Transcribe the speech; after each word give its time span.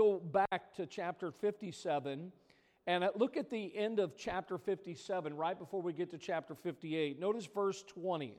go 0.00 0.18
back 0.18 0.72
to 0.74 0.86
chapter 0.86 1.30
57 1.30 2.32
and 2.86 3.10
look 3.16 3.36
at 3.36 3.50
the 3.50 3.76
end 3.76 3.98
of 3.98 4.16
chapter 4.16 4.56
57, 4.56 5.36
right 5.36 5.58
before 5.58 5.82
we 5.82 5.92
get 5.92 6.10
to 6.10 6.16
chapter 6.16 6.54
58. 6.54 7.20
Notice 7.20 7.44
verse 7.44 7.82
20 7.82 8.38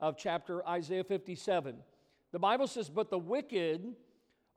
of 0.00 0.16
chapter 0.18 0.66
Isaiah 0.66 1.04
57. 1.04 1.76
The 2.32 2.38
Bible 2.40 2.66
says, 2.66 2.90
But 2.90 3.10
the 3.10 3.20
wicked 3.20 3.94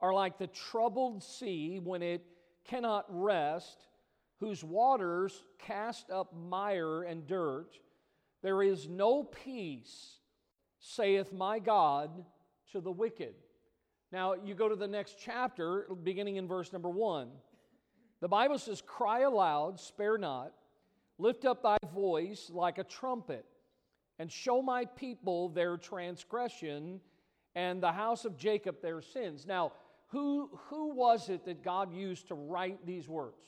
are 0.01 0.11
like 0.11 0.39
the 0.39 0.47
troubled 0.47 1.21
sea 1.21 1.79
when 1.83 2.01
it 2.01 2.25
cannot 2.65 3.05
rest, 3.09 3.85
whose 4.39 4.63
waters 4.63 5.43
cast 5.59 6.09
up 6.09 6.33
mire 6.35 7.03
and 7.03 7.27
dirt. 7.27 7.77
There 8.41 8.63
is 8.63 8.89
no 8.89 9.23
peace, 9.23 10.15
saith 10.79 11.31
my 11.31 11.59
God, 11.59 12.09
to 12.71 12.81
the 12.81 12.91
wicked. 12.91 13.35
Now, 14.11 14.33
you 14.33 14.55
go 14.55 14.67
to 14.67 14.75
the 14.75 14.87
next 14.87 15.17
chapter, 15.23 15.87
beginning 16.03 16.37
in 16.37 16.47
verse 16.47 16.73
number 16.73 16.89
one. 16.89 17.29
The 18.21 18.27
Bible 18.27 18.57
says, 18.57 18.81
Cry 18.81 19.21
aloud, 19.21 19.79
spare 19.79 20.17
not, 20.17 20.51
lift 21.17 21.45
up 21.45 21.61
thy 21.61 21.77
voice 21.93 22.49
like 22.51 22.79
a 22.79 22.83
trumpet, 22.83 23.45
and 24.17 24.31
show 24.31 24.61
my 24.61 24.85
people 24.85 25.49
their 25.49 25.77
transgression 25.77 26.99
and 27.55 27.81
the 27.81 27.91
house 27.91 28.25
of 28.25 28.37
Jacob 28.37 28.81
their 28.81 29.01
sins. 29.01 29.45
Now, 29.45 29.73
who, 30.07 30.49
who 30.69 30.95
was 30.95 31.29
it 31.29 31.45
that 31.45 31.63
God 31.63 31.93
used 31.93 32.27
to 32.29 32.35
write 32.35 32.85
these 32.85 33.07
words? 33.07 33.43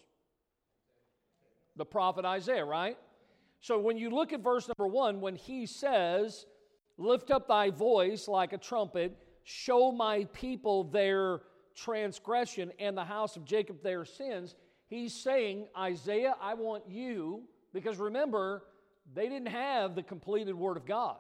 The 1.76 1.86
prophet 1.86 2.24
Isaiah, 2.24 2.66
right? 2.66 2.98
So 3.62 3.80
when 3.80 3.98
you 3.98 4.12
look 4.12 4.32
at 4.32 4.42
verse 4.42 4.68
number 4.68 4.88
one, 4.88 5.22
when 5.22 5.36
he 5.36 5.66
says, 5.66 6.46
Lift 6.98 7.32
up 7.32 7.48
thy 7.48 7.72
voice 7.72 8.28
like 8.28 8.54
a 8.54 8.60
trumpet, 8.60 9.18
show 9.44 9.92
my 9.92 10.26
people 10.34 10.86
their 10.86 11.42
transgression 11.76 12.72
and 12.80 12.98
the 12.98 13.06
house 13.06 13.36
of 13.36 13.46
Jacob 13.46 13.82
their 13.82 14.06
sins, 14.06 14.56
he's 14.88 15.14
saying, 15.14 15.68
Isaiah, 15.78 16.36
I 16.42 16.54
want 16.54 16.84
you, 16.88 17.44
because 17.74 17.98
remember, 17.98 18.64
they 19.14 19.28
didn't 19.30 19.50
have 19.50 19.96
the 19.96 20.04
completed 20.04 20.56
Word 20.56 20.78
of 20.78 20.86
God. 20.86 21.18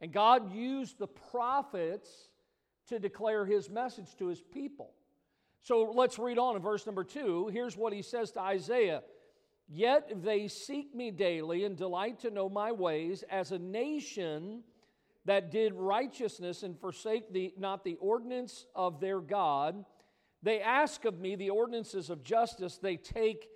And 0.00 0.12
God 0.12 0.52
used 0.54 0.98
the 0.98 1.06
prophets 1.06 2.28
to 2.88 2.98
declare 2.98 3.44
his 3.44 3.68
message 3.68 4.14
to 4.18 4.28
his 4.28 4.40
people. 4.40 4.92
So 5.60 5.92
let's 5.94 6.18
read 6.18 6.38
on 6.38 6.56
in 6.56 6.62
verse 6.62 6.86
number 6.86 7.04
two. 7.04 7.48
Here's 7.52 7.76
what 7.76 7.92
he 7.92 8.02
says 8.02 8.30
to 8.32 8.40
Isaiah 8.40 9.02
Yet 9.70 10.22
they 10.22 10.48
seek 10.48 10.94
me 10.94 11.10
daily 11.10 11.64
and 11.64 11.76
delight 11.76 12.20
to 12.20 12.30
know 12.30 12.48
my 12.48 12.72
ways 12.72 13.22
as 13.30 13.52
a 13.52 13.58
nation 13.58 14.62
that 15.28 15.50
did 15.50 15.74
righteousness 15.74 16.62
and 16.62 16.80
forsake 16.80 17.30
the, 17.34 17.52
not 17.58 17.84
the 17.84 17.96
ordinance 17.96 18.64
of 18.74 18.98
their 18.98 19.20
God. 19.20 19.84
They 20.42 20.62
ask 20.62 21.04
of 21.04 21.20
me 21.20 21.36
the 21.36 21.50
ordinances 21.50 22.08
of 22.08 22.24
justice. 22.24 22.78
They 22.78 22.96
take 22.96 23.46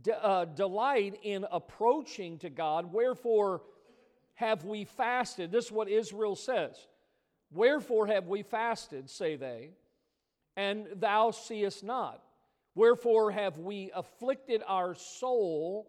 de- 0.00 0.24
uh, 0.24 0.46
delight 0.46 1.20
in 1.22 1.44
approaching 1.52 2.38
to 2.38 2.48
God. 2.48 2.90
Wherefore 2.90 3.60
have 4.32 4.64
we 4.64 4.86
fasted? 4.86 5.52
This 5.52 5.66
is 5.66 5.72
what 5.72 5.90
Israel 5.90 6.36
says. 6.36 6.74
Wherefore 7.52 8.06
have 8.06 8.26
we 8.26 8.42
fasted, 8.42 9.10
say 9.10 9.36
they, 9.36 9.72
and 10.56 10.86
thou 10.96 11.32
seest 11.32 11.84
not? 11.84 12.22
Wherefore 12.74 13.30
have 13.30 13.58
we 13.58 13.90
afflicted 13.94 14.62
our 14.66 14.94
soul, 14.94 15.86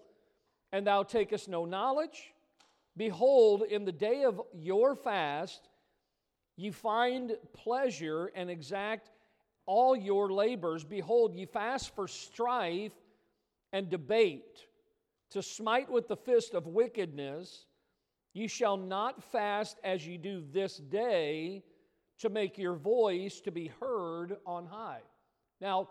and 0.74 0.86
thou 0.86 1.04
takest 1.04 1.48
no 1.48 1.64
knowledge? 1.64 2.34
Behold, 2.98 3.64
in 3.64 3.86
the 3.86 3.92
day 3.92 4.24
of 4.24 4.42
your 4.54 4.96
fast, 4.96 5.70
ye 6.58 6.72
find 6.72 7.38
pleasure 7.54 8.32
and 8.36 8.50
exact 8.50 9.10
all 9.66 9.96
your 9.96 10.32
labors. 10.32 10.84
Behold, 10.84 11.34
ye 11.34 11.46
fast 11.46 11.96
for 11.96 12.08
strife 12.08 12.94
and 13.72 13.90
debate, 13.90 14.68
to 15.30 15.42
smite 15.42 15.90
with 15.90 16.08
the 16.08 16.18
fist 16.18 16.54
of 16.54 16.68
wickedness. 16.68 17.66
Ye 18.34 18.48
shall 18.48 18.78
not 18.78 19.24
fast 19.32 19.78
as 19.84 20.06
ye 20.06 20.18
do 20.18 20.44
this 20.52 20.78
day, 20.78 21.64
to 22.20 22.30
make 22.30 22.58
your 22.58 22.76
voice 22.76 23.42
to 23.42 23.52
be 23.52 23.72
heard 23.80 24.38
on 24.46 24.66
high. 24.68 25.02
Now, 25.60 25.90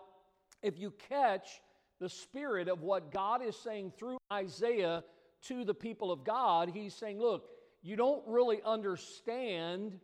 if 0.63 0.79
you 0.79 0.93
catch 1.09 1.61
the 1.99 2.07
spirit 2.07 2.67
of 2.69 2.81
what 2.81 3.11
God 3.11 3.43
is 3.43 3.55
saying 3.55 3.93
through 3.97 4.17
Isaiah 4.31 5.03
to 5.47 5.63
the 5.63 5.73
people 5.73 6.11
of 6.11 6.23
God, 6.23 6.69
he's 6.73 6.93
saying, 6.93 7.19
look, 7.19 7.47
you 7.81 7.95
don't 7.95 8.23
really 8.27 8.61
understand 8.65 9.99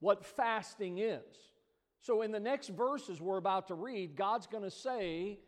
what 0.00 0.24
fasting 0.24 0.98
is. 0.98 1.22
So, 2.02 2.22
in 2.22 2.32
the 2.32 2.40
next 2.40 2.68
verses 2.68 3.20
we're 3.20 3.36
about 3.36 3.68
to 3.68 3.74
read, 3.74 4.16
God's 4.16 4.46
going 4.46 4.64
to 4.64 4.70
say, 4.70 5.38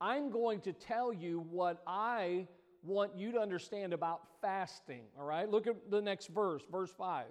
I'm 0.00 0.30
going 0.30 0.60
to 0.62 0.72
tell 0.72 1.12
you 1.12 1.46
what 1.50 1.82
I 1.86 2.48
want 2.82 3.16
you 3.16 3.32
to 3.32 3.38
understand 3.38 3.92
about 3.92 4.22
fasting. 4.40 5.02
All 5.18 5.26
right? 5.26 5.48
Look 5.48 5.66
at 5.66 5.90
the 5.90 6.00
next 6.00 6.28
verse, 6.28 6.62
verse 6.70 6.90
5. 6.96 7.26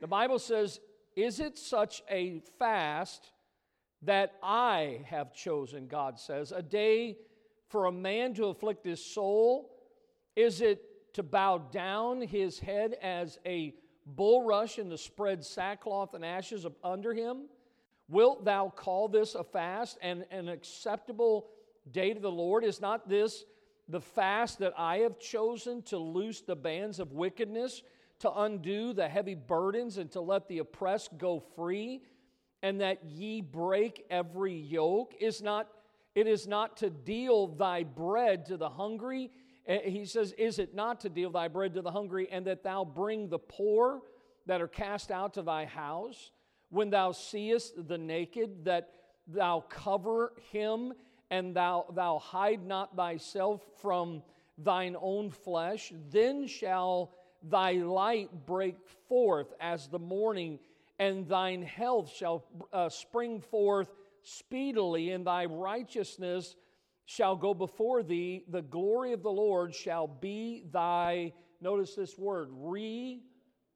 The 0.00 0.06
Bible 0.06 0.38
says, 0.38 0.78
Is 1.16 1.40
it 1.40 1.58
such 1.58 2.02
a 2.10 2.42
fast 2.58 3.32
that 4.02 4.34
I 4.42 5.00
have 5.06 5.34
chosen, 5.34 5.86
God 5.86 6.18
says, 6.18 6.52
a 6.52 6.62
day 6.62 7.16
for 7.68 7.86
a 7.86 7.92
man 7.92 8.34
to 8.34 8.46
afflict 8.46 8.84
his 8.84 9.04
soul? 9.04 9.70
Is 10.40 10.62
it 10.62 11.12
to 11.14 11.22
bow 11.22 11.58
down 11.58 12.22
his 12.22 12.58
head 12.58 12.96
as 13.02 13.38
a 13.44 13.74
bulrush 14.16 14.78
and 14.78 14.90
to 14.90 14.96
spread 14.96 15.44
sackcloth 15.44 16.14
and 16.14 16.24
ashes 16.24 16.66
under 16.82 17.12
him? 17.12 17.42
Wilt 18.08 18.44
thou 18.44 18.72
call 18.74 19.08
this 19.08 19.34
a 19.34 19.44
fast 19.44 19.98
and 20.00 20.24
an 20.30 20.48
acceptable 20.48 21.48
day 21.92 22.14
to 22.14 22.20
the 22.20 22.30
Lord? 22.30 22.64
Is 22.64 22.80
not 22.80 23.06
this 23.06 23.44
the 23.86 24.00
fast 24.00 24.60
that 24.60 24.72
I 24.78 24.98
have 24.98 25.18
chosen 25.18 25.82
to 25.82 25.98
loose 25.98 26.40
the 26.40 26.56
bands 26.56 27.00
of 27.00 27.12
wickedness, 27.12 27.82
to 28.20 28.32
undo 28.32 28.94
the 28.94 29.08
heavy 29.08 29.34
burdens, 29.34 29.98
and 29.98 30.10
to 30.12 30.22
let 30.22 30.48
the 30.48 30.58
oppressed 30.58 31.18
go 31.18 31.40
free? 31.54 32.02
and 32.62 32.80
that 32.80 33.02
ye 33.04 33.40
break 33.40 34.04
every 34.10 34.54
yoke 34.54 35.14
is 35.18 35.40
not 35.40 35.66
it 36.14 36.26
is 36.26 36.46
not 36.46 36.76
to 36.76 36.90
deal 36.90 37.46
thy 37.46 37.82
bread 37.84 38.44
to 38.46 38.56
the 38.56 38.68
hungry 38.68 39.30
he 39.78 40.04
says 40.04 40.32
is 40.32 40.58
it 40.58 40.74
not 40.74 41.00
to 41.00 41.08
deal 41.08 41.30
thy 41.30 41.48
bread 41.48 41.74
to 41.74 41.82
the 41.82 41.90
hungry 41.90 42.28
and 42.30 42.46
that 42.46 42.62
thou 42.62 42.84
bring 42.84 43.28
the 43.28 43.38
poor 43.38 44.02
that 44.46 44.60
are 44.60 44.68
cast 44.68 45.10
out 45.10 45.34
to 45.34 45.42
thy 45.42 45.64
house? 45.64 46.32
When 46.70 46.90
thou 46.90 47.12
seest 47.12 47.88
the 47.88 47.98
naked 47.98 48.64
that 48.64 48.90
thou 49.26 49.64
cover 49.68 50.32
him 50.52 50.92
and 51.30 51.54
thou 51.54 51.86
thou 51.94 52.18
hide 52.18 52.64
not 52.64 52.96
thyself 52.96 53.62
from 53.80 54.22
thine 54.58 54.96
own 55.00 55.30
flesh 55.30 55.92
then 56.10 56.46
shall 56.46 57.12
thy 57.42 57.72
light 57.72 58.46
break 58.46 58.76
forth 59.08 59.52
as 59.60 59.88
the 59.88 59.98
morning 59.98 60.58
and 60.98 61.26
thine 61.26 61.62
health 61.62 62.12
shall 62.14 62.44
uh, 62.72 62.88
spring 62.88 63.40
forth 63.40 63.88
speedily, 64.22 65.10
and 65.10 65.26
thy 65.26 65.46
righteousness 65.46 66.56
shall 67.10 67.34
go 67.34 67.52
before 67.52 68.04
thee. 68.04 68.44
The 68.50 68.62
glory 68.62 69.12
of 69.12 69.24
the 69.24 69.32
Lord 69.32 69.74
shall 69.74 70.06
be 70.06 70.62
thy, 70.70 71.32
notice 71.60 71.96
this 71.96 72.16
word, 72.16 72.50
re 72.52 73.20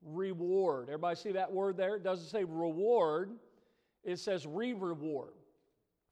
reward. 0.05 0.89
Everybody 0.89 1.17
see 1.17 1.33
that 1.33 1.50
word 1.50 1.77
there? 1.77 1.97
It 1.97 2.05
doesn't 2.05 2.28
say 2.28 2.45
reward, 2.45 3.33
it 4.05 4.21
says 4.21 4.47
re 4.47 4.72
reward. 4.72 5.33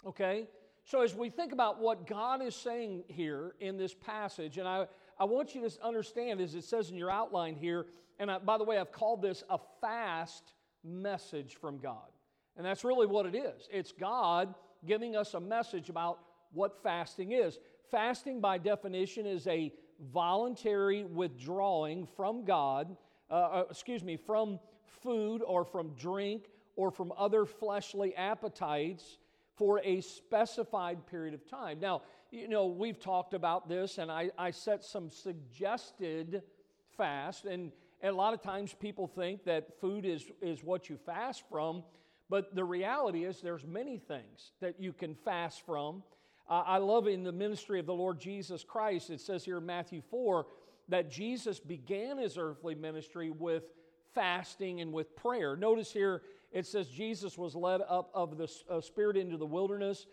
Okay? 0.05 0.49
So, 0.83 1.03
as 1.03 1.15
we 1.15 1.31
think 1.31 1.53
about 1.53 1.81
what 1.81 2.09
God 2.09 2.43
is 2.43 2.56
saying 2.56 3.05
here 3.06 3.54
in 3.60 3.77
this 3.77 3.94
passage, 3.94 4.59
and 4.59 4.66
I, 4.66 4.87
I 5.16 5.25
want 5.25 5.54
you 5.54 5.60
to 5.69 5.84
understand, 5.84 6.41
as 6.41 6.56
it 6.56 6.65
says 6.65 6.91
in 6.91 6.97
your 6.97 7.10
outline 7.10 7.54
here, 7.54 7.87
and 8.19 8.33
I, 8.33 8.39
by 8.39 8.59
the 8.59 8.65
way, 8.65 8.78
I've 8.78 8.91
called 8.91 9.22
this 9.22 9.44
a 9.49 9.60
fast 9.81 10.54
message 10.83 11.54
from 11.54 11.78
God. 11.78 12.10
And 12.56 12.66
that's 12.66 12.83
really 12.83 13.06
what 13.06 13.27
it 13.27 13.37
is 13.37 13.69
it's 13.71 13.93
God 13.93 14.56
giving 14.84 15.15
us 15.15 15.34
a 15.34 15.41
message 15.41 15.89
about 15.89 16.19
what 16.53 16.83
fasting 16.83 17.33
is. 17.33 17.59
Fasting, 17.91 18.41
by 18.41 18.59
definition, 18.59 19.27
is 19.27 19.47
a 19.47 19.72
voluntary 20.13 21.04
withdrawing 21.04 22.07
from 22.07 22.45
God, 22.45 22.97
uh, 23.31 23.34
uh, 23.34 23.65
excuse 23.71 24.03
me, 24.03 24.16
from 24.16 24.59
food 25.03 25.43
or 25.47 25.65
from 25.65 25.91
drink 25.95 26.47
or 26.77 26.91
from 26.91 27.13
other 27.16 27.45
fleshly 27.45 28.15
appetites 28.16 29.19
for 29.57 29.81
a 29.84 30.01
specified 30.01 31.07
period 31.07 31.34
of 31.34 31.49
time. 31.49 31.78
Now, 31.81 32.03
you 32.31 32.49
know, 32.49 32.66
we've 32.66 32.99
talked 32.99 33.34
about 33.34 33.69
this, 33.69 33.99
and 33.99 34.10
I, 34.10 34.31
I 34.39 34.51
set 34.51 34.83
some 34.83 35.10
suggested 35.10 36.43
fast, 36.97 37.45
and 37.45 37.72
and 38.03 38.10
a 38.10 38.16
lot 38.16 38.34
of 38.34 38.43
times 38.43 38.75
people 38.75 39.07
think 39.07 39.45
that 39.45 39.81
food 39.81 40.04
is, 40.04 40.25
is 40.41 40.65
what 40.65 40.91
you 40.91 40.97
fast 41.07 41.45
from, 41.49 41.84
but 42.28 42.54
the 42.54 42.65
reality 42.65 43.25
is 43.25 43.41
there's 43.41 43.65
many 43.65 43.97
things 43.97 44.53
that 44.60 44.81
you 44.81 44.93
can 44.93 45.15
fast 45.15 45.65
from. 45.65 46.03
Uh, 46.53 46.65
I 46.66 46.77
love 46.77 47.07
in 47.07 47.25
the 47.25 47.33
ministry 47.33 47.81
of 47.81 47.87
the 47.87 47.95
Lord 47.95 48.21
Jesus 48.21 48.63
Christ, 48.63 49.09
it 49.09 49.22
says 49.22 49.43
here 49.43 49.57
in 49.57 49.65
Matthew 49.65 50.03
4 50.10 50.45
that 50.91 51.10
Jesus 51.10 51.59
began 51.59 52.19
his 52.19 52.37
earthly 52.37 52.75
ministry 52.75 53.31
with 53.31 53.71
fasting 54.15 54.83
and 54.83 54.93
with 54.93 55.16
prayer. 55.16 55.57
Notice 55.57 55.91
here 55.91 56.21
it 56.53 56.66
says 56.66 56.89
Jesus 56.89 57.39
was 57.39 57.54
led 57.54 57.81
up 57.89 58.10
of 58.13 58.37
the 58.37 58.53
uh, 58.69 58.83
Spirit 58.83 59.16
into 59.16 59.39
the 59.39 59.47
wilderness 59.47 60.04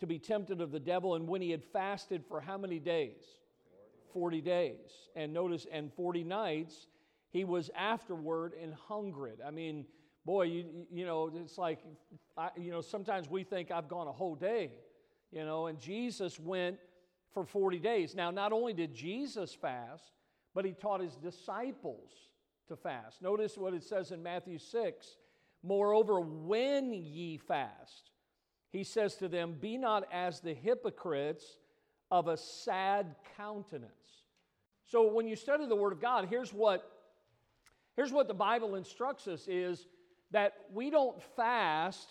to 0.00 0.06
be 0.08 0.18
tempted 0.18 0.60
of 0.60 0.72
the 0.72 0.80
devil, 0.80 1.14
and 1.14 1.28
when 1.28 1.40
he 1.40 1.52
had 1.52 1.62
fasted 1.62 2.24
for 2.26 2.40
how 2.40 2.58
many 2.58 2.80
days? 2.80 3.22
40 4.12 4.40
days. 4.40 4.90
And 5.14 5.32
notice, 5.32 5.64
and 5.70 5.92
40 5.92 6.24
nights, 6.24 6.88
he 7.30 7.44
was 7.44 7.70
afterward 7.76 8.54
and 8.60 8.74
hungered. 8.74 9.38
I 9.46 9.52
mean, 9.52 9.84
boy, 10.26 10.42
you, 10.46 10.86
you 10.90 11.06
know, 11.06 11.30
it's 11.32 11.56
like, 11.56 11.78
I, 12.36 12.48
you 12.56 12.72
know, 12.72 12.80
sometimes 12.80 13.30
we 13.30 13.44
think 13.44 13.70
I've 13.70 13.88
gone 13.88 14.08
a 14.08 14.12
whole 14.12 14.34
day, 14.34 14.72
you 15.34 15.44
know, 15.44 15.66
and 15.66 15.80
Jesus 15.80 16.38
went 16.38 16.78
for 17.32 17.44
40 17.44 17.80
days. 17.80 18.14
Now, 18.14 18.30
not 18.30 18.52
only 18.52 18.72
did 18.72 18.94
Jesus 18.94 19.52
fast, 19.52 20.12
but 20.54 20.64
he 20.64 20.72
taught 20.72 21.00
his 21.00 21.16
disciples 21.16 22.12
to 22.68 22.76
fast. 22.76 23.20
Notice 23.20 23.58
what 23.58 23.74
it 23.74 23.82
says 23.82 24.12
in 24.12 24.22
Matthew 24.22 24.58
6 24.58 25.16
Moreover, 25.66 26.20
when 26.20 26.92
ye 26.92 27.38
fast, 27.38 28.10
he 28.70 28.84
says 28.84 29.14
to 29.16 29.28
them, 29.28 29.56
Be 29.58 29.78
not 29.78 30.06
as 30.12 30.40
the 30.40 30.52
hypocrites 30.52 31.56
of 32.10 32.28
a 32.28 32.36
sad 32.36 33.16
countenance. 33.38 33.90
So 34.84 35.10
when 35.10 35.26
you 35.26 35.36
study 35.36 35.64
the 35.66 35.74
Word 35.74 35.94
of 35.94 36.02
God, 36.02 36.26
here's 36.28 36.52
what, 36.52 36.86
here's 37.96 38.12
what 38.12 38.28
the 38.28 38.34
Bible 38.34 38.74
instructs 38.74 39.26
us 39.26 39.48
is 39.48 39.86
that 40.32 40.52
we 40.70 40.90
don't 40.90 41.20
fast 41.34 42.10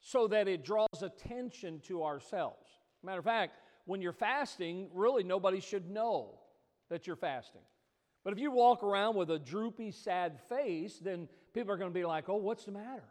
so 0.00 0.28
that 0.28 0.48
it 0.48 0.64
draws 0.64 1.02
attention 1.02 1.80
to 1.86 2.04
ourselves. 2.04 2.68
Matter 3.02 3.18
of 3.18 3.24
fact, 3.24 3.58
when 3.84 4.02
you're 4.02 4.12
fasting, 4.12 4.88
really 4.92 5.22
nobody 5.22 5.60
should 5.60 5.90
know 5.90 6.40
that 6.88 7.06
you're 7.06 7.16
fasting. 7.16 7.62
But 8.24 8.32
if 8.32 8.38
you 8.38 8.50
walk 8.50 8.82
around 8.82 9.16
with 9.16 9.30
a 9.30 9.38
droopy, 9.38 9.90
sad 9.90 10.38
face, 10.48 10.98
then 10.98 11.28
people 11.54 11.72
are 11.72 11.76
going 11.76 11.90
to 11.90 11.98
be 11.98 12.04
like, 12.04 12.28
oh, 12.28 12.36
what's 12.36 12.64
the 12.64 12.72
matter? 12.72 13.04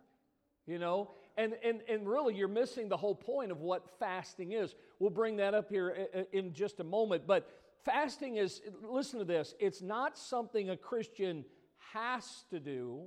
You 0.66 0.80
know? 0.80 1.12
And, 1.38 1.56
and, 1.64 1.82
and 1.90 2.08
really, 2.08 2.36
you're 2.36 2.48
missing 2.48 2.90
the 2.90 2.98
whole 2.98 3.16
point 3.16 3.52
of 3.52 3.62
what 3.62 3.90
fasting 4.00 4.52
is. 4.52 4.76
We'll 5.00 5.10
bring 5.10 5.38
that 5.38 5.54
up 5.54 5.70
here 5.70 6.08
in 6.34 6.54
just 6.54 6.80
a 6.80 6.84
moment. 6.84 7.26
But 7.26 7.50
fasting 7.84 8.36
is, 8.36 8.62
listen 8.84 9.20
to 9.20 9.26
this, 9.26 9.56
it's 9.60 9.82
not 9.82 10.18
something 10.18 10.70
a 10.70 10.78
Christian 10.78 11.46
has 11.94 12.44
to 12.50 12.60
do, 12.60 13.04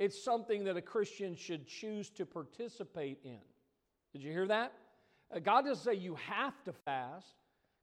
it's 0.00 0.24
something 0.24 0.64
that 0.64 0.78
a 0.78 0.82
Christian 0.82 1.36
should 1.36 1.68
choose 1.68 2.08
to 2.10 2.24
participate 2.24 3.18
in. 3.22 3.38
Did 4.14 4.22
you 4.22 4.32
hear 4.32 4.48
that? 4.48 4.72
Uh, 5.32 5.40
God 5.40 5.66
doesn't 5.66 5.84
say 5.84 5.96
you 5.96 6.16
have 6.16 6.54
to 6.64 6.72
fast. 6.72 7.34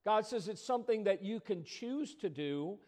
God 0.04 0.25
says 0.25 0.48
it's 0.48 0.66
something 0.66 1.04
that 1.04 1.24
you 1.24 1.40
can 1.40 1.64
choose 1.64 2.16
to 2.16 2.30
do. 2.30 2.80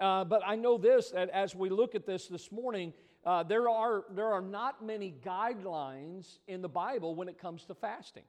Uh, 0.00 0.24
but 0.24 0.40
I 0.44 0.56
know 0.56 0.78
this 0.78 1.10
that 1.10 1.28
as 1.30 1.54
we 1.54 1.68
look 1.68 1.94
at 1.94 2.06
this 2.06 2.28
this 2.28 2.50
morning, 2.50 2.94
uh, 3.26 3.42
there, 3.42 3.68
are, 3.68 4.04
there 4.14 4.32
are 4.32 4.40
not 4.40 4.82
many 4.82 5.14
guidelines 5.22 6.38
in 6.46 6.62
the 6.62 6.68
Bible 6.68 7.14
when 7.14 7.28
it 7.28 7.38
comes 7.38 7.66
to 7.66 7.74
fasting. 7.74 8.22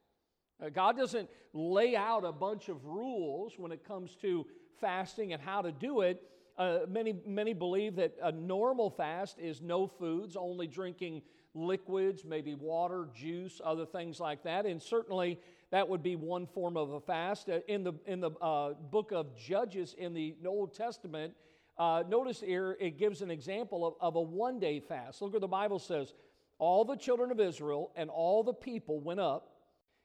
Uh, 0.62 0.68
God 0.68 0.98
doesn't 0.98 1.30
lay 1.54 1.96
out 1.96 2.26
a 2.26 2.34
bunch 2.34 2.68
of 2.68 2.84
rules 2.84 3.54
when 3.58 3.72
it 3.72 3.88
comes 3.88 4.14
to 4.22 4.46
fasting 4.82 5.32
and 5.32 5.42
how 5.42 5.62
to 5.62 5.72
do 5.72 6.02
it. 6.02 6.22
Uh, 6.60 6.80
many, 6.90 7.16
many 7.26 7.54
believe 7.54 7.96
that 7.96 8.14
a 8.22 8.34
normal 8.34 8.90
fast 8.90 9.40
is 9.40 9.62
no 9.62 9.88
foods, 9.88 10.36
only 10.36 10.68
drinking 10.68 11.22
liquids, 11.54 12.26
maybe 12.26 12.54
water, 12.54 13.08
juice, 13.16 13.62
other 13.64 13.86
things 13.86 14.20
like 14.20 14.44
that. 14.44 14.66
And 14.66 14.82
certainly 14.82 15.40
that 15.72 15.88
would 15.88 16.04
be 16.04 16.18
one 16.18 16.46
form 16.46 16.76
of 16.76 16.92
a 16.92 17.00
fast. 17.00 17.50
Uh, 17.50 17.60
in 17.70 17.86
the, 17.86 17.94
in 18.06 18.20
the 18.20 18.32
uh, 18.42 18.74
book 18.74 19.14
of 19.14 19.38
Judges 19.38 19.96
in 19.98 20.14
the 20.14 20.36
Old 20.46 20.74
Testament, 20.74 21.34
uh, 21.78 22.04
notice 22.10 22.42
here 22.42 22.76
it 22.82 23.00
gives 23.00 23.22
an 23.22 23.32
example 23.32 23.88
of, 23.88 23.94
of 24.02 24.18
a 24.18 24.22
one 24.22 24.60
day 24.60 24.82
fast. 24.82 25.22
Look 25.22 25.32
what 25.32 25.42
the 25.42 25.48
Bible 25.48 25.80
says. 25.80 26.14
All 26.58 26.84
the 26.84 26.98
children 26.98 27.32
of 27.32 27.40
Israel 27.40 27.90
and 27.96 28.10
all 28.10 28.44
the 28.44 28.54
people 28.54 29.00
went 29.00 29.22
up, 29.22 29.54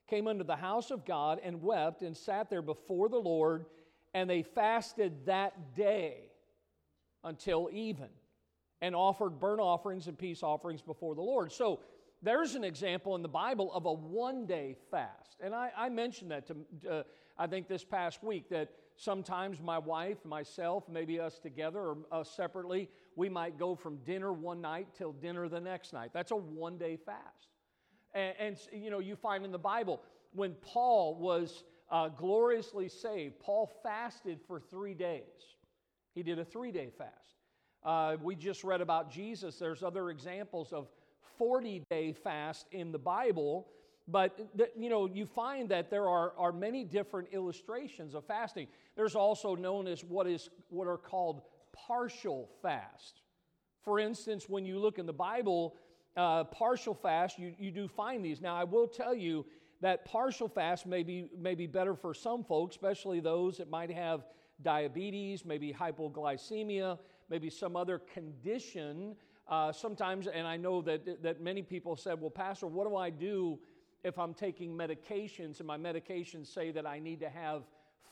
came 0.09 0.29
unto 0.29 0.45
the 0.45 0.55
house 0.55 0.93
of 0.93 1.05
God, 1.05 1.41
and 1.43 1.61
wept 1.61 2.03
and 2.03 2.17
sat 2.17 2.49
there 2.49 2.63
before 2.63 3.09
the 3.09 3.19
Lord, 3.19 3.67
and 4.13 4.31
they 4.31 4.43
fasted 4.43 5.27
that 5.27 5.75
day 5.75 6.31
until 7.25 7.69
even 7.73 8.09
and 8.81 8.95
offered 8.95 9.41
burnt 9.41 9.61
offerings 9.61 10.09
and 10.09 10.19
peace 10.19 10.43
offerings 10.43 10.83
before 10.83 11.15
the 11.15 11.23
Lord. 11.23 11.51
So 11.51 11.81
there's 12.23 12.55
an 12.55 12.65
example 12.65 13.15
in 13.15 13.23
the 13.23 13.29
Bible 13.29 13.73
of 13.73 13.87
a 13.87 13.93
one 13.93 14.47
day 14.47 14.77
fast. 14.91 15.37
And 15.41 15.55
I, 15.55 15.71
I 15.77 15.89
mentioned 15.89 16.31
that 16.31 16.47
to, 16.47 16.57
uh, 16.91 17.03
I 17.39 17.47
think 17.47 17.69
this 17.69 17.85
past 17.85 18.23
week, 18.23 18.49
that 18.51 18.71
sometimes 18.97 19.61
my 19.61 19.79
wife, 19.79 20.25
myself, 20.25 20.85
maybe 20.89 21.19
us 21.21 21.39
together 21.39 21.81
or 21.81 21.99
us 22.13 22.31
separately, 22.31 22.89
we 23.17 23.29
might 23.29 23.59
go 23.59 23.75
from 23.75 23.97
dinner 24.05 24.33
one 24.33 24.61
night 24.61 24.89
till 24.97 25.13
dinner 25.13 25.49
the 25.49 25.61
next 25.61 25.93
night. 25.93 26.11
That's 26.13 26.31
a 26.31 26.37
one 26.37 26.79
day 26.79 26.97
fast. 26.97 27.49
And, 28.15 28.35
and, 28.39 28.57
you 28.73 28.91
know, 28.91 29.01
you 29.01 29.17
find 29.17 29.45
in 29.45 29.53
the 29.53 29.59
Bible, 29.59 30.01
when 30.33 30.53
Paul 30.63 31.17
was 31.19 31.65
uh, 31.91 32.09
gloriously 32.09 32.89
saved, 32.89 33.39
Paul 33.41 33.71
fasted 33.83 34.41
for 34.47 34.61
three 34.61 34.95
days. 34.95 35.54
He 36.15 36.23
did 36.23 36.39
a 36.39 36.45
three 36.45 36.73
day 36.73 36.91
fast. 36.97 37.13
Uh, 37.83 38.17
we 38.23 38.35
just 38.35 38.65
read 38.65 38.81
about 38.81 39.11
Jesus. 39.11 39.57
There's 39.59 39.83
other 39.83 40.11
examples 40.11 40.73
of 40.73 40.89
40 41.39 41.85
day 41.91 42.13
fast 42.13 42.67
in 42.73 42.93
the 42.93 42.99
Bible. 42.99 43.69
But 44.07 44.39
you 44.77 44.91
know, 44.91 45.07
you 45.07 45.27
find 45.27 45.69
that 45.71 45.91
there 45.91 46.09
are, 46.09 46.35
are 46.37 46.53
many 46.53 46.85
different 46.85 47.29
illustrations 47.33 48.15
of 48.15 48.25
fasting. 48.27 48.69
There's 48.97 49.15
also 49.15 49.55
known 49.55 49.87
as 49.87 50.05
what 50.05 50.27
is 50.27 50.51
what 50.69 50.87
are 50.87 50.99
called 50.99 51.43
partial 51.73 52.51
fast. 52.63 53.23
For 53.83 53.99
instance, 53.99 54.49
when 54.49 54.65
you 54.65 54.79
look 54.79 54.99
in 54.99 55.07
the 55.07 55.13
Bible, 55.13 55.75
uh, 56.17 56.45
partial 56.45 56.95
fast, 56.95 57.39
you, 57.39 57.55
you 57.59 57.71
do 57.71 57.89
find 57.89 58.25
these. 58.25 58.41
Now, 58.41 58.57
I 58.57 58.65
will 58.65 58.87
tell 58.87 59.15
you 59.15 59.45
that 59.81 60.05
partial 60.05 60.49
fast 60.49 60.87
may 60.87 61.03
be, 61.03 61.29
may 61.37 61.55
be 61.55 61.67
better 61.67 61.95
for 61.95 62.15
some 62.15 62.45
folks, 62.45 62.77
especially 62.77 63.21
those 63.21 63.59
that 63.59 63.69
might 63.69 63.91
have 63.91 64.25
diabetes, 64.63 65.45
maybe 65.45 65.73
hypoglycemia, 65.73 66.99
maybe 67.29 67.51
some 67.51 67.77
other 67.77 67.99
condition. 67.99 69.17
Uh, 69.49 69.73
sometimes, 69.73 70.27
and 70.27 70.47
I 70.47 70.57
know 70.57 70.81
that, 70.83 71.23
that 71.23 71.41
many 71.41 71.63
people 71.63 71.97
said, 71.97 72.21
Well, 72.21 72.31
Pastor, 72.31 72.67
what 72.67 72.89
do 72.89 72.97
I 72.97 73.11
do 73.11 73.59
if 74.03 74.19
I'm 74.19 74.35
taking 74.35 74.77
medications 74.77 75.59
and 75.59 75.67
my 75.67 75.79
medications 75.79 76.47
say 76.53 76.71
that 76.71 76.87
I 76.87 76.99
need 76.99 77.21
to 77.21 77.29
have 77.29 77.63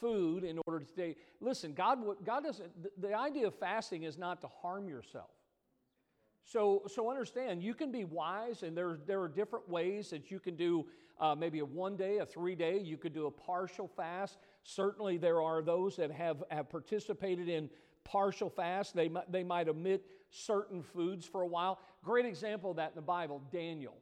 food 0.00 0.44
in 0.44 0.59
order 0.67 0.81
to 0.81 0.87
stay? 0.87 1.17
Listen, 1.41 1.73
God, 1.73 1.99
God 2.25 2.44
doesn't, 2.44 2.71
the 3.00 3.15
idea 3.15 3.47
of 3.47 3.55
fasting 3.55 4.03
is 4.03 4.19
not 4.19 4.41
to 4.43 4.49
harm 4.49 4.89
yourself. 4.89 5.31
So, 6.44 6.83
so 6.89 7.09
understand, 7.09 7.62
you 7.62 7.73
can 7.73 7.93
be 7.93 8.05
wise, 8.05 8.62
and 8.62 8.77
there, 8.77 8.99
there 9.06 9.21
are 9.21 9.29
different 9.29 9.69
ways 9.69 10.11
that 10.11 10.31
you 10.31 10.41
can 10.41 10.56
do 10.56 10.87
uh, 11.21 11.35
maybe 11.37 11.61
a 11.61 11.65
one 11.65 11.97
day, 11.97 12.19
a 12.19 12.27
three 12.27 12.56
day, 12.56 12.79
you 12.79 12.97
could 12.97 13.15
do 13.15 13.27
a 13.27 13.31
partial 13.31 13.87
fast. 13.87 14.39
Certainly, 14.65 15.19
there 15.19 15.43
are 15.43 15.63
those 15.63 15.97
that 15.97 16.11
have, 16.11 16.43
have 16.51 16.71
participated 16.71 17.49
in 17.49 17.69
partial 18.05 18.49
fast. 18.49 18.95
They, 18.95 19.11
they 19.29 19.43
might 19.43 19.69
omit 19.69 20.05
certain 20.31 20.83
foods 20.83 21.27
for 21.27 21.43
a 21.43 21.47
while. 21.47 21.79
Great 22.05 22.27
example 22.27 22.71
of 22.71 22.77
that 22.77 22.91
in 22.91 22.97
the 22.97 23.03
Bible 23.03 23.43
Daniel 23.53 23.97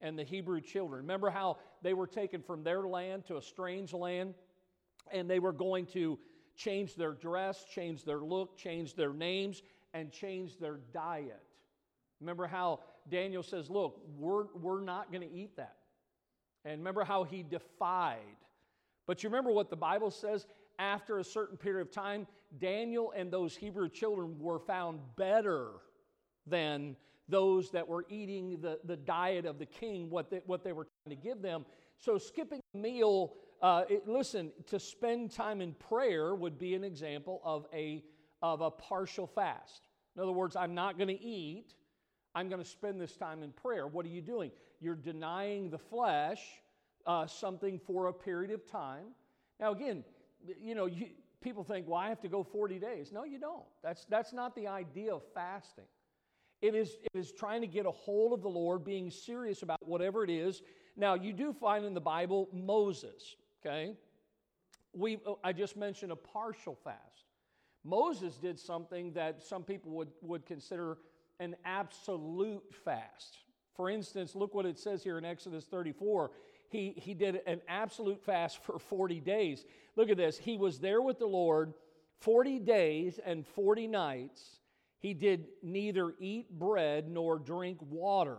and 0.00 0.18
the 0.18 0.24
Hebrew 0.24 0.60
children. 0.60 1.02
Remember 1.02 1.30
how 1.30 1.58
they 1.82 1.94
were 1.94 2.06
taken 2.06 2.42
from 2.42 2.62
their 2.62 2.82
land 2.82 3.26
to 3.26 3.36
a 3.36 3.42
strange 3.42 3.92
land, 3.92 4.34
and 5.12 5.28
they 5.28 5.38
were 5.38 5.52
going 5.52 5.86
to 5.86 6.18
change 6.56 6.94
their 6.94 7.12
dress, 7.12 7.64
change 7.64 8.04
their 8.04 8.20
look, 8.20 8.56
change 8.56 8.94
their 8.94 9.12
names, 9.12 9.62
and 9.94 10.10
change 10.10 10.58
their 10.58 10.80
diet. 10.92 11.42
Remember 12.20 12.46
how 12.46 12.80
Daniel 13.08 13.42
says, 13.42 13.70
Look, 13.70 14.00
we're, 14.16 14.46
we're 14.54 14.80
not 14.80 15.12
going 15.12 15.26
to 15.28 15.34
eat 15.34 15.56
that. 15.56 15.76
And 16.64 16.78
remember 16.78 17.04
how 17.04 17.24
he 17.24 17.42
defied. 17.42 18.18
But 19.06 19.22
you 19.22 19.28
remember 19.28 19.50
what 19.50 19.70
the 19.70 19.76
Bible 19.76 20.10
says? 20.10 20.46
After 20.78 21.18
a 21.18 21.24
certain 21.24 21.56
period 21.56 21.86
of 21.86 21.92
time, 21.92 22.26
Daniel 22.58 23.12
and 23.16 23.30
those 23.30 23.56
Hebrew 23.56 23.88
children 23.88 24.38
were 24.38 24.58
found 24.58 25.00
better 25.16 25.70
than 26.46 26.96
those 27.28 27.70
that 27.70 27.86
were 27.86 28.04
eating 28.08 28.60
the, 28.60 28.78
the 28.84 28.96
diet 28.96 29.46
of 29.46 29.58
the 29.58 29.66
king, 29.66 30.10
what 30.10 30.30
they, 30.30 30.40
what 30.46 30.62
they 30.62 30.72
were 30.72 30.86
trying 31.04 31.16
to 31.16 31.22
give 31.22 31.42
them. 31.42 31.64
So, 31.98 32.18
skipping 32.18 32.60
a 32.74 32.78
meal, 32.78 33.34
uh, 33.62 33.84
it, 33.88 34.06
listen, 34.06 34.52
to 34.68 34.78
spend 34.78 35.32
time 35.32 35.60
in 35.60 35.72
prayer 35.74 36.34
would 36.34 36.58
be 36.58 36.74
an 36.74 36.84
example 36.84 37.40
of 37.42 37.66
a, 37.72 38.04
of 38.42 38.60
a 38.60 38.70
partial 38.70 39.26
fast. 39.26 39.88
In 40.14 40.22
other 40.22 40.32
words, 40.32 40.56
I'm 40.56 40.74
not 40.74 40.98
going 40.98 41.08
to 41.08 41.20
eat, 41.20 41.74
I'm 42.34 42.48
going 42.48 42.62
to 42.62 42.68
spend 42.68 43.00
this 43.00 43.16
time 43.16 43.42
in 43.42 43.50
prayer. 43.50 43.86
What 43.86 44.04
are 44.04 44.10
you 44.10 44.20
doing? 44.20 44.50
You're 44.80 44.94
denying 44.94 45.70
the 45.70 45.78
flesh 45.78 46.40
uh, 47.06 47.26
something 47.26 47.78
for 47.78 48.06
a 48.06 48.12
period 48.12 48.50
of 48.50 48.68
time. 48.70 49.06
Now, 49.60 49.72
again, 49.72 50.04
you 50.60 50.74
know, 50.74 50.86
you, 50.86 51.06
people 51.40 51.64
think, 51.64 51.86
well, 51.88 51.98
I 51.98 52.08
have 52.08 52.20
to 52.22 52.28
go 52.28 52.42
40 52.42 52.78
days. 52.78 53.12
No, 53.12 53.24
you 53.24 53.38
don't. 53.38 53.64
That's, 53.82 54.04
that's 54.06 54.32
not 54.32 54.54
the 54.54 54.66
idea 54.66 55.14
of 55.14 55.22
fasting. 55.34 55.84
It 56.62 56.74
is, 56.74 56.96
it 57.02 57.18
is 57.18 57.32
trying 57.32 57.60
to 57.60 57.66
get 57.66 57.86
a 57.86 57.90
hold 57.90 58.32
of 58.32 58.42
the 58.42 58.48
Lord, 58.48 58.84
being 58.84 59.10
serious 59.10 59.62
about 59.62 59.86
whatever 59.86 60.24
it 60.24 60.30
is. 60.30 60.62
Now, 60.96 61.14
you 61.14 61.32
do 61.32 61.52
find 61.52 61.84
in 61.84 61.94
the 61.94 62.00
Bible 62.00 62.48
Moses, 62.52 63.36
okay? 63.64 63.92
We, 64.94 65.18
I 65.44 65.52
just 65.52 65.76
mentioned 65.76 66.12
a 66.12 66.16
partial 66.16 66.74
fast. 66.74 67.26
Moses 67.84 68.36
did 68.36 68.58
something 68.58 69.12
that 69.12 69.42
some 69.42 69.62
people 69.62 69.92
would, 69.92 70.08
would 70.22 70.46
consider 70.46 70.98
an 71.38 71.54
absolute 71.64 72.64
fast. 72.84 73.38
For 73.76 73.90
instance, 73.90 74.34
look 74.34 74.54
what 74.54 74.64
it 74.64 74.78
says 74.78 75.04
here 75.04 75.18
in 75.18 75.24
Exodus 75.24 75.66
34. 75.66 76.30
He, 76.76 76.94
he 76.96 77.14
did 77.14 77.40
an 77.46 77.60
absolute 77.68 78.22
fast 78.22 78.62
for 78.62 78.78
40 78.78 79.20
days. 79.20 79.64
Look 79.96 80.10
at 80.10 80.16
this. 80.16 80.36
He 80.36 80.58
was 80.58 80.78
there 80.78 81.00
with 81.00 81.18
the 81.18 81.26
Lord 81.26 81.72
40 82.20 82.58
days 82.60 83.18
and 83.24 83.46
40 83.46 83.86
nights. 83.88 84.60
He 84.98 85.14
did 85.14 85.46
neither 85.62 86.14
eat 86.18 86.50
bread 86.50 87.08
nor 87.08 87.38
drink 87.38 87.78
water. 87.80 88.38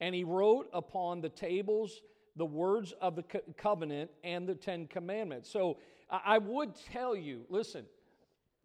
And 0.00 0.14
he 0.14 0.24
wrote 0.24 0.68
upon 0.72 1.20
the 1.20 1.28
tables 1.28 2.00
the 2.36 2.46
words 2.46 2.92
of 3.00 3.16
the 3.16 3.22
co- 3.24 3.42
covenant 3.56 4.10
and 4.22 4.48
the 4.48 4.54
Ten 4.54 4.86
Commandments. 4.86 5.50
So 5.50 5.78
I 6.08 6.38
would 6.38 6.74
tell 6.92 7.14
you 7.14 7.44
listen, 7.48 7.84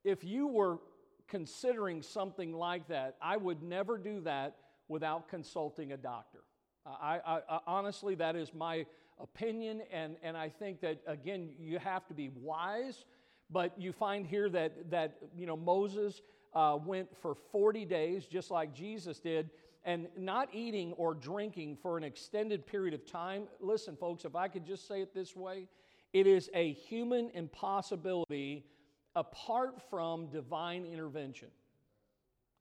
if 0.03 0.23
you 0.23 0.47
were 0.47 0.79
considering 1.27 2.01
something 2.01 2.53
like 2.53 2.87
that, 2.89 3.15
I 3.21 3.37
would 3.37 3.63
never 3.63 3.97
do 3.97 4.21
that 4.21 4.57
without 4.87 5.27
consulting 5.27 5.91
a 5.91 5.97
doctor. 5.97 6.43
I, 6.85 7.19
I, 7.25 7.39
I, 7.49 7.59
honestly, 7.65 8.15
that 8.15 8.35
is 8.35 8.53
my 8.53 8.85
opinion, 9.19 9.81
and, 9.91 10.15
and 10.23 10.37
I 10.37 10.49
think 10.49 10.81
that, 10.81 10.99
again, 11.07 11.49
you 11.59 11.79
have 11.79 12.05
to 12.07 12.13
be 12.13 12.29
wise, 12.29 13.05
but 13.49 13.79
you 13.79 13.91
find 13.91 14.25
here 14.25 14.49
that, 14.49 14.91
that 14.91 15.17
you 15.35 15.45
know, 15.45 15.57
Moses 15.57 16.21
uh, 16.53 16.77
went 16.83 17.09
for 17.21 17.35
40 17.35 17.85
days, 17.85 18.25
just 18.25 18.51
like 18.51 18.73
Jesus 18.73 19.19
did, 19.19 19.49
and 19.83 20.07
not 20.17 20.49
eating 20.53 20.93
or 20.93 21.13
drinking 21.13 21.77
for 21.81 21.97
an 21.97 22.03
extended 22.03 22.65
period 22.65 22.93
of 22.93 23.05
time. 23.05 23.43
Listen, 23.59 23.95
folks, 23.95 24.25
if 24.25 24.35
I 24.35 24.47
could 24.47 24.65
just 24.65 24.87
say 24.87 25.01
it 25.01 25.13
this 25.13 25.35
way, 25.35 25.67
it 26.13 26.27
is 26.27 26.49
a 26.53 26.71
human 26.73 27.29
impossibility 27.33 28.65
apart 29.15 29.81
from 29.89 30.27
divine 30.27 30.85
intervention. 30.85 31.49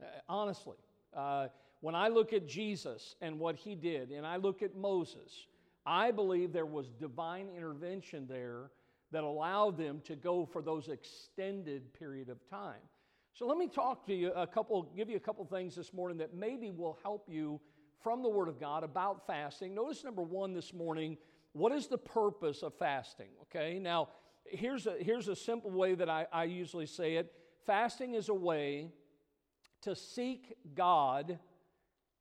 Uh, 0.02 0.06
honestly, 0.28 0.76
uh, 1.16 1.48
when 1.84 1.94
I 1.94 2.08
look 2.08 2.32
at 2.32 2.48
Jesus 2.48 3.14
and 3.20 3.38
what 3.38 3.56
he 3.56 3.74
did, 3.74 4.10
and 4.10 4.26
I 4.26 4.36
look 4.36 4.62
at 4.62 4.74
Moses, 4.74 5.48
I 5.84 6.12
believe 6.12 6.50
there 6.50 6.64
was 6.64 6.88
divine 6.88 7.50
intervention 7.54 8.26
there 8.26 8.70
that 9.12 9.22
allowed 9.22 9.76
them 9.76 10.00
to 10.06 10.16
go 10.16 10.46
for 10.46 10.62
those 10.62 10.88
extended 10.88 11.92
period 11.92 12.30
of 12.30 12.38
time. 12.48 12.80
So 13.34 13.46
let 13.46 13.58
me 13.58 13.68
talk 13.68 14.06
to 14.06 14.14
you 14.14 14.32
a 14.32 14.46
couple, 14.46 14.90
give 14.96 15.10
you 15.10 15.16
a 15.16 15.20
couple 15.20 15.44
things 15.44 15.76
this 15.76 15.92
morning 15.92 16.16
that 16.16 16.32
maybe 16.32 16.70
will 16.70 16.98
help 17.02 17.26
you 17.28 17.60
from 18.02 18.22
the 18.22 18.30
Word 18.30 18.48
of 18.48 18.58
God 18.58 18.82
about 18.82 19.26
fasting. 19.26 19.74
Notice 19.74 20.04
number 20.04 20.22
one 20.22 20.54
this 20.54 20.72
morning, 20.72 21.18
what 21.52 21.70
is 21.70 21.88
the 21.88 21.98
purpose 21.98 22.62
of 22.62 22.72
fasting? 22.78 23.28
Okay, 23.42 23.78
now 23.78 24.08
here's 24.46 24.86
a, 24.86 24.96
here's 24.98 25.28
a 25.28 25.36
simple 25.36 25.70
way 25.70 25.94
that 25.94 26.08
I, 26.08 26.24
I 26.32 26.44
usually 26.44 26.86
say 26.86 27.16
it 27.16 27.30
fasting 27.66 28.14
is 28.14 28.30
a 28.30 28.34
way 28.34 28.88
to 29.82 29.94
seek 29.94 30.54
God 30.74 31.38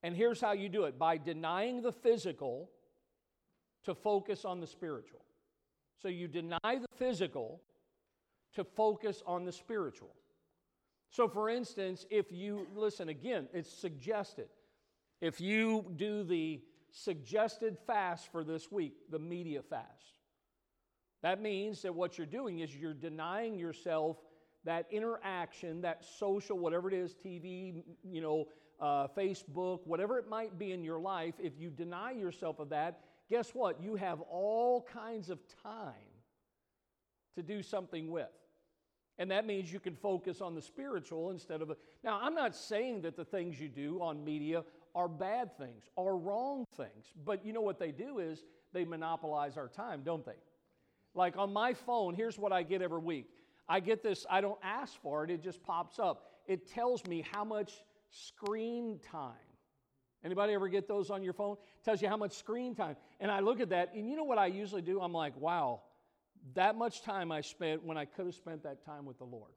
and 0.04 0.16
here's 0.16 0.42
how 0.42 0.52
you 0.52 0.70
do 0.70 0.84
it 0.84 1.00
by 1.00 1.18
denying 1.18 1.82
the 1.82 1.92
physical 1.92 2.70
to 3.86 3.96
focus 3.96 4.46
on 4.46 4.60
the 4.60 4.68
spiritual. 4.68 5.24
So 6.02 6.10
you 6.10 6.28
deny 6.28 6.60
the 6.64 6.88
physical 6.98 7.62
to 8.56 8.64
focus 8.64 9.24
on 9.26 9.46
the 9.46 9.52
spiritual. 9.52 10.14
So, 11.10 11.28
for 11.28 11.50
instance, 11.50 12.06
if 12.10 12.32
you, 12.32 12.68
listen 12.76 13.10
again, 13.10 13.48
it's 13.54 13.72
suggested. 13.72 14.48
If 15.22 15.40
you 15.40 15.86
do 15.96 16.24
the 16.24 16.62
suggested 16.92 17.78
fast 17.88 18.32
for 18.32 18.44
this 18.44 18.72
week, 18.72 18.94
the 19.10 19.20
media 19.20 19.62
fast, 19.62 20.20
that 21.22 21.42
means 21.42 21.82
that 21.84 21.96
what 21.96 22.18
you're 22.18 22.28
doing 22.28 22.60
is 22.60 22.76
you're 22.76 22.94
denying 22.94 23.58
yourself 23.58 24.18
that 24.66 24.86
interaction, 24.92 25.82
that 25.82 26.04
social, 26.04 26.58
whatever 26.58 26.90
it 26.90 26.94
is, 26.94 27.14
TV, 27.14 27.84
you 28.04 28.22
know, 28.22 28.46
uh, 28.84 29.08
Facebook, 29.18 29.80
whatever 29.86 30.20
it 30.20 30.28
might 30.28 30.60
be 30.60 30.74
in 30.74 30.84
your 30.84 31.00
life, 31.00 31.36
if 31.42 31.54
you 31.58 31.70
deny 31.70 32.12
yourself 32.12 32.60
of 32.60 32.68
that, 32.70 33.00
guess 33.30 33.52
what? 33.52 33.82
You 33.82 33.96
have 33.96 34.20
all 34.30 34.86
kinds 34.94 35.30
of 35.30 35.40
time 35.64 35.94
to 37.36 37.42
do 37.42 37.64
something 37.64 38.12
with. 38.12 38.28
And 39.18 39.32
that 39.32 39.46
means 39.46 39.72
you 39.72 39.80
can 39.80 39.96
focus 39.96 40.42
on 40.42 40.54
the 40.54 40.62
spiritual 40.62 41.30
instead 41.30 41.62
of. 41.62 41.70
A, 41.70 41.78
now, 42.04 42.20
I'm 42.22 42.36
not 42.36 42.58
saying 42.58 43.04
that 43.04 43.16
the 43.16 43.24
things 43.24 43.58
you 43.58 43.70
do 43.70 44.02
on 44.02 44.26
media 44.26 44.66
are 44.94 45.08
bad 45.08 45.58
things, 45.58 45.86
are 45.98 46.18
wrong 46.18 46.66
things, 46.76 47.14
but 47.24 47.46
you 47.46 47.54
know 47.54 47.62
what 47.62 47.80
they 47.80 47.92
do 47.92 48.20
is 48.20 48.44
they 48.74 48.84
monopolize 48.84 49.56
our 49.56 49.70
time, 49.70 50.02
don't 50.04 50.26
they? 50.26 50.38
Like 51.16 51.38
on 51.38 51.54
my 51.54 51.74
phone, 51.74 52.16
here's 52.16 52.38
what 52.38 52.52
I 52.52 52.64
get 52.64 52.82
every 52.82 53.00
week. 53.00 53.30
I 53.70 53.80
get 53.80 54.04
this, 54.04 54.26
I 54.30 54.42
don't 54.42 54.60
ask 54.62 55.02
for 55.02 55.24
it, 55.24 55.30
it 55.30 55.42
just 55.42 55.64
pops 55.64 56.00
up. 56.00 56.26
It 56.48 56.70
tells 56.70 57.06
me 57.06 57.26
how 57.32 57.46
much 57.46 57.72
screen 58.14 59.00
time. 59.12 59.34
Anybody 60.24 60.54
ever 60.54 60.70
get 60.70 60.88
those 60.88 61.10
on 61.10 61.22
your 61.22 61.34
phone? 61.34 61.58
Tells 61.84 62.02
you 62.02 62.08
how 62.08 62.16
much 62.16 62.34
screen 62.34 62.76
time. 62.76 62.96
And 63.20 63.30
I 63.30 63.42
look 63.42 63.60
at 63.60 63.70
that, 63.70 63.94
and 63.94 64.08
you 64.08 64.16
know 64.16 64.24
what 64.24 64.38
I 64.38 64.46
usually 64.46 64.82
do? 64.82 65.02
I'm 65.02 65.12
like, 65.12 65.36
wow, 65.38 65.82
that 66.54 66.78
much 66.78 67.02
time 67.02 67.32
I 67.32 67.42
spent 67.42 67.84
when 67.84 67.98
I 67.98 68.06
could 68.06 68.26
have 68.26 68.36
spent 68.36 68.64
that 68.64 68.86
time 68.86 69.06
with 69.06 69.18
the 69.18 69.26
Lord. 69.26 69.52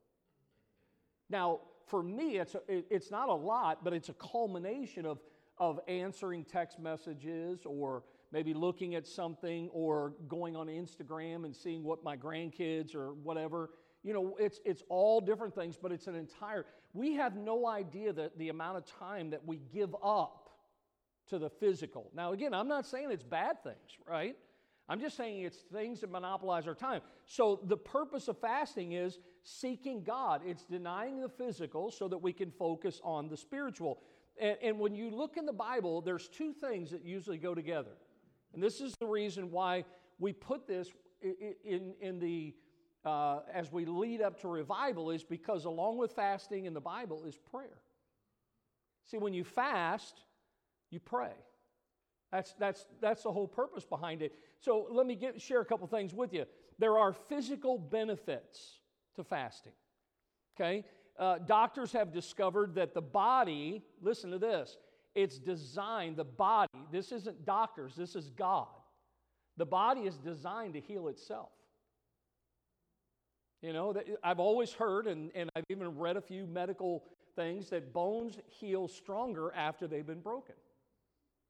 Now, 1.31 1.61
for 1.87 2.03
me, 2.03 2.39
it's, 2.39 2.57
a, 2.57 2.61
it's 2.69 3.11
not 3.11 3.29
a 3.29 3.35
lot, 3.35 3.85
but 3.85 3.93
it's 3.93 4.09
a 4.09 4.15
culmination 4.15 5.07
of, 5.07 5.21
of 5.59 5.79
answering 5.87 6.45
text 6.45 6.81
messages 6.81 7.61
or 7.65 8.03
maybe 8.33 8.55
looking 8.55 8.97
at 8.97 9.07
something 9.07 9.69
or 9.73 10.15
going 10.27 10.57
on 10.57 10.67
Instagram 10.67 11.45
and 11.45 11.55
seeing 11.55 11.85
what 11.85 12.03
my 12.03 12.17
grandkids 12.17 12.95
or 12.95 13.15
whatever 13.15 13.71
you 14.07 14.13
know, 14.13 14.37
it's, 14.39 14.61
it's 14.65 14.85
all 14.89 15.21
different 15.21 15.53
things, 15.53 15.77
but 15.77 15.91
it's 15.91 16.07
an 16.07 16.15
entire, 16.15 16.65
we 16.97 17.15
have 17.15 17.37
no 17.37 17.67
idea 17.67 18.13
that 18.13 18.39
the 18.39 18.49
amount 18.49 18.79
of 18.79 18.87
time 18.87 19.31
that 19.31 19.45
we 19.47 19.61
give 19.73 19.95
up 20.03 20.51
to 21.29 21.39
the 21.39 21.51
physical. 21.51 22.11
Now, 22.15 22.33
again, 22.33 22.55
I'm 22.55 22.69
not 22.69 22.87
saying 22.87 23.11
it's 23.11 23.23
bad 23.23 23.63
things, 23.63 23.99
right? 24.09 24.37
I'm 24.89 25.01
just 25.01 25.17
saying 25.17 25.43
it's 25.43 25.59
things 25.73 26.01
that 26.01 26.11
monopolize 26.11 26.67
our 26.67 26.75
time. 26.75 27.01
So 27.27 27.61
the 27.65 27.77
purpose 27.77 28.29
of 28.29 28.39
fasting 28.39 28.93
is 28.93 29.19
seeking 29.43 30.05
God. 30.05 30.43
It's 30.47 30.65
denying 30.65 31.21
the 31.21 31.29
physical 31.29 31.91
so 31.91 32.09
that 32.09 32.19
we 32.19 32.33
can 32.33 32.51
focus 32.53 33.01
on 33.03 33.29
the 33.29 33.37
spiritual. 33.37 33.99
And, 34.41 34.57
and, 34.63 34.79
when 34.79 34.95
you 34.95 35.11
look 35.11 35.37
in 35.37 35.47
the 35.47 35.53
Bible, 35.53 36.01
there's 36.03 36.29
two 36.29 36.53
things 36.53 36.91
that 36.91 37.05
usually 37.05 37.39
go 37.39 37.55
together. 37.55 37.93
And 38.55 38.63
this 38.63 38.81
is 38.81 38.95
the 39.01 39.07
reason 39.07 39.51
why 39.51 39.85
we 40.19 40.33
put 40.33 40.67
this 40.67 40.89
in, 41.23 41.95
in 42.01 42.19
the 42.19 42.55
uh, 43.07 43.39
as 43.55 43.71
we 43.71 43.85
lead 43.87 44.21
up 44.21 44.41
to 44.41 44.49
revival 44.49 45.11
is 45.11 45.23
because 45.23 45.65
along 45.65 45.97
with 45.97 46.13
fasting 46.13 46.67
in 46.67 46.75
the 46.75 46.81
Bible 46.81 47.25
is 47.25 47.39
prayer. 47.51 47.79
See, 49.05 49.17
when 49.17 49.33
you 49.33 49.45
fast, 49.45 50.21
you 50.91 50.99
pray. 50.99 51.33
That's, 52.33 52.55
that's, 52.59 52.87
that's 53.01 53.23
the 53.23 53.31
whole 53.31 53.47
purpose 53.47 53.85
behind 53.85 54.21
it. 54.23 54.33
So 54.59 54.89
let 54.91 55.07
me 55.07 55.15
get, 55.15 55.41
share 55.41 55.61
a 55.61 55.65
couple 55.65 55.87
things 55.87 56.13
with 56.13 56.35
you. 56.35 56.45
There 56.81 56.99
are 56.99 57.13
physical 57.13 57.79
benefits 57.79 58.81
to 59.15 59.23
fasting. 59.23 59.73
Okay? 60.57 60.85
Uh, 61.17 61.39
doctors 61.39 61.93
have 61.93 62.13
discovered 62.13 62.75
that 62.75 62.93
the 62.93 63.01
body, 63.01 63.83
listen 64.03 64.33
to 64.33 64.39
this, 64.39 64.77
it's 65.15 65.39
designed, 65.39 66.17
the 66.17 66.25
body, 66.25 66.69
this 66.91 67.13
isn't 67.13 67.47
doctors, 67.47 67.95
this 67.95 68.17
is 68.17 68.31
God. 68.31 68.67
The 69.57 69.65
body 69.65 70.03
is 70.03 70.19
designed 70.19 70.75
to 70.75 70.81
heal 70.81 71.09
itself. 71.09 71.51
You 73.63 73.73
know, 73.73 73.95
I've 74.23 74.39
always 74.39 74.73
heard, 74.73 75.07
and, 75.07 75.31
and 75.35 75.51
I've 75.57 75.65
even 75.71 75.99
read 75.99 76.17
a 76.17 76.21
few 76.21 76.47
medical 76.47 77.05
things, 77.35 77.71
that 77.71 77.93
bones 77.93 78.39
heal 78.47 78.89
stronger 78.89 79.53
after 79.55 79.87
they've 79.87 80.07
been 80.07 80.21
broken. 80.21 80.55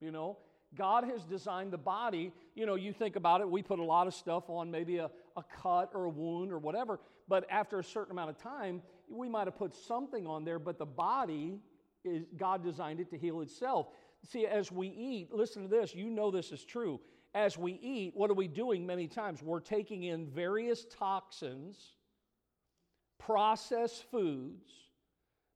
You 0.00 0.12
know, 0.12 0.38
God 0.74 1.04
has 1.04 1.24
designed 1.24 1.72
the 1.72 1.78
body. 1.78 2.32
You 2.54 2.66
know, 2.66 2.74
you 2.74 2.92
think 2.92 3.16
about 3.16 3.40
it, 3.40 3.50
we 3.50 3.62
put 3.62 3.78
a 3.78 3.84
lot 3.84 4.06
of 4.06 4.14
stuff 4.14 4.44
on 4.48 4.70
maybe 4.70 4.98
a, 4.98 5.10
a 5.36 5.42
cut 5.62 5.90
or 5.94 6.04
a 6.04 6.10
wound 6.10 6.52
or 6.52 6.58
whatever, 6.58 7.00
but 7.28 7.46
after 7.50 7.78
a 7.78 7.84
certain 7.84 8.12
amount 8.12 8.30
of 8.30 8.38
time, 8.38 8.82
we 9.10 9.28
might 9.28 9.46
have 9.46 9.56
put 9.56 9.74
something 9.74 10.26
on 10.26 10.44
there, 10.44 10.58
but 10.58 10.78
the 10.78 10.86
body 10.86 11.58
is 12.04 12.24
God 12.36 12.62
designed 12.62 13.00
it 13.00 13.10
to 13.10 13.18
heal 13.18 13.40
itself. 13.40 13.88
See, 14.24 14.46
as 14.46 14.72
we 14.72 14.88
eat, 14.88 15.32
listen 15.32 15.62
to 15.62 15.68
this, 15.68 15.94
you 15.94 16.10
know 16.10 16.30
this 16.30 16.52
is 16.52 16.64
true. 16.64 17.00
As 17.34 17.58
we 17.58 17.72
eat, 17.72 18.12
what 18.14 18.30
are 18.30 18.34
we 18.34 18.48
doing 18.48 18.86
many 18.86 19.08
times? 19.08 19.42
We're 19.42 19.60
taking 19.60 20.04
in 20.04 20.26
various 20.26 20.86
toxins 20.98 21.92
processed 23.18 24.04
foods, 24.10 24.70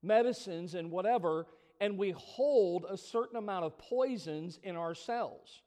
medicines, 0.02 0.74
and 0.74 0.90
whatever, 0.90 1.46
and 1.80 1.96
we 1.96 2.10
hold 2.10 2.86
a 2.88 2.96
certain 2.96 3.36
amount 3.36 3.64
of 3.64 3.78
poisons 3.78 4.58
in 4.62 4.76
our 4.76 4.94
cells. 4.94 5.62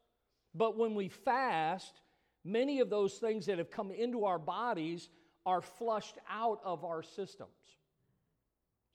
But 0.54 0.78
when 0.78 0.96
we 0.96 1.10
fast, 1.10 2.02
many 2.44 2.80
of 2.80 2.90
those 2.90 3.16
things 3.16 3.46
that 3.48 3.58
have 3.58 3.72
come 3.72 3.92
into 3.92 4.26
our 4.26 4.40
bodies 4.40 5.10
are 5.46 5.62
flushed 5.62 6.18
out 6.30 6.60
of 6.64 6.84
our 6.86 7.04
systems. 7.04 7.50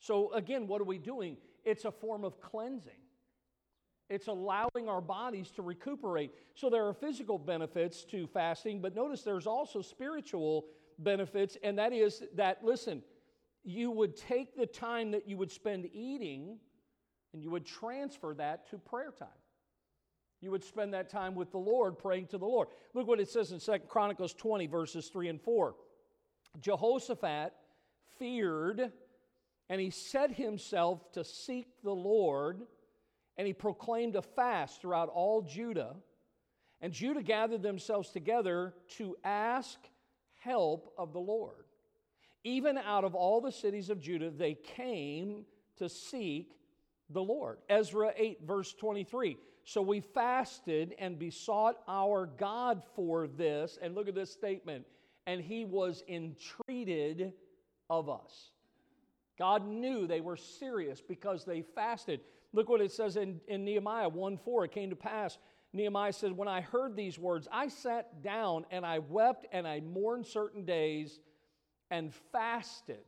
So, 0.01 0.33
again, 0.33 0.67
what 0.67 0.81
are 0.81 0.85
we 0.85 0.99
doing? 0.99 1.37
It's 1.65 1.85
a 1.85 1.91
form 1.91 2.25
of 2.25 2.41
cleansing. 2.41 2.93
It's 4.09 4.27
allowing 4.27 4.89
our 4.89 5.01
bodies 5.01 5.51
to 5.53 5.63
recuperate. 5.63 6.33
So, 6.55 6.71
there 6.71 6.87
are 6.87 6.95
physical 6.95 7.39
benefits 7.39 8.05
to 8.07 8.27
fasting, 8.27 8.81
but 8.81 8.95
notice 8.95 9.23
there's 9.23 9.47
also 9.47 9.83
spiritual 9.83 10.65
benefits, 10.99 11.57
and 11.63 11.79
that 11.79 11.93
is 11.93 12.23
that, 12.35 12.65
listen, 12.65 13.03
you 13.65 13.91
would 13.91 14.17
take 14.17 14.57
the 14.57 14.67
time 14.67 15.11
that 15.11 15.29
you 15.29 15.37
would 15.37 15.53
spend 15.53 15.89
eating 15.93 16.59
and 17.33 17.43
you 17.43 17.51
would 17.51 17.67
transfer 17.67 18.35
that 18.35 18.69
to 18.71 18.79
prayer 18.79 19.13
time. 19.19 19.29
You 20.41 20.51
would 20.53 20.65
spend 20.65 20.95
that 20.95 21.11
time 21.11 21.35
with 21.35 21.51
the 21.51 21.59
Lord, 21.59 21.99
praying 21.99 22.29
to 22.29 22.39
the 22.39 22.47
Lord. 22.47 22.69
Look 22.95 23.07
what 23.07 23.21
it 23.21 23.29
says 23.29 23.53
in 23.53 23.61
Second 23.61 23.89
Chronicles 23.89 24.35
20, 24.35 24.67
verses 24.69 25.09
3 25.09 25.29
and 25.29 25.41
4. 25.41 25.75
Jehoshaphat 26.61 27.53
feared, 28.19 28.93
and 29.69 29.81
he 29.81 29.91
set 29.91 30.33
himself 30.33 31.13
to 31.13 31.25
seek 31.25 31.67
the 31.83 31.95
Lord, 31.95 32.63
and 33.39 33.47
he 33.47 33.53
proclaimed 33.53 34.17
a 34.17 34.23
fast 34.23 34.83
throughout 34.83 35.09
all 35.09 35.41
Judah. 35.41 35.95
And 36.81 36.93
Judah 36.93 37.23
gathered 37.23 37.63
themselves 37.63 38.11
together 38.11 38.75
to 38.97 39.17
ask 39.25 39.79
help 40.41 40.93
of 40.99 41.13
the 41.13 41.21
Lord. 41.21 41.65
Even 42.45 42.77
out 42.77 43.05
of 43.05 43.15
all 43.15 43.41
the 43.41 43.53
cities 43.53 43.91
of 43.91 44.01
Judah, 44.01 44.31
they 44.31 44.55
came 44.55 45.45
to 45.77 45.89
seek 45.89 46.57
the 47.11 47.23
Lord. 47.23 47.59
Ezra 47.69 48.13
8, 48.17 48.41
verse 48.45 48.75
23. 48.75 49.37
So 49.65 49.83
we 49.83 50.01
fasted 50.01 50.95
and 50.99 51.19
besought 51.19 51.77
our 51.87 52.27
God 52.27 52.83
for 52.95 53.27
this. 53.29 53.79
And 53.81 53.95
look 53.95 54.09
at 54.09 54.15
this 54.15 54.33
statement. 54.33 54.85
And 55.27 55.41
he 55.41 55.65
was 55.65 56.03
entreated 56.09 57.33
of 57.91 58.09
us. 58.09 58.51
God 59.39 59.67
knew 59.67 60.07
they 60.07 60.21
were 60.21 60.37
serious 60.37 61.01
because 61.01 61.45
they 61.45 61.63
fasted. 61.63 62.21
Look 62.53 62.69
what 62.69 62.81
it 62.81 62.93
says 62.93 63.17
in, 63.17 63.41
in 63.47 63.65
Nehemiah 63.65 64.09
1 64.09 64.39
4. 64.39 64.65
It 64.65 64.73
came 64.73 64.91
to 64.91 64.97
pass. 64.97 65.39
Nehemiah 65.73 66.13
said, 66.13 66.37
When 66.37 66.49
I 66.49 66.61
heard 66.61 66.97
these 66.97 67.19
words, 67.19 67.47
I 67.53 67.69
sat 67.69 68.23
down 68.23 68.65
and 68.71 68.87
I 68.87 69.01
wept 69.01 69.47
and 69.53 69.67
I 69.67 69.81
mourned 69.81 70.27
certain 70.27 70.65
days 70.65 71.21
and 71.91 72.13
fasted 72.33 73.05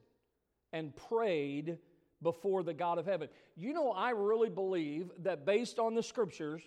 and 0.72 0.94
prayed 0.94 1.78
before 2.22 2.62
the 2.62 2.74
God 2.74 2.98
of 2.98 3.06
heaven. 3.06 3.28
You 3.56 3.72
know, 3.72 3.92
I 3.92 4.10
really 4.10 4.50
believe 4.50 5.10
that 5.20 5.46
based 5.46 5.78
on 5.78 5.94
the 5.94 6.02
scriptures, 6.02 6.62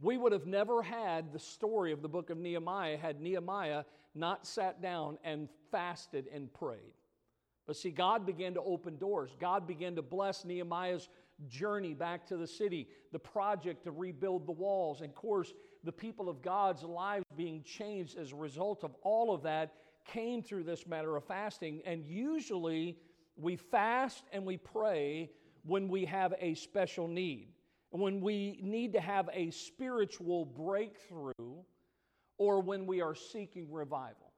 we 0.00 0.16
would 0.16 0.32
have 0.32 0.46
never 0.46 0.82
had 0.82 1.32
the 1.32 1.38
story 1.38 1.92
of 1.92 2.02
the 2.02 2.08
book 2.08 2.30
of 2.30 2.38
Nehemiah 2.38 2.96
had 2.96 3.20
Nehemiah 3.20 3.84
not 4.14 4.46
sat 4.46 4.80
down 4.80 5.18
and 5.24 5.48
fasted 5.70 6.26
and 6.32 6.52
prayed. 6.52 6.94
But 7.66 7.76
see, 7.76 7.90
God 7.90 8.24
began 8.24 8.54
to 8.54 8.62
open 8.62 8.96
doors. 8.96 9.30
God 9.40 9.66
began 9.66 9.96
to 9.96 10.02
bless 10.02 10.44
Nehemiah's 10.44 11.08
journey 11.48 11.94
back 11.94 12.26
to 12.26 12.36
the 12.36 12.46
city, 12.46 12.88
the 13.12 13.18
project 13.18 13.84
to 13.84 13.90
rebuild 13.90 14.46
the 14.46 14.52
walls, 14.52 15.00
and 15.00 15.10
of 15.10 15.14
course, 15.14 15.52
the 15.84 15.92
people 15.92 16.28
of 16.28 16.42
God's 16.42 16.82
lives 16.82 17.24
being 17.36 17.62
changed 17.62 18.18
as 18.18 18.32
a 18.32 18.36
result 18.36 18.84
of 18.84 18.94
all 19.02 19.32
of 19.34 19.42
that 19.42 19.74
came 20.04 20.42
through 20.42 20.64
this 20.64 20.86
matter 20.86 21.16
of 21.16 21.24
fasting. 21.24 21.82
And 21.84 22.04
usually, 22.04 22.98
we 23.36 23.56
fast 23.56 24.24
and 24.32 24.44
we 24.44 24.56
pray 24.56 25.30
when 25.64 25.88
we 25.88 26.04
have 26.04 26.34
a 26.40 26.54
special 26.54 27.08
need, 27.08 27.48
when 27.90 28.20
we 28.20 28.58
need 28.62 28.92
to 28.94 29.00
have 29.00 29.28
a 29.32 29.50
spiritual 29.50 30.44
breakthrough, 30.44 31.32
or 32.38 32.60
when 32.60 32.86
we 32.86 33.00
are 33.00 33.14
seeking 33.14 33.70
revival. 33.70 34.32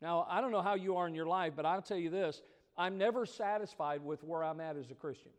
Now, 0.00 0.26
I 0.28 0.40
don't 0.40 0.52
know 0.52 0.62
how 0.62 0.74
you 0.74 0.96
are 0.96 1.06
in 1.06 1.14
your 1.14 1.26
life, 1.26 1.52
but 1.54 1.66
I'll 1.66 1.82
tell 1.82 1.98
you 1.98 2.10
this 2.10 2.42
I'm 2.76 2.96
never 2.96 3.26
satisfied 3.26 4.02
with 4.02 4.24
where 4.24 4.42
I'm 4.42 4.60
at 4.60 4.76
as 4.76 4.90
a 4.90 4.94
Christian. 4.94 5.32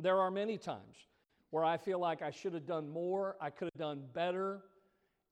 There 0.00 0.18
are 0.20 0.30
many 0.30 0.58
times 0.58 0.96
where 1.50 1.64
I 1.64 1.76
feel 1.76 1.98
like 1.98 2.22
I 2.22 2.30
should 2.30 2.54
have 2.54 2.66
done 2.66 2.88
more, 2.88 3.36
I 3.40 3.50
could 3.50 3.68
have 3.72 3.80
done 3.80 4.02
better. 4.12 4.62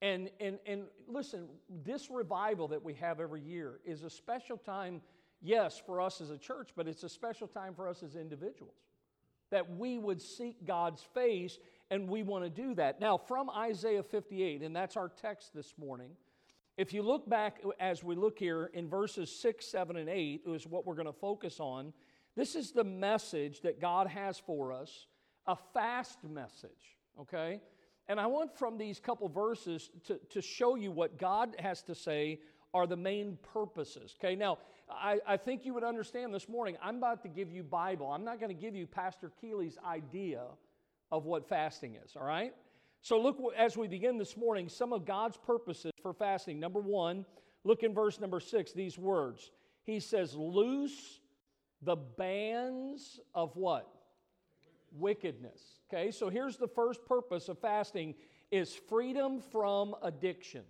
And, 0.00 0.30
and, 0.40 0.58
and 0.66 0.84
listen, 1.06 1.48
this 1.84 2.10
revival 2.10 2.68
that 2.68 2.82
we 2.82 2.94
have 2.94 3.20
every 3.20 3.40
year 3.40 3.80
is 3.84 4.02
a 4.02 4.10
special 4.10 4.56
time 4.56 5.00
yes, 5.42 5.80
for 5.84 6.00
us 6.00 6.20
as 6.20 6.30
a 6.30 6.38
church, 6.38 6.70
but 6.76 6.86
it's 6.86 7.02
a 7.02 7.08
special 7.08 7.48
time 7.48 7.74
for 7.74 7.88
us 7.88 8.02
as 8.02 8.16
individuals. 8.16 8.76
That 9.50 9.76
we 9.76 9.98
would 9.98 10.22
seek 10.22 10.64
God's 10.64 11.02
face, 11.02 11.58
and 11.90 12.08
we 12.08 12.22
want 12.22 12.44
to 12.44 12.50
do 12.50 12.74
that. 12.76 13.00
Now, 13.00 13.18
from 13.18 13.50
Isaiah 13.50 14.02
58, 14.02 14.62
and 14.62 14.74
that's 14.74 14.96
our 14.96 15.10
text 15.10 15.52
this 15.54 15.74
morning, 15.76 16.10
if 16.78 16.94
you 16.94 17.02
look 17.02 17.28
back 17.28 17.60
as 17.78 18.02
we 18.02 18.14
look 18.14 18.38
here 18.38 18.70
in 18.72 18.88
verses 18.88 19.30
6, 19.30 19.66
7, 19.66 19.96
and 19.96 20.08
8, 20.08 20.42
is 20.46 20.66
what 20.66 20.86
we're 20.86 20.94
going 20.94 21.06
to 21.06 21.12
focus 21.12 21.60
on. 21.60 21.92
This 22.36 22.54
is 22.54 22.72
the 22.72 22.84
message 22.84 23.60
that 23.62 23.80
God 23.80 24.06
has 24.06 24.38
for 24.38 24.72
us, 24.72 25.06
a 25.46 25.56
fast 25.74 26.18
message, 26.24 26.96
okay? 27.20 27.60
And 28.08 28.18
I 28.18 28.26
want 28.26 28.56
from 28.56 28.78
these 28.78 28.98
couple 28.98 29.28
verses 29.28 29.90
to, 30.06 30.18
to 30.30 30.40
show 30.40 30.74
you 30.74 30.90
what 30.90 31.18
God 31.18 31.54
has 31.58 31.82
to 31.82 31.94
say 31.94 32.40
are 32.74 32.86
the 32.86 32.96
main 32.96 33.38
purposes. 33.52 34.16
Okay, 34.18 34.34
now 34.34 34.58
I, 34.90 35.18
I 35.26 35.36
think 35.36 35.66
you 35.66 35.74
would 35.74 35.84
understand 35.84 36.32
this 36.32 36.48
morning, 36.48 36.76
I'm 36.82 36.96
about 36.96 37.22
to 37.22 37.28
give 37.28 37.50
you 37.50 37.62
Bible. 37.62 38.10
I'm 38.10 38.24
not 38.24 38.40
going 38.40 38.54
to 38.54 38.60
give 38.60 38.74
you 38.74 38.86
Pastor 38.86 39.30
Keeley's 39.40 39.76
idea 39.86 40.42
of 41.10 41.26
what 41.26 41.48
fasting 41.48 41.96
is, 42.02 42.16
all 42.16 42.26
right? 42.26 42.54
So 43.02 43.20
look 43.20 43.38
as 43.58 43.76
we 43.76 43.88
begin 43.88 44.16
this 44.16 44.36
morning, 44.36 44.68
some 44.68 44.92
of 44.92 45.04
God's 45.04 45.36
purposes 45.36 45.92
for 46.00 46.14
fasting. 46.14 46.58
Number 46.58 46.80
one, 46.80 47.26
look 47.64 47.82
in 47.82 47.92
verse 47.92 48.20
number 48.20 48.40
six, 48.40 48.72
these 48.72 48.96
words. 48.96 49.50
He 49.84 50.00
says, 50.00 50.34
loose 50.34 51.20
the 51.82 51.96
bands 51.96 53.20
of 53.34 53.56
what? 53.56 53.88
Wickedness. 54.92 55.60
Okay, 55.92 56.10
so 56.10 56.28
here's 56.28 56.56
the 56.56 56.68
first 56.68 57.04
purpose 57.04 57.48
of 57.48 57.58
fasting 57.58 58.14
is 58.50 58.74
freedom 58.74 59.40
from 59.40 59.94
addictions. 60.02 60.66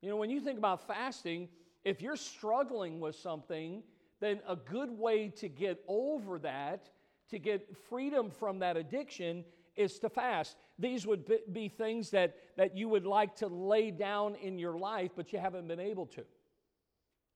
You 0.00 0.10
know, 0.10 0.16
when 0.16 0.30
you 0.30 0.40
think 0.40 0.58
about 0.58 0.86
fasting, 0.86 1.48
if 1.84 2.00
you're 2.00 2.16
struggling 2.16 3.00
with 3.00 3.16
something, 3.16 3.82
then 4.20 4.40
a 4.48 4.56
good 4.56 4.90
way 4.90 5.28
to 5.28 5.48
get 5.48 5.82
over 5.88 6.38
that, 6.40 6.88
to 7.30 7.38
get 7.38 7.76
freedom 7.88 8.30
from 8.30 8.60
that 8.60 8.76
addiction, 8.76 9.44
is 9.74 9.98
to 9.98 10.08
fast. 10.08 10.56
These 10.78 11.06
would 11.06 11.30
be 11.52 11.68
things 11.68 12.10
that, 12.10 12.36
that 12.56 12.76
you 12.76 12.88
would 12.88 13.04
like 13.04 13.36
to 13.36 13.48
lay 13.48 13.90
down 13.90 14.36
in 14.36 14.58
your 14.58 14.78
life, 14.78 15.10
but 15.16 15.32
you 15.32 15.38
haven't 15.38 15.68
been 15.68 15.80
able 15.80 16.06
to. 16.06 16.24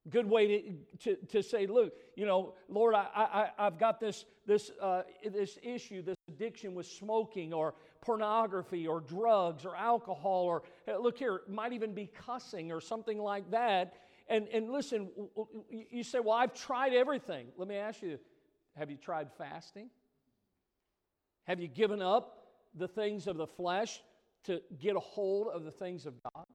Good 0.09 0.29
way 0.29 0.47
to, 0.47 1.17
to, 1.17 1.27
to 1.27 1.43
say, 1.43 1.67
look, 1.67 1.93
you 2.17 2.25
know, 2.25 2.55
Lord, 2.69 2.95
I, 2.95 3.07
I, 3.15 3.51
I've 3.59 3.79
got 3.79 4.01
this, 4.01 4.25
this, 4.47 4.71
uh, 4.81 5.03
this 5.31 5.59
issue, 5.63 6.01
this 6.03 6.17
addiction 6.29 6.75
with 6.75 6.87
smoking 6.87 7.53
or 7.53 7.75
pornography 8.01 8.87
or 8.87 9.01
drugs 9.01 9.67
or 9.67 9.77
alcohol 9.77 10.45
or, 10.45 10.63
look 11.01 11.19
here, 11.19 11.43
might 11.49 11.75
even 11.75 11.93
be 11.93 12.07
cussing 12.07 12.73
or 12.73 12.81
something 12.81 13.19
like 13.19 13.51
that. 13.51 13.95
And, 14.27 14.49
and 14.49 14.71
listen, 14.71 15.11
you 15.69 16.03
say, 16.03 16.21
Well, 16.21 16.37
I've 16.37 16.55
tried 16.55 16.95
everything. 16.95 17.49
Let 17.59 17.69
me 17.69 17.77
ask 17.77 18.01
you 18.01 18.19
have 18.77 18.91
you 18.91 18.97
tried 18.97 19.29
fasting? 19.37 19.91
Have 21.45 21.61
you 21.61 21.69
given 21.69 22.01
up 22.01 22.47
the 22.75 22.89
things 22.89 23.27
of 23.27 23.37
the 23.37 23.47
flesh 23.47 24.01
to 24.45 24.63
get 24.79 24.97
a 24.97 25.01
hold 25.01 25.49
of 25.49 25.65
the 25.65 25.71
things 25.71 26.07
of 26.07 26.15
God? 26.23 26.47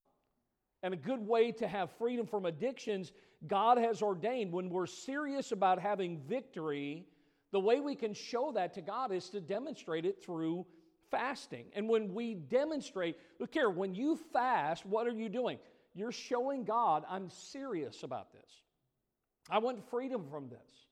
And 0.85 0.93
a 0.93 0.97
good 0.97 1.25
way 1.25 1.51
to 1.53 1.67
have 1.67 1.89
freedom 1.97 2.27
from 2.27 2.45
addictions, 2.45 3.11
God 3.47 3.79
has 3.79 4.03
ordained 4.03 4.51
when 4.51 4.69
we're 4.69 4.85
serious 4.85 5.51
about 5.51 5.79
having 5.79 6.19
victory, 6.29 7.07
the 7.51 7.59
way 7.59 7.79
we 7.79 7.95
can 7.95 8.13
show 8.13 8.51
that 8.53 8.75
to 8.75 8.83
God 8.83 9.11
is 9.11 9.29
to 9.29 9.41
demonstrate 9.41 10.05
it 10.05 10.23
through 10.23 10.63
fasting. 11.09 11.65
And 11.73 11.89
when 11.89 12.13
we 12.13 12.35
demonstrate, 12.35 13.17
look 13.39 13.51
here, 13.51 13.71
when 13.71 13.95
you 13.95 14.19
fast, 14.31 14.85
what 14.85 15.07
are 15.07 15.11
you 15.11 15.27
doing? 15.27 15.57
You're 15.95 16.11
showing 16.11 16.65
God, 16.65 17.03
I'm 17.09 17.31
serious 17.31 18.03
about 18.03 18.31
this. 18.31 18.61
I 19.49 19.57
want 19.57 19.89
freedom 19.89 20.27
from 20.29 20.49
this. 20.49 20.85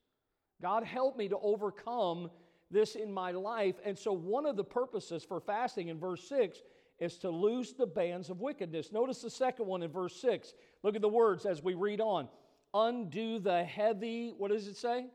God, 0.60 0.82
help 0.82 1.16
me 1.16 1.28
to 1.28 1.38
overcome 1.38 2.32
this 2.68 2.96
in 2.96 3.12
my 3.12 3.30
life. 3.30 3.76
And 3.84 3.96
so, 3.96 4.12
one 4.12 4.44
of 4.44 4.56
the 4.56 4.64
purposes 4.64 5.22
for 5.22 5.38
fasting 5.38 5.86
in 5.86 6.00
verse 6.00 6.28
6 6.28 6.58
is 6.98 7.18
to 7.18 7.30
loose 7.30 7.72
the 7.72 7.86
bands 7.86 8.30
of 8.30 8.40
wickedness. 8.40 8.92
Notice 8.92 9.20
the 9.20 9.30
second 9.30 9.66
one 9.66 9.82
in 9.82 9.90
verse 9.90 10.14
6. 10.20 10.54
Look 10.82 10.94
at 10.94 11.02
the 11.02 11.08
words 11.08 11.44
as 11.46 11.62
we 11.62 11.74
read 11.74 12.00
on. 12.00 12.28
Undo 12.72 13.38
the 13.38 13.64
heavy, 13.64 14.32
what 14.36 14.50
does 14.50 14.66
it 14.66 14.76
say? 14.76 15.06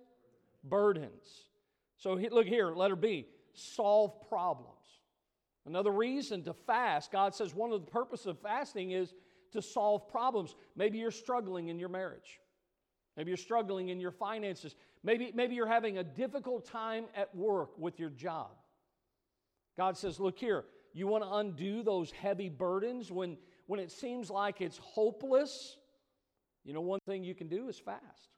Burdens. 0.63 1.45
So, 1.97 2.13
look 2.13 2.47
here, 2.47 2.73
letter 2.73 2.95
B 2.95 3.27
solve 3.53 4.27
problems. 4.29 4.75
Another 5.65 5.91
reason 5.91 6.43
to 6.43 6.53
fast, 6.53 7.11
God 7.11 7.35
says 7.35 7.53
one 7.53 7.71
of 7.71 7.85
the 7.85 7.91
purposes 7.91 8.27
of 8.27 8.39
fasting 8.39 8.91
is 8.91 9.13
to 9.51 9.61
solve 9.61 10.07
problems. 10.07 10.55
Maybe 10.75 10.97
you're 10.97 11.11
struggling 11.11 11.67
in 11.67 11.79
your 11.79 11.89
marriage. 11.89 12.39
Maybe 13.17 13.29
you're 13.29 13.37
struggling 13.37 13.89
in 13.89 13.99
your 13.99 14.11
finances. 14.11 14.75
Maybe, 15.03 15.31
maybe 15.33 15.55
you're 15.55 15.67
having 15.67 15.97
a 15.97 16.03
difficult 16.03 16.65
time 16.65 17.05
at 17.15 17.35
work 17.35 17.77
with 17.77 17.99
your 17.99 18.09
job. 18.09 18.51
God 19.77 19.97
says, 19.97 20.19
Look 20.19 20.39
here, 20.39 20.65
you 20.93 21.07
want 21.07 21.23
to 21.23 21.33
undo 21.33 21.83
those 21.83 22.11
heavy 22.11 22.49
burdens 22.49 23.11
when, 23.11 23.37
when 23.67 23.79
it 23.79 23.91
seems 23.91 24.29
like 24.29 24.61
it's 24.61 24.77
hopeless? 24.77 25.77
You 26.63 26.73
know, 26.73 26.81
one 26.81 26.99
thing 27.05 27.23
you 27.23 27.35
can 27.35 27.47
do 27.47 27.69
is 27.69 27.77
fast. 27.77 28.29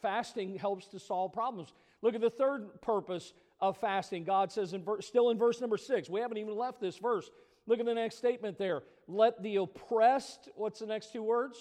Fasting 0.00 0.56
helps 0.56 0.86
to 0.88 0.98
solve 0.98 1.32
problems. 1.32 1.72
Look 2.02 2.14
at 2.14 2.20
the 2.20 2.30
third 2.30 2.80
purpose 2.80 3.34
of 3.60 3.76
fasting. 3.76 4.24
God 4.24 4.50
says, 4.50 4.72
in 4.72 4.82
ver- 4.82 5.00
still 5.02 5.30
in 5.30 5.38
verse 5.38 5.60
number 5.60 5.76
six, 5.76 6.08
we 6.08 6.20
haven't 6.20 6.38
even 6.38 6.56
left 6.56 6.80
this 6.80 6.96
verse. 6.96 7.30
Look 7.66 7.78
at 7.78 7.86
the 7.86 7.94
next 7.94 8.16
statement 8.16 8.58
there. 8.58 8.82
Let 9.06 9.42
the 9.42 9.56
oppressed, 9.56 10.48
what's 10.54 10.80
the 10.80 10.86
next 10.86 11.12
two 11.12 11.22
words? 11.22 11.58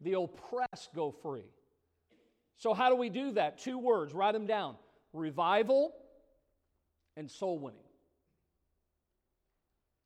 The 0.00 0.14
oppressed 0.14 0.94
go 0.94 1.10
free. 1.10 1.44
So, 2.56 2.74
how 2.74 2.88
do 2.88 2.96
we 2.96 3.08
do 3.08 3.32
that? 3.32 3.58
Two 3.58 3.78
words, 3.78 4.14
write 4.14 4.32
them 4.32 4.46
down 4.46 4.76
revival 5.12 5.92
and 7.16 7.30
soul 7.30 7.58
winning. 7.58 7.80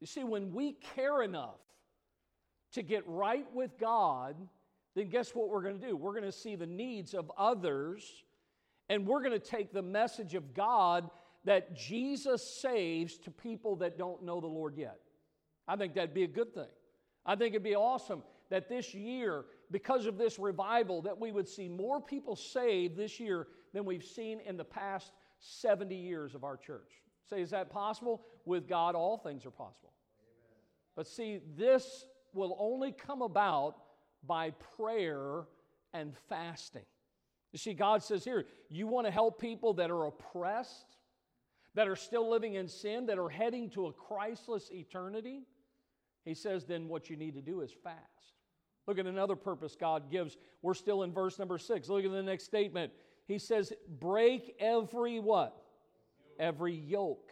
You 0.05 0.07
see, 0.07 0.23
when 0.23 0.53
we 0.53 0.73
care 0.95 1.23
enough 1.23 1.63
to 2.73 2.83
get 2.83 3.05
right 3.07 3.47
with 3.55 3.79
God, 3.79 4.37
then 4.95 5.09
guess 5.09 5.35
what 5.35 5.49
we're 5.49 5.63
going 5.63 5.81
to 5.81 5.87
do? 5.87 5.97
We're 5.97 6.13
going 6.13 6.25
to 6.25 6.31
see 6.31 6.57
the 6.57 6.67
needs 6.67 7.15
of 7.15 7.33
others, 7.39 8.05
and 8.91 9.07
we're 9.07 9.23
going 9.23 9.33
to 9.33 9.39
take 9.39 9.73
the 9.73 9.81
message 9.81 10.35
of 10.35 10.53
God 10.53 11.09
that 11.47 11.75
Jesus 11.75 12.47
saves 12.47 13.17
to 13.21 13.31
people 13.31 13.77
that 13.77 13.97
don't 13.97 14.23
know 14.23 14.43
the 14.43 14.47
Lord 14.47 14.77
yet. 14.77 15.01
I 15.67 15.77
think 15.77 15.95
that'd 15.95 16.13
be 16.13 16.25
a 16.25 16.29
good 16.29 16.53
thing. 16.53 16.69
I 17.25 17.35
think 17.35 17.55
it'd 17.55 17.63
be 17.63 17.75
awesome 17.75 18.23
that 18.51 18.69
this 18.69 18.93
year, 18.93 19.47
because 19.71 20.05
of 20.05 20.19
this 20.19 20.39
revival, 20.39 21.01
that 21.01 21.19
we 21.19 21.33
would 21.33 21.49
see 21.49 21.67
more 21.67 21.99
people 21.99 22.37
saved 22.37 22.95
this 22.95 23.19
year 23.19 23.47
than 23.73 23.87
we've 23.87 24.05
seen 24.05 24.41
in 24.41 24.59
the 24.59 24.65
past 24.65 25.13
70 25.41 25.95
years 25.95 26.35
of 26.35 26.45
our 26.45 26.59
church. 26.59 26.93
Say, 27.29 27.41
is 27.41 27.51
that 27.51 27.71
possible? 27.71 28.23
With 28.45 28.69
God, 28.69 28.95
all 28.95 29.17
things 29.19 29.47
are 29.47 29.51
possible. 29.51 29.93
Amen. 30.21 30.59
But 30.97 31.07
see, 31.07 31.41
this 31.57 32.05
will 32.33 32.57
only 32.59 32.93
come 32.93 33.23
about 33.23 33.77
by 34.27 34.51
prayer 34.77 35.45
and 35.93 36.15
fasting. 36.29 36.85
You 37.53 37.59
see, 37.59 37.73
God 37.73 38.03
says 38.03 38.25
here, 38.25 38.47
you 38.69 38.87
want 38.87 39.07
to 39.07 39.11
help 39.13 39.41
people 39.41 39.75
that 39.75 39.91
are 39.91 40.07
oppressed, 40.07 40.97
that 41.75 41.89
are 41.89 41.97
still 41.97 42.29
living 42.29 42.55
in 42.55 42.69
sin, 42.69 43.07
that 43.07 43.19
are 43.19 43.29
heading 43.29 43.71
to 43.71 43.87
a 43.87 43.93
Christless 43.93 44.71
eternity? 44.73 45.43
He 46.25 46.35
says, 46.35 46.65
then 46.65 46.89
what 46.89 47.09
you 47.09 47.17
need 47.17 47.35
to 47.35 47.43
do 47.43 47.61
is 47.61 47.71
fast. 47.71 47.99
Look 48.87 48.99
at 48.99 49.07
another 49.07 49.37
purpose 49.37 49.77
God 49.79 50.11
gives. 50.11 50.37
We're 50.63 50.75
still 50.75 51.05
in 51.05 51.13
verse 51.13 51.39
number 51.39 51.59
six. 51.59 51.89
Look 51.89 52.05
at 52.05 52.11
the 52.11 52.23
next 52.23 52.45
statement. 52.45 52.93
He 53.27 53.39
says, 53.39 53.73
break 54.01 54.57
every 54.59 55.21
what? 55.21 55.57
Every 56.39 56.75
yoke. 56.75 57.31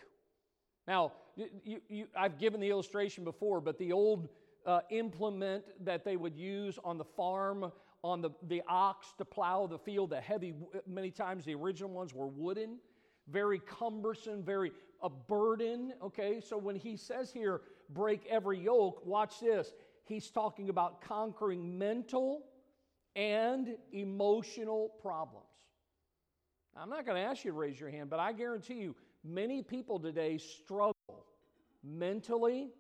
Now, 0.86 1.12
you, 1.36 1.80
you, 1.88 2.06
I've 2.16 2.38
given 2.38 2.60
the 2.60 2.70
illustration 2.70 3.24
before, 3.24 3.60
but 3.60 3.78
the 3.78 3.92
old 3.92 4.28
uh, 4.66 4.80
implement 4.90 5.64
that 5.84 6.04
they 6.04 6.16
would 6.16 6.36
use 6.36 6.78
on 6.84 6.98
the 6.98 7.04
farm, 7.04 7.72
on 8.04 8.20
the, 8.20 8.30
the 8.48 8.62
ox 8.68 9.14
to 9.18 9.24
plow 9.24 9.66
the 9.66 9.78
field, 9.78 10.10
the 10.10 10.20
heavy, 10.20 10.54
many 10.86 11.10
times 11.10 11.44
the 11.44 11.54
original 11.54 11.90
ones 11.90 12.12
were 12.12 12.26
wooden, 12.26 12.78
very 13.28 13.60
cumbersome, 13.60 14.42
very 14.42 14.72
a 15.02 15.10
burden. 15.10 15.92
Okay, 16.02 16.40
so 16.40 16.56
when 16.56 16.76
he 16.76 16.96
says 16.96 17.32
here, 17.32 17.60
break 17.90 18.26
every 18.30 18.58
yoke, 18.58 19.04
watch 19.04 19.40
this. 19.40 19.72
He's 20.04 20.30
talking 20.30 20.68
about 20.68 21.00
conquering 21.00 21.78
mental 21.78 22.44
and 23.14 23.76
emotional 23.92 24.92
problems. 25.00 25.46
I'm 26.76 26.88
not 26.88 27.04
going 27.04 27.22
to 27.22 27.28
ask 27.28 27.44
you 27.44 27.50
to 27.50 27.56
raise 27.56 27.78
your 27.78 27.90
hand, 27.90 28.10
but 28.10 28.18
I 28.18 28.32
guarantee 28.32 28.74
you, 28.74 28.96
many 29.24 29.62
people 29.62 29.98
today 29.98 30.38
struggle 30.38 30.94
mentally 31.84 32.70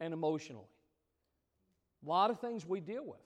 and 0.00 0.12
emotionally. 0.12 0.66
A 2.04 2.08
lot 2.08 2.30
of 2.30 2.40
things 2.40 2.66
we 2.66 2.80
deal 2.80 3.04
with. 3.04 3.20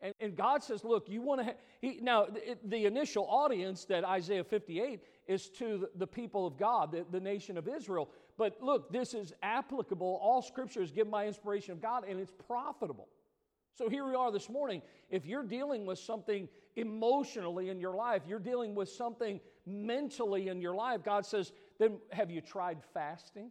And, 0.00 0.12
and 0.20 0.36
God 0.36 0.62
says, 0.62 0.84
look, 0.84 1.08
you 1.08 1.22
want 1.22 1.40
to. 1.40 1.54
Ha-. 1.82 1.98
now, 2.02 2.26
the, 2.26 2.58
the, 2.64 2.84
initial 2.84 3.26
audience 3.28 3.84
that 3.86 4.04
Isaiah 4.04 4.44
58 4.44 5.00
is 5.26 5.48
to 5.50 5.78
the, 5.78 5.90
the 5.96 6.06
people 6.06 6.46
of 6.46 6.58
God, 6.58 6.92
the, 6.92 7.06
the 7.10 7.20
nation 7.20 7.56
of 7.56 7.66
Israel. 7.66 8.10
But 8.36 8.58
look, 8.60 8.92
this 8.92 9.14
is 9.14 9.32
applicable. 9.42 10.18
All 10.22 10.42
scripture 10.42 10.82
is 10.82 10.92
given 10.92 11.10
by 11.10 11.26
inspiration 11.26 11.72
of 11.72 11.80
God, 11.80 12.04
and 12.06 12.20
it's 12.20 12.32
profitable. 12.46 13.08
So 13.76 13.90
here 13.90 14.06
we 14.06 14.14
are 14.14 14.32
this 14.32 14.48
morning. 14.48 14.80
If 15.10 15.26
you're 15.26 15.42
dealing 15.42 15.84
with 15.84 15.98
something 15.98 16.48
emotionally 16.76 17.68
in 17.68 17.78
your 17.78 17.94
life, 17.94 18.22
you're 18.26 18.38
dealing 18.38 18.74
with 18.74 18.88
something 18.88 19.38
mentally 19.66 20.48
in 20.48 20.62
your 20.62 20.74
life, 20.74 21.02
God 21.04 21.26
says, 21.26 21.52
then 21.78 21.98
have 22.10 22.30
you 22.30 22.40
tried 22.40 22.78
fasting? 22.94 23.50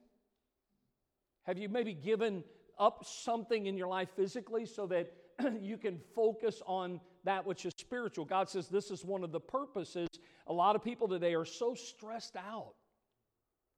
Have 1.44 1.60
you 1.60 1.70
maybe 1.70 1.94
given 1.94 2.44
up 2.80 3.06
something 3.06 3.68
in 3.68 3.78
your 3.78 3.88
life 3.88 4.10
physically 4.16 4.66
so 4.66 4.88
that 4.88 5.14
you 5.62 5.78
can 5.78 6.00
focus 6.16 6.60
on 6.66 7.00
that 7.24 7.46
which 7.46 7.66
is 7.66 7.74
spiritual. 7.78 8.26
God 8.26 8.50
says 8.50 8.68
this 8.68 8.90
is 8.90 9.06
one 9.06 9.24
of 9.24 9.32
the 9.32 9.40
purposes. 9.40 10.10
A 10.48 10.54
lot 10.54 10.76
of 10.76 10.84
people 10.84 11.08
today 11.08 11.36
are 11.36 11.46
so 11.46 11.76
stressed 11.76 12.36
out. 12.36 12.74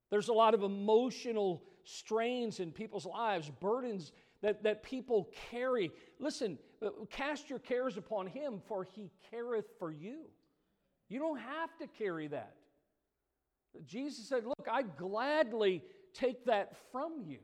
There's 0.09 0.29
a 0.29 0.33
lot 0.33 0.53
of 0.53 0.63
emotional 0.63 1.63
strains 1.83 2.59
in 2.59 2.71
people's 2.71 3.05
lives, 3.05 3.49
burdens 3.59 4.11
that, 4.41 4.63
that 4.63 4.83
people 4.83 5.29
carry. 5.51 5.91
Listen, 6.19 6.57
uh, 6.85 6.89
cast 7.09 7.49
your 7.49 7.59
cares 7.59 7.97
upon 7.97 8.27
him, 8.27 8.61
for 8.67 8.83
he 8.83 9.11
careth 9.31 9.65
for 9.79 9.91
you. 9.91 10.25
You 11.09 11.19
don't 11.19 11.39
have 11.39 11.75
to 11.79 11.87
carry 11.87 12.27
that. 12.27 12.55
Jesus 13.85 14.27
said, 14.27 14.45
Look, 14.45 14.67
I 14.71 14.83
gladly 14.83 15.83
take 16.13 16.45
that 16.45 16.73
from 16.91 17.21
you. 17.25 17.39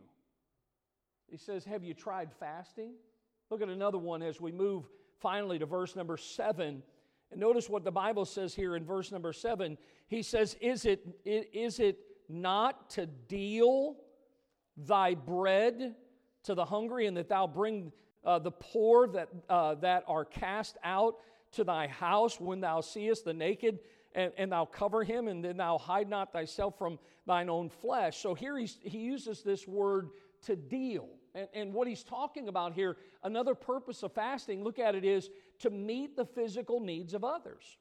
He 1.29 1.37
says, 1.37 1.63
Have 1.65 1.83
you 1.83 1.93
tried 1.93 2.31
fasting? 2.39 2.93
Look 3.49 3.61
at 3.61 3.69
another 3.69 3.97
one 3.97 4.21
as 4.21 4.41
we 4.41 4.51
move 4.51 4.85
finally 5.19 5.59
to 5.59 5.65
verse 5.65 5.95
number 5.95 6.17
seven. 6.17 6.83
And 7.31 7.39
notice 7.39 7.69
what 7.69 7.83
the 7.83 7.91
Bible 7.91 8.25
says 8.25 8.53
here 8.53 8.75
in 8.75 8.85
verse 8.85 9.11
number 9.11 9.33
seven. 9.33 9.77
He 10.07 10.21
says, 10.21 10.55
Is 10.61 10.85
it, 10.85 11.05
is 11.25 11.79
it 11.79 11.99
not 12.29 12.89
to 12.91 13.05
deal 13.05 13.97
thy 14.77 15.13
bread 15.13 15.95
to 16.43 16.55
the 16.55 16.65
hungry, 16.65 17.07
and 17.07 17.17
that 17.17 17.29
thou 17.29 17.47
bring 17.47 17.91
uh, 18.25 18.39
the 18.39 18.51
poor 18.51 19.07
that, 19.07 19.29
uh, 19.49 19.75
that 19.75 20.03
are 20.07 20.25
cast 20.25 20.77
out 20.83 21.15
to 21.51 21.63
thy 21.63 21.87
house 21.87 22.39
when 22.39 22.61
thou 22.61 22.81
seest 22.81 23.25
the 23.25 23.33
naked, 23.33 23.79
and, 24.15 24.31
and 24.37 24.51
thou 24.51 24.65
cover 24.65 25.03
him, 25.03 25.27
and 25.27 25.43
then 25.43 25.57
thou 25.57 25.77
hide 25.77 26.09
not 26.09 26.31
thyself 26.31 26.77
from 26.77 26.99
thine 27.25 27.49
own 27.49 27.69
flesh? 27.69 28.17
So 28.17 28.33
here 28.33 28.57
he 28.57 28.97
uses 28.97 29.41
this 29.41 29.67
word 29.67 30.09
to 30.43 30.55
deal. 30.55 31.07
And, 31.35 31.47
and 31.53 31.73
what 31.73 31.87
he's 31.87 32.03
talking 32.03 32.47
about 32.47 32.73
here, 32.73 32.97
another 33.23 33.55
purpose 33.55 34.03
of 34.03 34.13
fasting, 34.13 34.63
look 34.63 34.79
at 34.79 34.95
it, 34.95 35.03
is 35.03 35.29
to 35.59 35.69
meet 35.69 36.15
the 36.15 36.25
physical 36.25 36.79
needs 36.79 37.13
of 37.13 37.23
others. 37.23 37.77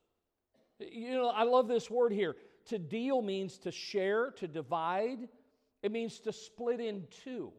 You 0.79 1.13
know, 1.13 1.29
I 1.29 1.45
love 1.45 1.69
this 1.69 1.91
word 1.91 2.13
here. 2.13 2.37
To 2.67 2.79
deal 2.79 3.23
means 3.23 3.59
to 3.59 3.73
share, 3.73 4.31
to 4.33 4.49
divide, 4.49 5.29
it 5.83 5.93
means 5.93 6.21
to 6.21 6.33
split 6.33 6.81
in 6.81 7.05
two. 7.25 7.53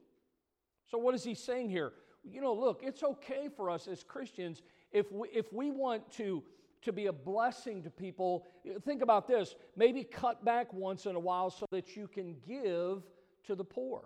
So, 0.93 0.99
what 0.99 1.15
is 1.15 1.23
he 1.23 1.33
saying 1.33 1.71
here? 1.71 1.93
You 2.23 2.39
know, 2.39 2.53
look, 2.53 2.81
it's 2.83 3.01
okay 3.01 3.49
for 3.57 3.71
us 3.71 3.87
as 3.87 4.03
Christians 4.03 4.61
if 4.91 5.11
we, 5.11 5.27
if 5.29 5.51
we 5.51 5.71
want 5.71 6.07
to, 6.17 6.43
to 6.83 6.91
be 6.91 7.07
a 7.07 7.11
blessing 7.11 7.81
to 7.81 7.89
people. 7.89 8.45
Think 8.85 9.01
about 9.01 9.27
this 9.27 9.55
maybe 9.75 10.03
cut 10.03 10.45
back 10.45 10.71
once 10.71 11.07
in 11.07 11.15
a 11.15 11.19
while 11.19 11.49
so 11.49 11.65
that 11.71 11.95
you 11.95 12.07
can 12.07 12.35
give 12.47 13.01
to 13.45 13.55
the 13.55 13.63
poor. 13.63 14.03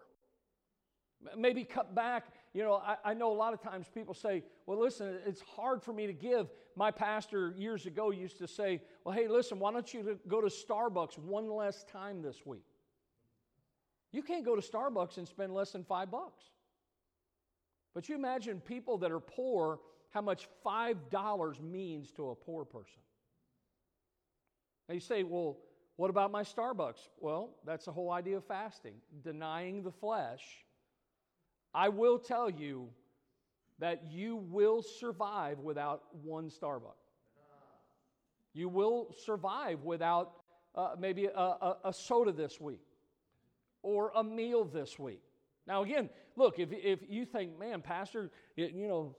Maybe 1.38 1.65
cut 1.65 1.93
back. 1.93 2.28
You 2.54 2.63
know, 2.63 2.76
I, 2.76 2.95
I, 3.04 3.13
know 3.13 3.34
a 3.34 3.36
lot 3.36 3.54
of 3.54 3.62
times 3.62 3.88
people 3.93 4.13
say, 4.13 4.43
well, 4.65 4.80
listen, 4.80 5.19
it's 5.26 5.41
hard 5.41 5.84
for 5.84 5.91
me 5.91 6.08
to 6.08 6.13
give. 6.13 6.47
My 6.78 6.89
pastor 6.89 7.54
years 7.58 7.86
ago 7.86 8.12
used 8.12 8.38
to 8.38 8.47
say, 8.47 8.82
well, 9.04 9.13
hey, 9.13 9.28
listen, 9.28 9.60
why 9.60 9.73
don't 9.73 9.93
you 9.93 10.17
go 10.30 10.39
to 10.39 10.47
Starbucks 10.47 11.17
one 11.17 11.50
less 11.50 11.84
time 11.84 12.21
this 12.21 12.45
week? 12.45 12.63
You 14.13 14.21
can't 14.21 14.45
go 14.45 14.56
to 14.56 14.62
Starbucks 14.62 15.17
and 15.17 15.28
spend 15.28 15.54
less 15.54 15.73
than 15.73 15.84
five 15.84 16.10
bucks. 16.10 16.45
But 17.97 18.07
you 18.07 18.13
imagine 18.13 18.60
people 18.60 18.99
that 18.99 19.12
are 19.12 19.19
poor, 19.19 19.79
how 20.12 20.21
much 20.21 20.47
$5 20.63 21.62
means 21.63 22.12
to 22.12 22.29
a 22.29 22.36
poor 22.36 22.63
person. 22.63 23.01
Now 24.88 24.93
you 24.93 24.99
say, 24.99 25.23
well, 25.23 25.57
what 25.95 26.12
about 26.12 26.29
my 26.31 26.43
Starbucks? 26.43 27.10
Well, 27.19 27.55
that's 27.65 27.86
the 27.86 27.91
whole 27.91 28.12
idea 28.12 28.38
of 28.38 28.45
fasting, 28.45 28.93
denying 29.23 29.81
the 29.81 29.89
flesh 29.89 30.43
I 31.73 31.89
will 31.89 32.19
tell 32.19 32.51
you 32.51 32.89
that 33.79 34.03
you 34.12 34.36
will 34.36 34.83
survive 34.83 35.57
without 35.57 36.03
one 36.23 36.51
Starbucks. 36.51 36.93
You 38.53 38.69
will 38.69 39.12
survive 39.25 39.81
without 39.81 40.33
uh, 40.75 40.93
maybe 40.99 41.25
a, 41.25 41.31
a, 41.31 41.77
a, 41.86 41.93
soda 41.93 42.31
this 42.31 42.62
week 42.62 42.86
or 43.81 44.12
a 44.15 44.23
meal 44.23 44.65
this 44.65 44.99
week. 44.99 45.26
Now, 45.67 45.84
again, 45.84 46.10
look, 46.36 46.60
if, 46.60 46.69
if 46.71 46.99
you 47.10 47.25
think, 47.25 47.60
man, 47.60 47.82
Pastor, 47.82 48.32
you 48.56 48.88
know, 48.88 49.15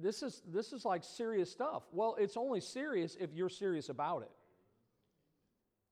this 0.00 0.22
is, 0.22 0.42
this 0.52 0.72
is 0.72 0.84
like 0.84 1.04
serious 1.04 1.50
stuff. 1.50 1.84
Well, 1.92 2.16
it's 2.18 2.36
only 2.36 2.60
serious 2.60 3.16
if 3.20 3.32
you're 3.32 3.48
serious 3.48 3.88
about 3.88 4.22
it. 4.22 4.30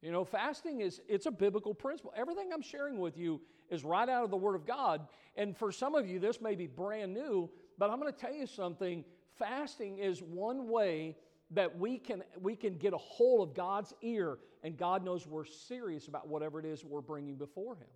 You 0.02 0.12
know, 0.12 0.24
fasting 0.24 0.80
is 0.80 1.00
it's 1.08 1.26
a 1.26 1.30
biblical 1.30 1.74
principle. 1.74 2.12
Everything 2.16 2.50
I'm 2.52 2.62
sharing 2.62 2.98
with 2.98 3.18
you 3.18 3.40
is 3.68 3.84
right 3.84 4.08
out 4.08 4.24
of 4.24 4.30
the 4.30 4.36
Word 4.36 4.54
of 4.54 4.66
God. 4.66 5.06
And 5.36 5.56
for 5.56 5.70
some 5.70 5.94
of 5.94 6.06
you, 6.06 6.18
this 6.18 6.40
may 6.40 6.54
be 6.54 6.66
brand 6.66 7.12
new, 7.12 7.50
but 7.78 7.90
I'm 7.90 8.00
going 8.00 8.12
to 8.12 8.18
tell 8.18 8.32
you 8.32 8.46
something. 8.46 9.04
Fasting 9.38 9.98
is 9.98 10.22
one 10.22 10.68
way 10.68 11.16
that 11.50 11.78
we 11.78 11.98
can 11.98 12.22
we 12.40 12.56
can 12.56 12.76
get 12.76 12.94
a 12.94 12.98
hold 12.98 13.48
of 13.48 13.54
God's 13.54 13.92
ear, 14.02 14.38
and 14.62 14.76
God 14.76 15.04
knows 15.04 15.26
we're 15.26 15.44
serious 15.44 16.08
about 16.08 16.28
whatever 16.28 16.60
it 16.60 16.64
is 16.66 16.84
we're 16.84 17.00
bringing 17.00 17.36
before 17.36 17.74
Him. 17.74 17.88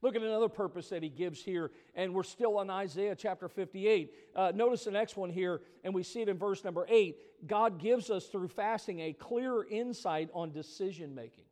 Look 0.00 0.14
at 0.14 0.22
another 0.22 0.48
purpose 0.48 0.88
that 0.90 1.02
he 1.02 1.08
gives 1.08 1.42
here, 1.42 1.72
and 1.94 2.14
we're 2.14 2.22
still 2.22 2.58
on 2.58 2.70
Isaiah 2.70 3.16
chapter 3.16 3.48
58. 3.48 4.12
Uh, 4.34 4.52
notice 4.54 4.84
the 4.84 4.92
next 4.92 5.16
one 5.16 5.28
here, 5.28 5.60
and 5.82 5.92
we 5.92 6.04
see 6.04 6.20
it 6.20 6.28
in 6.28 6.38
verse 6.38 6.62
number 6.62 6.86
8. 6.88 7.16
God 7.46 7.80
gives 7.80 8.08
us 8.08 8.26
through 8.26 8.48
fasting 8.48 9.00
a 9.00 9.12
clearer 9.12 9.66
insight 9.68 10.30
on 10.32 10.52
decision 10.52 11.16
making. 11.16 11.44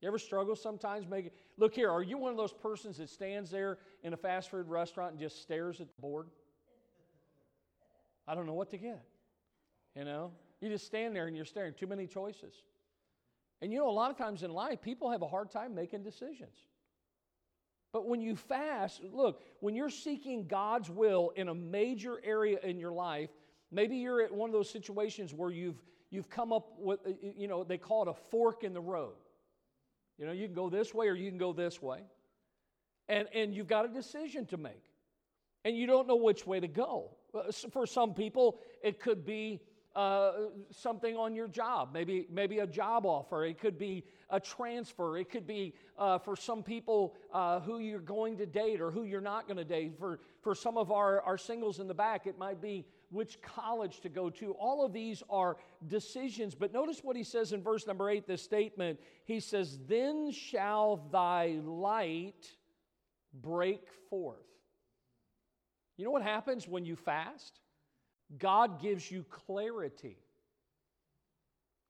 You 0.00 0.08
ever 0.08 0.18
struggle 0.18 0.56
sometimes 0.56 1.06
making 1.06 1.30
look 1.58 1.74
here, 1.74 1.90
are 1.90 2.02
you 2.02 2.16
one 2.18 2.32
of 2.32 2.38
those 2.38 2.52
persons 2.52 2.96
that 2.96 3.10
stands 3.10 3.50
there 3.50 3.78
in 4.02 4.14
a 4.14 4.16
fast 4.16 4.50
food 4.50 4.66
restaurant 4.66 5.12
and 5.12 5.20
just 5.20 5.42
stares 5.42 5.80
at 5.80 5.86
the 5.94 6.00
board? 6.00 6.28
I 8.26 8.34
don't 8.34 8.46
know 8.46 8.54
what 8.54 8.70
to 8.70 8.78
get. 8.78 9.04
You 9.94 10.04
know? 10.04 10.32
You 10.60 10.70
just 10.70 10.86
stand 10.86 11.14
there 11.14 11.26
and 11.26 11.36
you're 11.36 11.44
staring, 11.44 11.74
too 11.74 11.86
many 11.86 12.06
choices. 12.06 12.54
And 13.60 13.72
you 13.72 13.78
know, 13.78 13.88
a 13.88 13.92
lot 13.92 14.10
of 14.10 14.16
times 14.16 14.42
in 14.42 14.52
life, 14.52 14.80
people 14.80 15.10
have 15.10 15.22
a 15.22 15.28
hard 15.28 15.50
time 15.50 15.74
making 15.74 16.02
decisions. 16.02 16.56
But 17.92 18.08
when 18.08 18.22
you 18.22 18.36
fast, 18.36 19.02
look, 19.12 19.42
when 19.60 19.74
you're 19.74 19.90
seeking 19.90 20.46
God's 20.46 20.88
will 20.88 21.32
in 21.36 21.48
a 21.48 21.54
major 21.54 22.20
area 22.24 22.58
in 22.62 22.78
your 22.78 22.92
life, 22.92 23.28
maybe 23.70 23.96
you're 23.96 24.22
at 24.22 24.32
one 24.32 24.48
of 24.48 24.54
those 24.54 24.70
situations 24.70 25.34
where 25.34 25.50
you've 25.50 25.82
you've 26.10 26.30
come 26.30 26.52
up 26.52 26.72
with 26.78 27.00
uh, 27.06 27.10
you 27.20 27.48
know, 27.48 27.64
they 27.64 27.78
call 27.78 28.02
it 28.02 28.08
a 28.08 28.14
fork 28.30 28.64
in 28.64 28.72
the 28.72 28.80
road. 28.80 29.14
You 30.18 30.26
know, 30.26 30.32
you 30.32 30.46
can 30.46 30.54
go 30.54 30.70
this 30.70 30.94
way 30.94 31.08
or 31.08 31.14
you 31.14 31.28
can 31.28 31.38
go 31.38 31.52
this 31.52 31.82
way. 31.82 32.00
And 33.08 33.28
and 33.34 33.54
you've 33.54 33.68
got 33.68 33.84
a 33.84 33.88
decision 33.88 34.46
to 34.46 34.56
make. 34.56 34.84
And 35.64 35.76
you 35.76 35.86
don't 35.86 36.08
know 36.08 36.16
which 36.16 36.46
way 36.46 36.60
to 36.60 36.68
go. 36.68 37.10
Uh, 37.34 37.52
for 37.70 37.86
some 37.86 38.14
people, 38.14 38.58
it 38.82 39.00
could 39.00 39.24
be 39.24 39.60
uh, 39.94 40.32
something 40.70 41.16
on 41.16 41.34
your 41.34 41.48
job, 41.48 41.90
maybe, 41.92 42.26
maybe 42.30 42.60
a 42.60 42.66
job 42.66 43.04
offer. 43.04 43.44
It 43.44 43.58
could 43.58 43.78
be 43.78 44.04
a 44.30 44.40
transfer. 44.40 45.18
It 45.18 45.30
could 45.30 45.46
be 45.46 45.74
uh, 45.98 46.18
for 46.18 46.36
some 46.36 46.62
people 46.62 47.14
uh, 47.32 47.60
who 47.60 47.78
you're 47.78 48.00
going 48.00 48.38
to 48.38 48.46
date 48.46 48.80
or 48.80 48.90
who 48.90 49.04
you're 49.04 49.20
not 49.20 49.46
going 49.46 49.58
to 49.58 49.64
date. 49.64 49.98
For, 49.98 50.20
for 50.40 50.54
some 50.54 50.78
of 50.78 50.90
our, 50.90 51.20
our 51.22 51.36
singles 51.36 51.78
in 51.78 51.88
the 51.88 51.94
back, 51.94 52.26
it 52.26 52.38
might 52.38 52.60
be 52.60 52.86
which 53.10 53.40
college 53.42 54.00
to 54.00 54.08
go 54.08 54.30
to. 54.30 54.52
All 54.52 54.84
of 54.84 54.92
these 54.92 55.22
are 55.28 55.58
decisions. 55.86 56.54
But 56.54 56.72
notice 56.72 57.04
what 57.04 57.14
he 57.14 57.24
says 57.24 57.52
in 57.52 57.62
verse 57.62 57.86
number 57.86 58.08
eight, 58.08 58.26
this 58.26 58.42
statement. 58.42 58.98
He 59.24 59.40
says, 59.40 59.78
Then 59.86 60.32
shall 60.32 61.08
thy 61.12 61.58
light 61.64 62.50
break 63.34 63.88
forth. 64.08 64.38
You 65.98 66.06
know 66.06 66.10
what 66.10 66.22
happens 66.22 66.66
when 66.66 66.86
you 66.86 66.96
fast? 66.96 67.60
God 68.38 68.80
gives 68.80 69.10
you 69.10 69.24
clarity. 69.30 70.16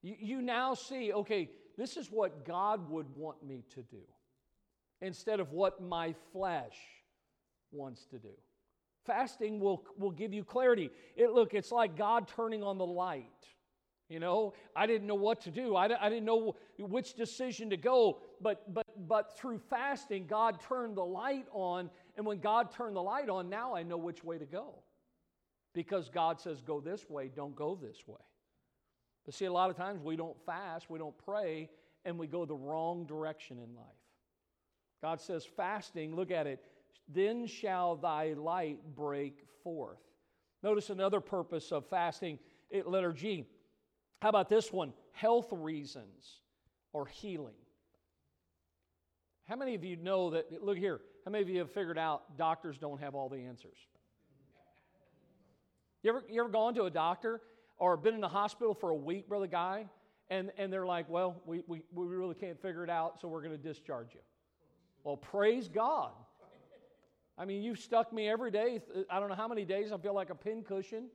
You, 0.03 0.17
you 0.19 0.43
now 0.43 0.75
see, 0.75 1.13
okay, 1.13 1.51
this 1.77 1.97
is 1.97 2.11
what 2.11 2.45
God 2.45 2.91
would 2.91 3.07
want 3.17 3.43
me 3.45 3.65
to 3.75 3.83
do 3.83 4.03
instead 5.01 5.41
of 5.41 5.53
what 5.53 5.81
my 5.83 6.15
flesh 6.33 6.77
wants 7.71 8.05
to 8.07 8.19
do. 8.19 8.35
Fasting 9.05 9.59
will, 9.59 9.85
will 9.99 10.11
give 10.11 10.33
you 10.33 10.45
clarity. 10.45 10.91
It, 11.17 11.33
look, 11.33 11.55
it's 11.55 11.73
like 11.73 11.97
God 11.97 12.29
turning 12.29 12.63
on 12.63 12.79
the 12.79 12.87
light. 12.87 13.27
You 14.09 14.21
know, 14.21 14.53
I 14.77 14.87
didn't 14.87 15.07
know 15.07 15.15
what 15.15 15.41
to 15.43 15.51
do. 15.51 15.75
I, 15.75 15.85
I 15.85 16.09
didn't 16.09 16.27
know 16.27 16.55
which 16.79 17.15
decision 17.15 17.71
to 17.71 17.77
go. 17.77 18.19
But, 18.41 18.73
but, 18.73 18.87
but 19.09 19.37
through 19.39 19.59
fasting, 19.71 20.27
God 20.27 20.61
turned 20.61 20.97
the 20.97 21.05
light 21.05 21.47
on. 21.53 21.89
And 22.17 22.27
when 22.27 22.39
God 22.39 22.73
turned 22.73 22.95
the 22.95 23.03
light 23.03 23.29
on, 23.29 23.49
now 23.49 23.75
I 23.75 23.83
know 23.83 23.97
which 23.97 24.23
way 24.23 24.39
to 24.39 24.45
go 24.45 24.75
because 25.75 26.09
God 26.09 26.41
says, 26.41 26.61
go 26.61 26.81
this 26.81 27.09
way, 27.09 27.31
don't 27.35 27.57
go 27.57 27.79
this 27.81 28.07
way. 28.07 28.21
But 29.25 29.35
see, 29.35 29.45
a 29.45 29.53
lot 29.53 29.71
of 29.71 29.77
times 29.77 30.03
we 30.03 30.17
don't 30.17 30.37
fast, 30.45 30.91
we 30.91 30.99
don't 30.99 31.17
pray, 31.25 31.71
and 32.05 32.19
we 32.19 32.27
go 32.27 32.45
the 32.45 32.55
wrong 32.55 33.07
direction 33.07 33.59
in 33.59 33.75
life. 33.75 33.87
God 35.01 35.21
says, 35.21 35.45
fasting, 35.45 36.15
look 36.15 36.31
at 36.31 36.47
it, 36.47 36.61
then 37.09 37.47
shall 37.47 37.97
thy 37.97 38.35
light 38.35 38.79
break 38.95 39.45
forth. 39.63 39.99
Notice 40.63 40.91
another 40.91 41.21
purpose 41.21 41.73
of 41.73 41.87
fasting, 41.89 42.39
it, 42.71 42.87
letter 42.87 43.13
G. 43.13 43.47
How 44.21 44.29
about 44.29 44.49
this 44.49 44.73
one? 44.73 44.93
Health 45.13 45.49
reasons 45.51 46.41
or 46.93 47.07
healing. 47.07 47.55
How 49.49 49.57
many 49.57 49.75
of 49.75 49.85
you 49.85 49.97
know 49.97 50.31
that? 50.31 50.63
Look 50.63 50.79
here, 50.79 51.01
how 51.25 51.33
many 51.33 51.43
of 51.43 51.49
you 51.49 51.59
have 51.59 51.71
figured 51.71 51.99
out 51.99 52.37
doctors 52.39 52.79
don't 52.79 53.01
have 53.01 53.15
all 53.15 53.29
the 53.29 53.41
answers? 53.41 53.77
You 56.03 56.11
ever, 56.11 56.25
you 56.29 56.41
ever 56.41 56.51
gone 56.51 56.75
to 56.75 56.85
a 56.85 56.91
doctor 56.91 57.41
or 57.79 57.97
been 57.97 58.15
in 58.15 58.21
the 58.21 58.29
hospital 58.29 58.75
for 58.75 58.91
a 58.91 58.97
week, 58.97 59.29
Brother 59.29 59.47
Guy, 59.47 59.87
and, 60.31 60.51
and 60.59 60.73
they're 60.73 60.87
like, 60.87 61.09
well, 61.09 61.41
we, 61.47 61.63
we, 61.67 61.83
we 61.93 62.07
really 62.07 62.35
can't 62.35 62.61
figure 62.61 62.83
it 62.83 62.91
out, 62.91 63.21
so 63.21 63.29
we're 63.29 63.43
going 63.43 63.57
to 63.57 63.63
discharge 63.63 64.15
you. 64.15 64.21
Well, 65.05 65.17
praise 65.17 65.69
God. 65.69 66.13
I 67.39 67.45
mean, 67.45 67.63
you've 67.63 67.79
stuck 67.79 68.13
me 68.13 68.29
every 68.29 68.51
day. 68.51 68.81
I 69.11 69.19
don't 69.19 69.29
know 69.29 69.35
how 69.35 69.49
many 69.49 69.65
days 69.65 69.91
I 69.91 69.99
feel 69.99 70.15
like 70.15 70.31
a 70.31 70.35
pincushion. 70.35 71.07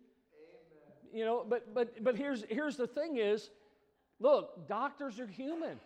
You 1.14 1.24
know, 1.24 1.46
but 1.48 1.74
but 1.74 2.04
but 2.04 2.18
here's 2.18 2.44
here's 2.50 2.76
the 2.76 2.88
thing 2.88 3.18
is, 3.18 3.50
look, 4.20 4.68
doctors 4.68 5.20
are 5.20 5.28
human. 5.28 5.80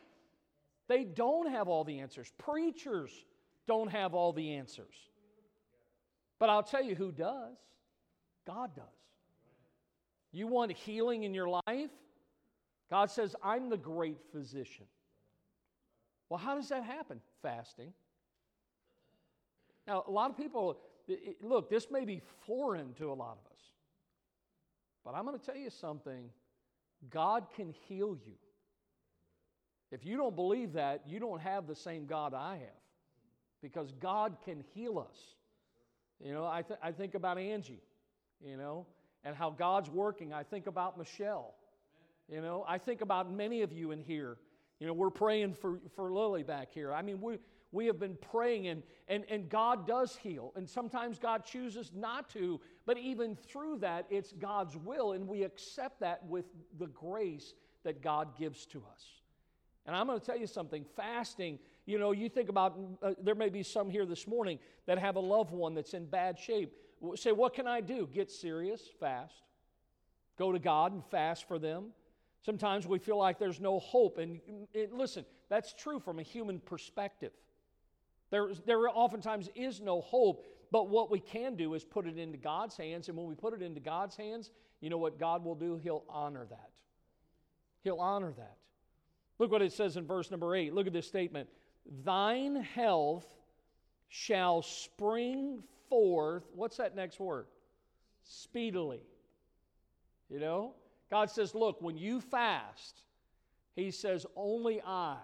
They 0.88 1.04
don't 1.04 1.52
have 1.52 1.68
all 1.68 1.84
the 1.84 2.00
answers. 2.00 2.32
Preachers 2.38 3.12
don't 3.68 3.92
have 3.92 4.16
all 4.16 4.34
the 4.34 4.56
answers. 4.56 4.96
But 6.40 6.50
I'll 6.50 6.64
tell 6.64 6.84
you 6.84 6.96
who 6.96 7.12
does. 7.12 7.58
God 8.54 8.76
does. 8.76 8.86
You 10.34 10.48
want 10.48 10.72
healing 10.72 11.24
in 11.24 11.34
your 11.34 11.50
life? 11.50 11.92
God 12.90 13.10
says, 13.10 13.36
I'm 13.44 13.70
the 13.70 13.78
great 13.78 14.18
physician. 14.32 14.86
Well, 16.30 16.38
how 16.38 16.56
does 16.56 16.70
that 16.70 16.84
happen? 16.84 17.22
Fasting. 17.42 17.94
Now, 19.88 20.04
a 20.08 20.12
lot 20.12 20.30
of 20.30 20.38
people, 20.38 20.80
look, 21.42 21.70
this 21.70 21.88
may 21.92 22.06
be 22.06 22.22
foreign 22.46 22.94
to 22.94 23.12
a 23.12 23.16
lot 23.16 23.38
of 23.44 23.52
us, 23.52 23.62
but 25.04 25.16
I'm 25.16 25.26
going 25.26 25.38
to 25.38 25.46
tell 25.46 25.58
you 25.58 25.70
something 25.70 26.30
God 27.10 27.46
can 27.56 27.74
heal 27.88 28.18
you. 28.26 28.34
If 29.92 30.06
you 30.06 30.18
don't 30.18 30.36
believe 30.36 30.74
that, 30.74 31.04
you 31.08 31.20
don't 31.20 31.42
have 31.42 31.68
the 31.68 31.76
same 31.76 32.06
God 32.06 32.34
I 32.34 32.54
have 32.54 32.82
because 33.62 33.92
God 34.00 34.38
can 34.46 34.64
heal 34.74 35.00
us. 35.00 35.18
You 36.24 36.34
know, 36.34 36.46
I, 36.46 36.62
th- 36.62 36.80
I 36.82 36.92
think 36.92 37.16
about 37.16 37.38
Angie 37.38 37.82
you 38.45 38.58
know, 38.58 38.86
and 39.23 39.36
how 39.36 39.49
God's 39.49 39.89
working. 39.89 40.34
I 40.34 40.43
think 40.43 40.67
about 40.67 40.97
Michelle. 40.97 41.54
You 42.30 42.41
know, 42.41 42.65
I 42.67 42.77
think 42.77 43.01
about 43.01 43.32
many 43.32 43.62
of 43.62 43.73
you 43.73 43.91
in 43.91 44.01
here. 44.01 44.38
You 44.80 44.88
know, 44.88 44.93
we're 44.93 45.10
praying 45.10 45.54
for, 45.54 45.80
for 45.95 46.12
Lily 46.12 46.43
back 46.43 46.71
here. 46.73 46.93
I 46.93 47.01
mean, 47.01 47.21
we, 47.21 47.38
we 47.71 47.86
have 47.86 47.99
been 47.99 48.17
praying, 48.32 48.67
and, 48.67 48.84
and, 49.08 49.25
and 49.30 49.47
God 49.47 49.86
does 49.86 50.15
heal. 50.15 50.54
And 50.56 50.67
sometimes 50.67 51.19
God 51.19 51.45
chooses 51.45 51.91
not 51.95 52.30
to, 52.30 52.60
but 52.86 52.97
even 52.97 53.36
through 53.36 53.80
that, 53.80 54.06
it's 54.10 54.32
God's 54.32 54.75
will, 54.75 55.12
and 55.12 55.27
we 55.27 55.43
accept 55.43 55.99
that 55.99 56.25
with 56.25 56.45
the 56.80 56.88
grace 56.88 57.54
that 57.84 58.01
God 58.01 58.38
gives 58.38 58.65
to 58.67 58.84
us. 58.91 59.06
And 59.86 59.95
I'm 59.95 60.08
going 60.08 60.19
to 60.19 60.25
tell 60.25 60.38
you 60.38 60.47
something 60.47 60.86
fasting, 60.95 61.60
you 61.86 61.97
know, 61.97 62.12
you 62.12 62.30
think 62.30 62.49
about, 62.49 62.77
uh, 63.01 63.13
there 63.21 63.36
may 63.36 63.49
be 63.49 63.63
some 63.63 63.89
here 63.89 64.06
this 64.06 64.27
morning 64.27 64.60
that 64.86 64.99
have 64.99 65.15
a 65.15 65.19
loved 65.19 65.51
one 65.51 65.73
that's 65.73 65.93
in 65.93 66.06
bad 66.06 66.38
shape. 66.38 66.73
Say, 67.16 67.32
what 67.32 67.54
can 67.54 67.68
I 67.68 67.82
do? 67.82 68.08
Get 68.12 68.30
serious, 68.30 68.82
fast. 69.00 69.34
Go 70.38 70.52
to 70.52 70.60
God 70.60 70.94
and 70.94 71.04
fast 71.06 71.48
for 71.48 71.60
them. 71.60 71.92
Sometimes 72.44 72.88
we 72.88 73.00
feel 73.00 73.18
like 73.18 73.40
there's 73.40 73.60
no 73.60 73.80
hope. 73.80 74.18
And, 74.18 74.40
and 74.74 74.94
listen, 74.94 75.26
that's 75.50 75.74
true 75.74 76.00
from 76.00 76.20
a 76.20 76.24
human 76.24 76.60
perspective. 76.60 77.32
There, 78.30 78.50
there 78.66 78.88
oftentimes 78.90 79.50
is 79.56 79.82
no 79.82 80.02
hope, 80.02 80.46
but 80.72 80.90
what 80.90 81.12
we 81.12 81.20
can 81.20 81.56
do 81.56 81.74
is 81.74 81.84
put 81.84 82.08
it 82.08 82.18
into 82.18 82.38
God's 82.38 82.78
hands. 82.78 83.10
And 83.10 83.18
when 83.18 83.28
we 83.28 83.36
put 83.36 83.54
it 83.54 83.62
into 83.62 83.80
God's 83.80 84.16
hands, 84.16 84.52
you 84.80 84.90
know 84.90 84.98
what 84.98 85.20
God 85.20 85.44
will 85.44 85.56
do? 85.56 85.80
He'll 85.84 86.04
honor 86.10 86.46
that. 86.50 86.72
He'll 87.84 88.00
honor 88.00 88.34
that. 88.38 88.58
Look 89.38 89.52
what 89.52 89.62
it 89.62 89.74
says 89.74 89.98
in 89.98 90.06
verse 90.06 90.32
number 90.32 90.56
eight. 90.56 90.74
Look 90.74 90.88
at 90.88 90.94
this 90.94 91.08
statement 91.08 91.50
Thine 92.04 92.56
health 92.56 93.28
shall 94.08 94.62
spring 94.62 95.64
forth, 95.91 96.43
what's 96.56 96.77
that 96.77 96.95
next 96.95 97.19
word? 97.19 97.47
Speedily. 98.23 99.04
You 100.30 100.39
know? 100.39 100.73
God 101.10 101.30
says, 101.30 101.54
look, 101.54 101.82
when 101.82 101.97
you 101.97 102.21
fast, 102.21 103.04
He 103.75 103.91
says, 103.91 104.25
only 104.38 104.82
I 104.82 105.17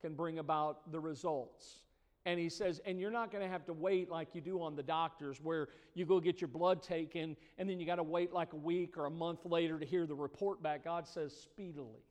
can 0.00 0.14
bring 0.14 0.38
about 0.38 0.92
the 0.92 1.00
results. 1.00 1.80
And 2.24 2.38
He 2.38 2.48
says, 2.48 2.80
and 2.86 3.00
you're 3.00 3.10
not 3.10 3.32
going 3.32 3.42
to 3.42 3.50
have 3.50 3.66
to 3.66 3.72
wait 3.72 4.08
like 4.08 4.28
you 4.34 4.40
do 4.40 4.62
on 4.62 4.76
the 4.76 4.82
doctors, 4.84 5.40
where 5.42 5.68
you 5.94 6.06
go 6.06 6.20
get 6.20 6.40
your 6.40 6.48
blood 6.48 6.80
taken 6.80 7.36
and 7.58 7.68
then 7.68 7.80
you 7.80 7.86
got 7.86 7.96
to 7.96 8.04
wait 8.04 8.32
like 8.32 8.52
a 8.52 8.56
week 8.56 8.96
or 8.96 9.06
a 9.06 9.10
month 9.10 9.40
later 9.44 9.80
to 9.80 9.84
hear 9.84 10.06
the 10.06 10.14
report 10.14 10.62
back. 10.62 10.84
God 10.84 11.08
says, 11.08 11.34
speedily. 11.34 12.04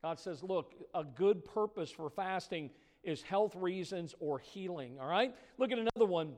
God 0.00 0.18
says, 0.18 0.42
look, 0.42 0.74
a 0.94 1.04
good 1.04 1.44
purpose 1.44 1.90
for 1.90 2.08
fasting 2.08 2.70
is 3.04 3.20
health 3.20 3.54
reasons 3.54 4.14
or 4.20 4.38
healing. 4.38 4.98
All 4.98 5.06
right? 5.06 5.34
Look 5.58 5.70
at 5.70 5.78
another 5.78 6.06
one. 6.06 6.32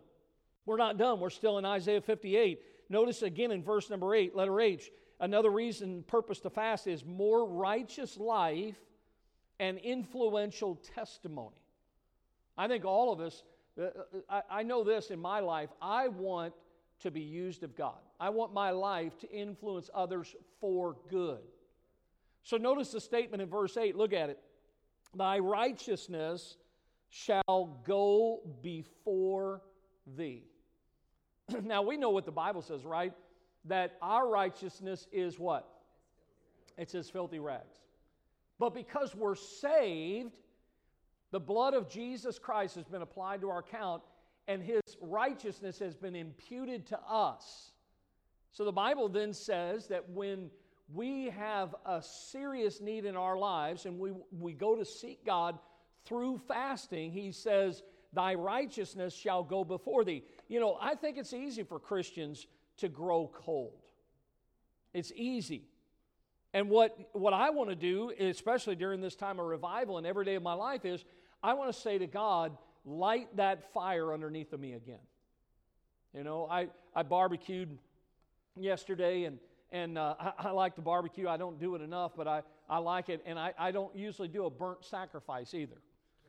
We're 0.66 0.76
not 0.76 0.98
done. 0.98 1.20
We're 1.20 1.30
still 1.30 1.58
in 1.58 1.64
Isaiah 1.64 2.00
58. 2.00 2.60
Notice 2.88 3.22
again 3.22 3.50
in 3.50 3.62
verse 3.62 3.90
number 3.90 4.14
8, 4.14 4.34
letter 4.34 4.60
H, 4.60 4.90
another 5.20 5.50
reason, 5.50 6.04
purpose 6.06 6.40
to 6.40 6.50
fast 6.50 6.86
is 6.86 7.04
more 7.04 7.46
righteous 7.46 8.16
life 8.16 8.76
and 9.58 9.78
influential 9.78 10.76
testimony. 10.94 11.56
I 12.56 12.68
think 12.68 12.84
all 12.84 13.12
of 13.12 13.20
us, 13.20 13.42
uh, 13.80 13.86
uh, 14.28 14.40
I 14.50 14.62
know 14.62 14.84
this 14.84 15.10
in 15.10 15.18
my 15.18 15.40
life, 15.40 15.70
I 15.80 16.08
want 16.08 16.54
to 17.00 17.10
be 17.10 17.20
used 17.20 17.62
of 17.62 17.76
God. 17.76 17.98
I 18.20 18.30
want 18.30 18.52
my 18.54 18.70
life 18.70 19.18
to 19.20 19.30
influence 19.30 19.90
others 19.94 20.34
for 20.60 20.96
good. 21.10 21.40
So 22.42 22.56
notice 22.56 22.92
the 22.92 23.00
statement 23.00 23.42
in 23.42 23.48
verse 23.48 23.76
8. 23.76 23.96
Look 23.96 24.12
at 24.12 24.30
it. 24.30 24.38
Thy 25.16 25.38
righteousness 25.38 26.56
shall 27.08 27.80
go 27.86 28.40
before 28.62 29.62
thee. 30.16 30.44
now 31.62 31.82
we 31.82 31.96
know 31.96 32.10
what 32.10 32.24
the 32.24 32.32
Bible 32.32 32.62
says, 32.62 32.84
right? 32.84 33.12
That 33.66 33.96
our 34.02 34.28
righteousness 34.28 35.06
is 35.12 35.38
what? 35.38 35.68
It 36.76 36.90
says 36.90 37.08
filthy 37.08 37.38
rags. 37.38 37.78
But 38.58 38.74
because 38.74 39.14
we're 39.14 39.34
saved, 39.34 40.32
the 41.30 41.40
blood 41.40 41.74
of 41.74 41.88
Jesus 41.88 42.38
Christ 42.38 42.76
has 42.76 42.86
been 42.86 43.02
applied 43.02 43.40
to 43.40 43.50
our 43.50 43.58
account, 43.58 44.02
and 44.46 44.62
his 44.62 44.82
righteousness 45.00 45.78
has 45.78 45.96
been 45.96 46.14
imputed 46.14 46.86
to 46.86 47.00
us. 47.00 47.72
So 48.52 48.64
the 48.64 48.72
Bible 48.72 49.08
then 49.08 49.32
says 49.32 49.88
that 49.88 50.08
when 50.10 50.50
we 50.92 51.30
have 51.30 51.74
a 51.86 52.02
serious 52.02 52.80
need 52.80 53.04
in 53.04 53.16
our 53.16 53.36
lives 53.36 53.86
and 53.86 53.98
we, 53.98 54.12
we 54.38 54.52
go 54.52 54.76
to 54.76 54.84
seek 54.84 55.24
God 55.24 55.58
through 56.04 56.38
fasting, 56.46 57.10
he 57.10 57.32
says, 57.32 57.82
Thy 58.12 58.34
righteousness 58.34 59.12
shall 59.12 59.42
go 59.42 59.64
before 59.64 60.04
thee. 60.04 60.22
You 60.48 60.60
know, 60.60 60.78
I 60.80 60.94
think 60.94 61.16
it's 61.18 61.32
easy 61.32 61.62
for 61.62 61.78
Christians 61.78 62.46
to 62.78 62.88
grow 62.88 63.30
cold. 63.32 63.72
It's 64.92 65.12
easy. 65.14 65.64
And 66.52 66.70
what, 66.70 66.96
what 67.12 67.32
I 67.32 67.50
want 67.50 67.70
to 67.70 67.76
do, 67.76 68.12
especially 68.18 68.76
during 68.76 69.00
this 69.00 69.16
time 69.16 69.40
of 69.40 69.46
revival 69.46 69.98
and 69.98 70.06
every 70.06 70.24
day 70.24 70.36
of 70.36 70.42
my 70.42 70.54
life, 70.54 70.84
is 70.84 71.04
I 71.42 71.54
want 71.54 71.74
to 71.74 71.78
say 71.78 71.98
to 71.98 72.06
God, 72.06 72.56
light 72.84 73.36
that 73.36 73.72
fire 73.72 74.12
underneath 74.12 74.52
of 74.52 74.60
me 74.60 74.74
again. 74.74 75.00
You 76.14 76.22
know, 76.22 76.46
I, 76.48 76.68
I 76.94 77.02
barbecued 77.02 77.76
yesterday 78.56 79.24
and, 79.24 79.38
and 79.72 79.98
uh, 79.98 80.14
I, 80.20 80.32
I, 80.38 80.50
like 80.50 80.76
to 80.76 80.80
barbecue. 80.80 81.26
I 81.26 81.36
don't 81.36 81.58
do 81.58 81.74
it 81.74 81.82
enough, 81.82 82.12
but 82.16 82.28
I, 82.28 82.42
I 82.68 82.78
like 82.78 83.08
it. 83.08 83.22
And 83.26 83.36
I, 83.36 83.52
I 83.58 83.72
don't 83.72 83.94
usually 83.96 84.28
do 84.28 84.46
a 84.46 84.50
burnt 84.50 84.84
sacrifice 84.84 85.54
either. 85.54 85.76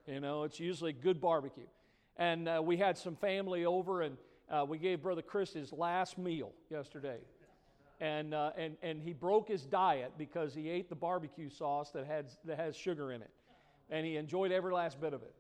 You 0.07 0.19
know, 0.19 0.43
it's 0.43 0.59
usually 0.59 0.93
good 0.93 1.21
barbecue. 1.21 1.67
And 2.17 2.47
uh, 2.47 2.61
we 2.63 2.77
had 2.77 2.97
some 2.97 3.15
family 3.15 3.65
over 3.65 4.01
and 4.01 4.17
uh, 4.49 4.65
we 4.67 4.77
gave 4.77 5.01
Brother 5.01 5.21
Chris 5.21 5.53
his 5.53 5.73
last 5.73 6.17
meal 6.17 6.51
yesterday 6.69 7.17
and, 7.99 8.33
uh, 8.33 8.51
and, 8.57 8.75
and 8.81 9.01
he 9.01 9.13
broke 9.13 9.47
his 9.47 9.63
diet 9.63 10.13
because 10.17 10.53
he 10.53 10.69
ate 10.69 10.89
the 10.89 10.95
barbecue 10.95 11.49
sauce 11.49 11.91
that, 11.91 12.05
had, 12.05 12.25
that 12.45 12.57
has 12.57 12.75
sugar 12.75 13.11
in 13.11 13.21
it. 13.21 13.31
And 13.89 14.05
he 14.05 14.17
enjoyed 14.17 14.51
every 14.51 14.73
last 14.73 14.99
bit 14.99 15.13
of 15.13 15.21
it. 15.21 15.33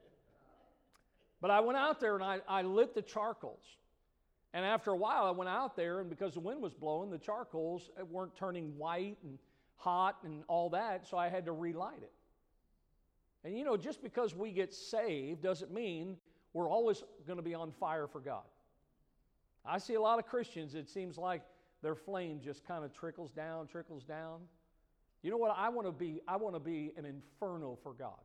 But 1.41 1.51
I 1.51 1.59
went 1.59 1.77
out 1.77 1.99
there 1.99 2.15
and 2.15 2.23
I, 2.23 2.39
I 2.47 2.61
lit 2.61 2.95
the 2.95 3.01
charcoals. 3.01 3.63
And 4.53 4.65
after 4.65 4.91
a 4.91 4.95
while, 4.95 5.25
I 5.25 5.31
went 5.31 5.49
out 5.49 5.75
there, 5.75 5.99
and 5.99 6.09
because 6.09 6.33
the 6.33 6.39
wind 6.39 6.61
was 6.61 6.73
blowing, 6.73 7.09
the 7.09 7.17
charcoals 7.17 7.89
weren't 8.09 8.33
turning 8.37 8.77
white 8.77 9.17
and 9.21 9.37
hot 9.75 10.19
and 10.23 10.43
all 10.47 10.69
that, 10.69 11.05
so 11.05 11.17
I 11.17 11.27
had 11.27 11.43
to 11.45 11.51
relight 11.51 12.01
it. 12.01 12.13
And 13.43 13.57
you 13.57 13.65
know, 13.65 13.75
just 13.75 14.01
because 14.01 14.33
we 14.33 14.51
get 14.51 14.73
saved 14.73 15.43
doesn't 15.43 15.73
mean 15.73 16.15
we're 16.55 16.69
always 16.69 17.03
going 17.27 17.35
to 17.37 17.43
be 17.43 17.53
on 17.53 17.69
fire 17.73 18.07
for 18.07 18.21
God. 18.21 18.45
I 19.65 19.77
see 19.77 19.95
a 19.95 20.01
lot 20.01 20.19
of 20.19 20.25
Christians, 20.25 20.73
it 20.73 20.87
seems 20.87 21.17
like 21.17 21.41
their 21.83 21.95
flame 21.95 22.39
just 22.41 22.65
kind 22.65 22.85
of 22.85 22.93
trickles 22.93 23.29
down, 23.29 23.67
trickles 23.67 24.05
down. 24.05 24.39
You 25.21 25.31
know 25.31 25.37
what? 25.37 25.53
I 25.57 25.67
want 25.67 25.85
to 25.85 25.91
be, 25.91 26.21
I 26.29 26.37
want 26.37 26.55
to 26.55 26.61
be 26.61 26.93
an 26.95 27.03
inferno 27.03 27.77
for 27.83 27.93
God. 27.93 28.21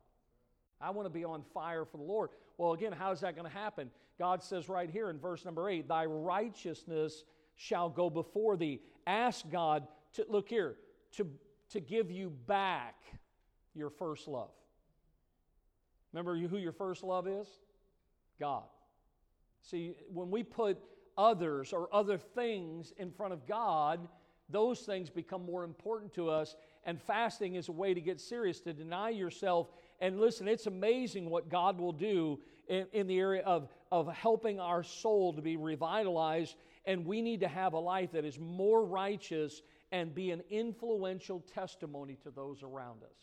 I 0.79 0.91
want 0.91 1.07
to 1.07 1.09
be 1.09 1.25
on 1.25 1.43
fire 1.53 1.83
for 1.83 1.97
the 1.97 2.03
Lord. 2.03 2.29
Well, 2.57 2.71
again, 2.71 2.93
how 2.93 3.11
is 3.11 3.19
that 3.19 3.35
going 3.35 3.51
to 3.51 3.53
happen? 3.53 3.91
God 4.17 4.41
says 4.41 4.69
right 4.69 4.89
here 4.89 5.09
in 5.09 5.19
verse 5.19 5.43
number 5.43 5.69
eight, 5.69 5.89
Thy 5.89 6.05
righteousness 6.05 7.25
shall 7.57 7.89
go 7.89 8.09
before 8.09 8.55
thee. 8.55 8.79
Ask 9.05 9.49
God 9.51 9.85
to, 10.13 10.25
look 10.29 10.47
here, 10.47 10.77
to, 11.17 11.27
to 11.71 11.81
give 11.81 12.09
you 12.09 12.29
back 12.47 12.95
your 13.75 13.89
first 13.89 14.29
love. 14.29 14.51
Remember 16.13 16.37
who 16.37 16.57
your 16.57 16.71
first 16.71 17.03
love 17.03 17.27
is? 17.27 17.47
God. 18.41 18.63
See, 19.61 19.93
when 20.11 20.31
we 20.31 20.41
put 20.41 20.79
others 21.15 21.71
or 21.71 21.87
other 21.93 22.17
things 22.17 22.91
in 22.97 23.11
front 23.11 23.33
of 23.33 23.45
God, 23.47 24.07
those 24.49 24.79
things 24.79 25.09
become 25.11 25.45
more 25.45 25.63
important 25.63 26.11
to 26.15 26.29
us. 26.29 26.55
And 26.83 26.99
fasting 26.99 27.55
is 27.55 27.69
a 27.69 27.71
way 27.71 27.93
to 27.93 28.01
get 28.01 28.19
serious, 28.19 28.59
to 28.61 28.73
deny 28.73 29.09
yourself. 29.09 29.71
And 29.99 30.19
listen, 30.19 30.47
it's 30.47 30.65
amazing 30.65 31.29
what 31.29 31.49
God 31.49 31.79
will 31.79 31.93
do 31.93 32.39
in, 32.67 32.87
in 32.91 33.05
the 33.05 33.19
area 33.19 33.43
of, 33.43 33.69
of 33.91 34.11
helping 34.11 34.59
our 34.59 34.81
soul 34.81 35.33
to 35.33 35.41
be 35.41 35.55
revitalized. 35.55 36.55
And 36.85 37.05
we 37.05 37.21
need 37.21 37.41
to 37.41 37.47
have 37.47 37.73
a 37.73 37.79
life 37.79 38.11
that 38.13 38.25
is 38.25 38.39
more 38.39 38.83
righteous 38.83 39.61
and 39.91 40.15
be 40.15 40.31
an 40.31 40.41
influential 40.49 41.41
testimony 41.53 42.17
to 42.23 42.31
those 42.31 42.63
around 42.63 43.03
us. 43.03 43.17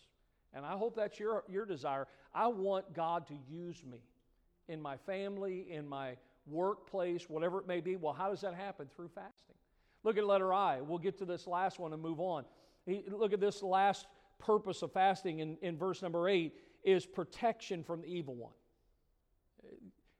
And 0.54 0.64
I 0.64 0.72
hope 0.72 0.94
that's 0.94 1.18
your, 1.18 1.42
your 1.48 1.66
desire. 1.66 2.06
I 2.32 2.46
want 2.46 2.94
God 2.94 3.26
to 3.26 3.34
use 3.50 3.82
me 3.84 3.98
in 4.68 4.80
my 4.80 4.96
family, 4.96 5.66
in 5.70 5.88
my 5.88 6.16
workplace, 6.46 7.28
whatever 7.28 7.60
it 7.60 7.66
may 7.66 7.80
be. 7.80 7.96
Well, 7.96 8.12
how 8.12 8.30
does 8.30 8.40
that 8.42 8.54
happen? 8.54 8.88
Through 8.94 9.08
fasting. 9.08 9.54
Look 10.04 10.16
at 10.16 10.24
letter 10.24 10.52
I. 10.52 10.80
We'll 10.80 10.98
get 10.98 11.18
to 11.18 11.24
this 11.24 11.46
last 11.46 11.78
one 11.78 11.92
and 11.92 12.00
move 12.00 12.20
on. 12.20 12.44
Look 12.86 13.32
at 13.32 13.40
this 13.40 13.62
last 13.62 14.06
purpose 14.38 14.82
of 14.82 14.92
fasting 14.92 15.40
in, 15.40 15.56
in 15.62 15.76
verse 15.76 16.00
number 16.02 16.28
8 16.28 16.54
is 16.84 17.04
protection 17.04 17.82
from 17.82 18.02
the 18.02 18.08
evil 18.08 18.34
one. 18.34 18.52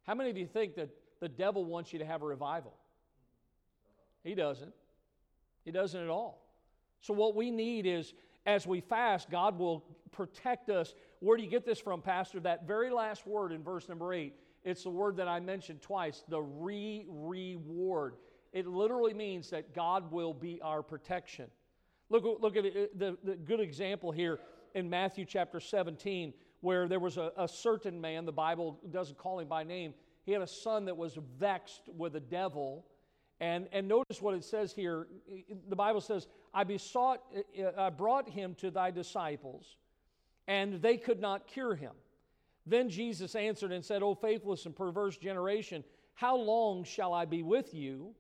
How 0.03 0.15
many 0.15 0.31
of 0.31 0.37
you 0.37 0.47
think 0.47 0.75
that 0.77 0.91
the 1.21 1.29
devil 1.29 1.65
wants 1.65 1.93
you 1.93 1.99
to 1.99 2.05
have 2.05 2.23
a 2.23 2.27
revival? 2.27 2.75
He 4.25 4.35
doesn't. 4.35 4.73
He 5.65 5.71
doesn't 5.71 6.01
at 6.01 6.09
all. 6.09 6.45
So, 7.01 7.15
what 7.15 7.37
we 7.37 7.51
need 7.51 7.87
is 7.87 8.15
as 8.45 8.67
we 8.67 8.81
fast, 8.81 9.31
God 9.31 9.59
will 9.59 9.85
protect 10.09 10.71
us. 10.71 10.95
Where 11.21 11.37
do 11.37 11.43
you 11.43 11.51
get 11.51 11.65
this 11.65 11.79
from, 11.79 12.03
Pastor? 12.03 12.41
That 12.41 12.67
very 12.67 12.91
last 12.91 13.27
word 13.27 13.53
in 13.53 13.63
verse 13.63 13.89
number 13.89 14.13
8 14.13 14.35
it's 14.65 14.83
the 14.83 14.91
word 14.91 15.17
that 15.17 15.29
I 15.29 15.41
mentioned 15.41 15.81
twice 15.81 16.25
the 16.29 16.41
re 16.41 17.07
reward. 17.09 18.17
It 18.53 18.67
literally 18.67 19.15
means 19.15 19.51
that 19.51 19.75
God 19.75 20.11
will 20.11 20.35
be 20.35 20.61
our 20.63 20.83
protection. 20.83 21.47
Look, 22.11 22.25
look 22.25 22.57
at 22.57 22.65
the, 22.99 23.17
the 23.23 23.37
good 23.37 23.61
example 23.61 24.11
here 24.11 24.41
in 24.75 24.89
Matthew 24.89 25.25
chapter 25.27 25.61
17, 25.61 26.33
where 26.61 26.89
there 26.89 26.99
was 26.99 27.19
a, 27.19 27.33
a 27.37 27.47
certain 27.47 28.01
man, 28.01 28.25
the 28.25 28.33
Bible 28.33 28.81
doesn't 28.91 29.19
call 29.19 29.39
him 29.39 29.49
by 29.49 29.65
name, 29.65 29.95
he 30.25 30.33
had 30.33 30.43
a 30.43 30.47
son 30.47 30.87
that 30.87 30.97
was 30.97 31.19
vexed 31.39 31.89
with 31.97 32.17
a 32.17 32.21
devil. 32.21 32.85
And, 33.41 33.69
and 33.73 33.87
notice 33.87 34.21
what 34.21 34.35
it 34.35 34.45
says 34.45 34.73
here. 34.73 35.07
The 35.69 35.77
Bible 35.77 36.01
says, 36.01 36.27
I 36.53 36.65
besought, 36.65 37.23
I 37.77 37.91
brought 37.91 38.29
him 38.29 38.55
to 38.57 38.71
thy 38.71 38.91
disciples, 38.91 39.77
and 40.49 40.81
they 40.83 40.97
could 40.97 41.21
not 41.21 41.47
cure 41.47 41.77
him. 41.77 41.93
Then 42.67 42.89
Jesus 42.89 43.35
answered 43.37 43.71
and 43.71 43.85
said, 43.85 44.03
O 44.03 44.15
faithless 44.15 44.67
and 44.67 44.75
perverse 44.75 45.17
generation, 45.17 45.85
how 46.15 46.37
long 46.37 46.83
shall 46.83 47.13
I 47.13 47.27
be 47.27 47.43
with 47.45 47.73
you? 47.73 48.15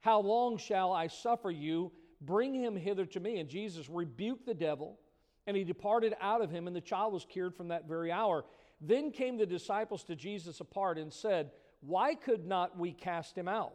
How 0.00 0.20
long 0.20 0.58
shall 0.58 0.92
I 0.92 1.06
suffer 1.06 1.50
you? 1.50 1.90
Bring 2.20 2.52
him 2.52 2.76
hither 2.76 3.06
to 3.06 3.20
me. 3.20 3.38
And 3.38 3.48
Jesus 3.48 3.88
rebuked 3.88 4.44
the 4.44 4.54
devil, 4.54 4.98
and 5.46 5.56
he 5.56 5.64
departed 5.64 6.14
out 6.20 6.42
of 6.42 6.50
him, 6.50 6.66
and 6.66 6.76
the 6.76 6.80
child 6.80 7.12
was 7.12 7.24
cured 7.24 7.54
from 7.54 7.68
that 7.68 7.88
very 7.88 8.12
hour. 8.12 8.44
Then 8.80 9.10
came 9.10 9.38
the 9.38 9.46
disciples 9.46 10.04
to 10.04 10.16
Jesus 10.16 10.60
apart 10.60 10.98
and 10.98 11.12
said, 11.12 11.52
Why 11.80 12.14
could 12.14 12.46
not 12.46 12.76
we 12.76 12.92
cast 12.92 13.38
him 13.38 13.48
out? 13.48 13.74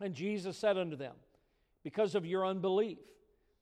And 0.00 0.14
Jesus 0.14 0.58
said 0.58 0.76
unto 0.76 0.96
them, 0.96 1.14
Because 1.84 2.14
of 2.14 2.26
your 2.26 2.44
unbelief. 2.44 2.98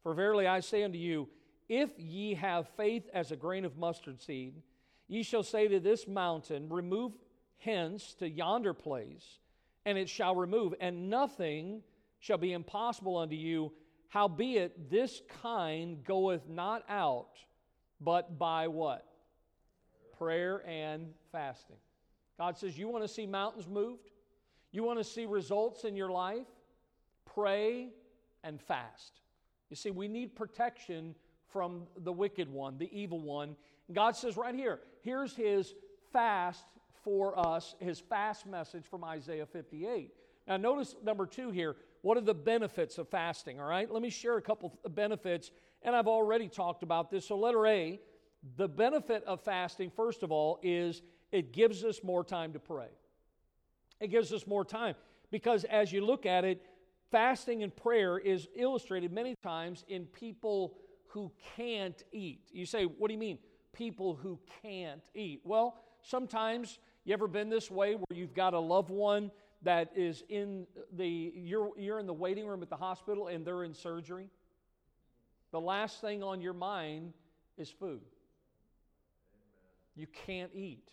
For 0.02 0.14
verily 0.14 0.46
I 0.46 0.60
say 0.60 0.82
unto 0.82 0.98
you, 0.98 1.28
if 1.72 1.90
ye 1.98 2.34
have 2.34 2.68
faith 2.76 3.08
as 3.14 3.30
a 3.30 3.36
grain 3.36 3.64
of 3.64 3.78
mustard 3.78 4.20
seed, 4.20 4.54
Ye 5.12 5.22
shall 5.22 5.42
say 5.42 5.68
to 5.68 5.78
this 5.78 6.08
mountain, 6.08 6.70
Remove 6.70 7.12
hence 7.58 8.14
to 8.14 8.26
yonder 8.26 8.72
place, 8.72 9.40
and 9.84 9.98
it 9.98 10.08
shall 10.08 10.34
remove, 10.34 10.74
and 10.80 11.10
nothing 11.10 11.82
shall 12.18 12.38
be 12.38 12.54
impossible 12.54 13.18
unto 13.18 13.36
you. 13.36 13.72
Howbeit, 14.08 14.90
this 14.90 15.20
kind 15.42 16.02
goeth 16.02 16.48
not 16.48 16.82
out, 16.88 17.36
but 18.00 18.38
by 18.38 18.68
what? 18.68 19.06
Prayer 20.16 20.66
and 20.66 21.12
fasting. 21.30 21.76
God 22.38 22.56
says, 22.56 22.78
You 22.78 22.88
want 22.88 23.04
to 23.04 23.08
see 23.08 23.26
mountains 23.26 23.68
moved? 23.68 24.08
You 24.70 24.82
want 24.82 24.98
to 24.98 25.04
see 25.04 25.26
results 25.26 25.84
in 25.84 25.94
your 25.94 26.10
life? 26.10 26.46
Pray 27.26 27.90
and 28.42 28.58
fast. 28.58 29.20
You 29.68 29.76
see, 29.76 29.90
we 29.90 30.08
need 30.08 30.34
protection 30.34 31.14
from 31.52 31.82
the 31.98 32.12
wicked 32.12 32.48
one, 32.48 32.78
the 32.78 32.90
evil 32.98 33.20
one. 33.20 33.56
God 33.92 34.16
says 34.16 34.36
right 34.36 34.54
here, 34.54 34.80
here's 35.02 35.34
his 35.34 35.74
fast 36.12 36.64
for 37.04 37.38
us, 37.38 37.74
his 37.80 38.00
fast 38.00 38.46
message 38.46 38.84
from 38.84 39.04
Isaiah 39.04 39.46
58. 39.46 40.12
Now, 40.46 40.56
notice 40.56 40.94
number 41.04 41.26
two 41.26 41.50
here. 41.50 41.76
What 42.02 42.16
are 42.16 42.22
the 42.22 42.34
benefits 42.34 42.98
of 42.98 43.08
fasting? 43.08 43.60
All 43.60 43.68
right, 43.68 43.90
let 43.90 44.02
me 44.02 44.10
share 44.10 44.36
a 44.36 44.42
couple 44.42 44.78
of 44.84 44.94
benefits, 44.94 45.50
and 45.82 45.94
I've 45.94 46.08
already 46.08 46.48
talked 46.48 46.82
about 46.82 47.10
this. 47.10 47.26
So, 47.26 47.36
letter 47.36 47.66
A, 47.66 48.00
the 48.56 48.68
benefit 48.68 49.22
of 49.24 49.40
fasting, 49.42 49.90
first 49.94 50.22
of 50.22 50.32
all, 50.32 50.58
is 50.62 51.02
it 51.30 51.52
gives 51.52 51.84
us 51.84 52.02
more 52.02 52.24
time 52.24 52.52
to 52.54 52.58
pray. 52.58 52.88
It 54.00 54.08
gives 54.08 54.32
us 54.32 54.46
more 54.46 54.64
time 54.64 54.96
because 55.30 55.64
as 55.64 55.92
you 55.92 56.04
look 56.04 56.26
at 56.26 56.44
it, 56.44 56.60
fasting 57.12 57.62
and 57.62 57.74
prayer 57.74 58.18
is 58.18 58.48
illustrated 58.56 59.12
many 59.12 59.36
times 59.42 59.84
in 59.86 60.06
people 60.06 60.74
who 61.12 61.30
can't 61.56 62.02
eat. 62.12 62.48
You 62.52 62.66
say, 62.66 62.84
what 62.84 63.08
do 63.08 63.14
you 63.14 63.20
mean? 63.20 63.38
people 63.72 64.14
who 64.14 64.38
can't 64.62 65.02
eat? 65.14 65.40
Well, 65.44 65.76
sometimes 66.02 66.78
you 67.04 67.12
ever 67.12 67.26
been 67.26 67.48
this 67.48 67.70
way 67.70 67.94
where 67.94 68.06
you've 68.14 68.34
got 68.34 68.54
a 68.54 68.58
loved 68.58 68.90
one 68.90 69.30
that 69.62 69.92
is 69.94 70.24
in 70.28 70.66
the 70.92 71.32
you're 71.34 71.70
you're 71.78 72.00
in 72.00 72.06
the 72.06 72.12
waiting 72.12 72.46
room 72.46 72.62
at 72.62 72.70
the 72.70 72.76
hospital 72.76 73.28
and 73.28 73.44
they're 73.44 73.64
in 73.64 73.74
surgery? 73.74 74.28
The 75.50 75.60
last 75.60 76.00
thing 76.00 76.22
on 76.22 76.40
your 76.40 76.54
mind 76.54 77.12
is 77.58 77.68
food. 77.68 78.00
You 79.94 80.06
can't 80.26 80.50
eat. 80.54 80.88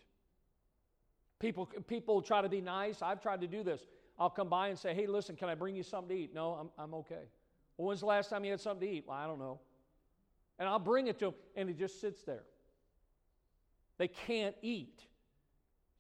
People, 1.40 1.70
people 1.88 2.22
try 2.22 2.42
to 2.42 2.50
be 2.50 2.60
nice. 2.60 3.02
I've 3.02 3.22
tried 3.22 3.40
to 3.42 3.48
do 3.48 3.64
this. 3.64 3.86
I'll 4.20 4.30
come 4.30 4.50
by 4.50 4.68
and 4.68 4.78
say, 4.78 4.94
hey, 4.94 5.08
listen, 5.08 5.38
can 5.38 5.48
I 5.48 5.56
bring 5.56 5.74
you 5.74 5.84
something 5.84 6.14
to 6.14 6.24
eat? 6.24 6.36
No, 6.36 6.52
I'm, 6.52 6.70
I'm 6.78 6.94
okay. 6.96 7.30
Well, 7.78 7.88
when's 7.88 8.02
the 8.02 8.08
last 8.08 8.30
time 8.30 8.44
you 8.44 8.52
had 8.52 8.60
something 8.60 8.86
to 8.86 8.94
eat? 8.94 9.06
Well, 9.08 9.16
I 9.16 9.26
don't 9.26 9.40
know. 9.40 9.62
And 10.60 10.68
I'll 10.68 10.78
bring 10.78 11.08
it 11.08 11.18
to 11.20 11.26
them, 11.26 11.34
and 11.56 11.70
it 11.70 11.80
just 11.80 12.02
sits 12.02 12.22
there. 12.24 12.44
They 13.98 14.10
can't 14.10 14.56
eat. 14.62 15.02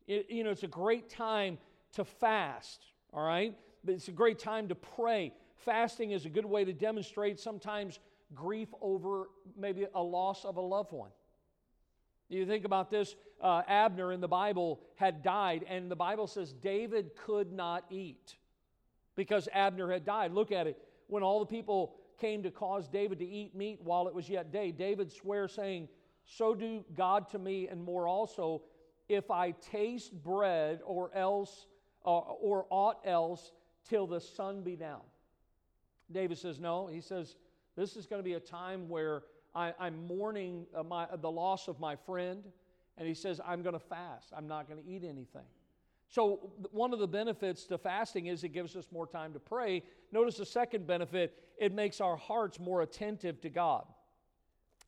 It, 0.08 0.30
you 0.30 0.44
know, 0.44 0.52
it's 0.52 0.64
a 0.64 0.68
great 0.68 1.10
time 1.10 1.58
to 1.94 2.04
fast, 2.04 2.84
all 3.14 3.26
right? 3.26 3.56
But 3.84 3.96
it's 3.96 4.10
a 4.10 4.12
great 4.12 4.40
time 4.40 4.68
to 4.68 4.76
pray. 4.76 5.34
Fasting 5.58 6.12
is 6.12 6.26
a 6.26 6.30
good 6.30 6.46
way 6.46 6.66
to 6.66 6.74
demonstrate 6.74 7.40
sometimes 7.40 8.00
grief 8.36 8.70
over 8.82 9.30
maybe 9.58 9.88
a 9.96 10.04
loss 10.04 10.46
of 10.46 10.58
a 10.58 10.62
loved 10.62 10.92
one. 10.92 11.10
You 12.30 12.46
think 12.46 12.66
about 12.66 12.92
this 12.92 13.16
uh, 13.42 13.64
Abner 13.68 14.12
in 14.12 14.22
the 14.22 14.28
Bible 14.28 14.82
had 14.96 15.24
died, 15.24 15.66
and 15.68 15.90
the 15.90 15.96
Bible 15.96 16.28
says 16.28 16.54
David 16.54 17.12
could 17.16 17.52
not 17.52 17.86
eat 17.90 18.36
because 19.16 19.50
Abner 19.52 19.92
had 19.92 20.06
died. 20.06 20.32
Look 20.32 20.52
at 20.52 20.68
it. 20.68 20.78
When 21.08 21.24
all 21.24 21.40
the 21.40 21.48
people 21.48 21.96
came 22.20 22.44
to 22.44 22.52
cause 22.52 22.88
David 22.88 23.20
to 23.20 23.26
eat 23.26 23.56
meat 23.56 23.80
while 23.82 24.08
it 24.08 24.14
was 24.14 24.30
yet 24.30 24.52
day, 24.52 24.72
David 24.72 25.12
swears, 25.12 25.54
saying, 25.54 25.88
So 26.26 26.54
do 26.54 26.84
God 26.96 27.30
to 27.30 27.40
me, 27.40 27.68
and 27.68 27.84
more 27.84 28.08
also, 28.08 28.62
if 29.08 29.32
I 29.32 29.52
taste 29.52 30.14
bread 30.24 30.82
or 30.86 31.12
else 31.16 31.68
uh, 32.06 32.20
or 32.20 32.66
aught 32.70 33.00
else 33.06 33.52
till 33.88 34.08
the 34.08 34.20
sun 34.20 34.62
be 34.62 34.76
down. 34.76 35.02
David 36.12 36.38
says, 36.38 36.60
No. 36.60 36.88
He 36.88 37.02
says, 37.02 37.36
This 37.76 37.96
is 37.96 38.06
going 38.06 38.20
to 38.20 38.24
be 38.24 38.34
a 38.34 38.40
time 38.40 38.90
where 38.90 39.24
I, 39.56 39.74
am 39.80 40.08
mourning 40.08 40.66
uh, 40.76 40.84
my, 40.84 41.08
the 41.22 41.32
loss 41.32 41.68
of 41.68 41.80
my 41.80 41.96
friend, 41.96 42.44
and 42.98 43.08
he 43.08 43.14
says, 43.14 43.42
I'm 43.46 43.62
going 43.62 43.74
to 43.74 43.80
fast. 43.80 44.32
I'm 44.36 44.48
not 44.48 44.70
going 44.70 44.82
to 44.82 44.90
eat 44.90 45.04
anything. 45.04 45.46
So, 46.10 46.54
one 46.72 46.92
of 46.92 47.00
the 47.00 47.08
benefits 47.08 47.66
to 47.66 47.78
fasting 47.78 48.26
is 48.26 48.44
it 48.44 48.50
gives 48.50 48.76
us 48.76 48.88
more 48.92 49.06
time 49.06 49.32
to 49.34 49.40
pray. 49.40 49.84
Notice 50.12 50.38
the 50.38 50.46
second 50.46 50.88
benefit 50.88 51.36
it 51.60 51.72
makes 51.72 52.02
our 52.02 52.18
hearts 52.18 52.60
more 52.60 52.82
attentive 52.82 53.40
to 53.42 53.50
God. 53.50 53.86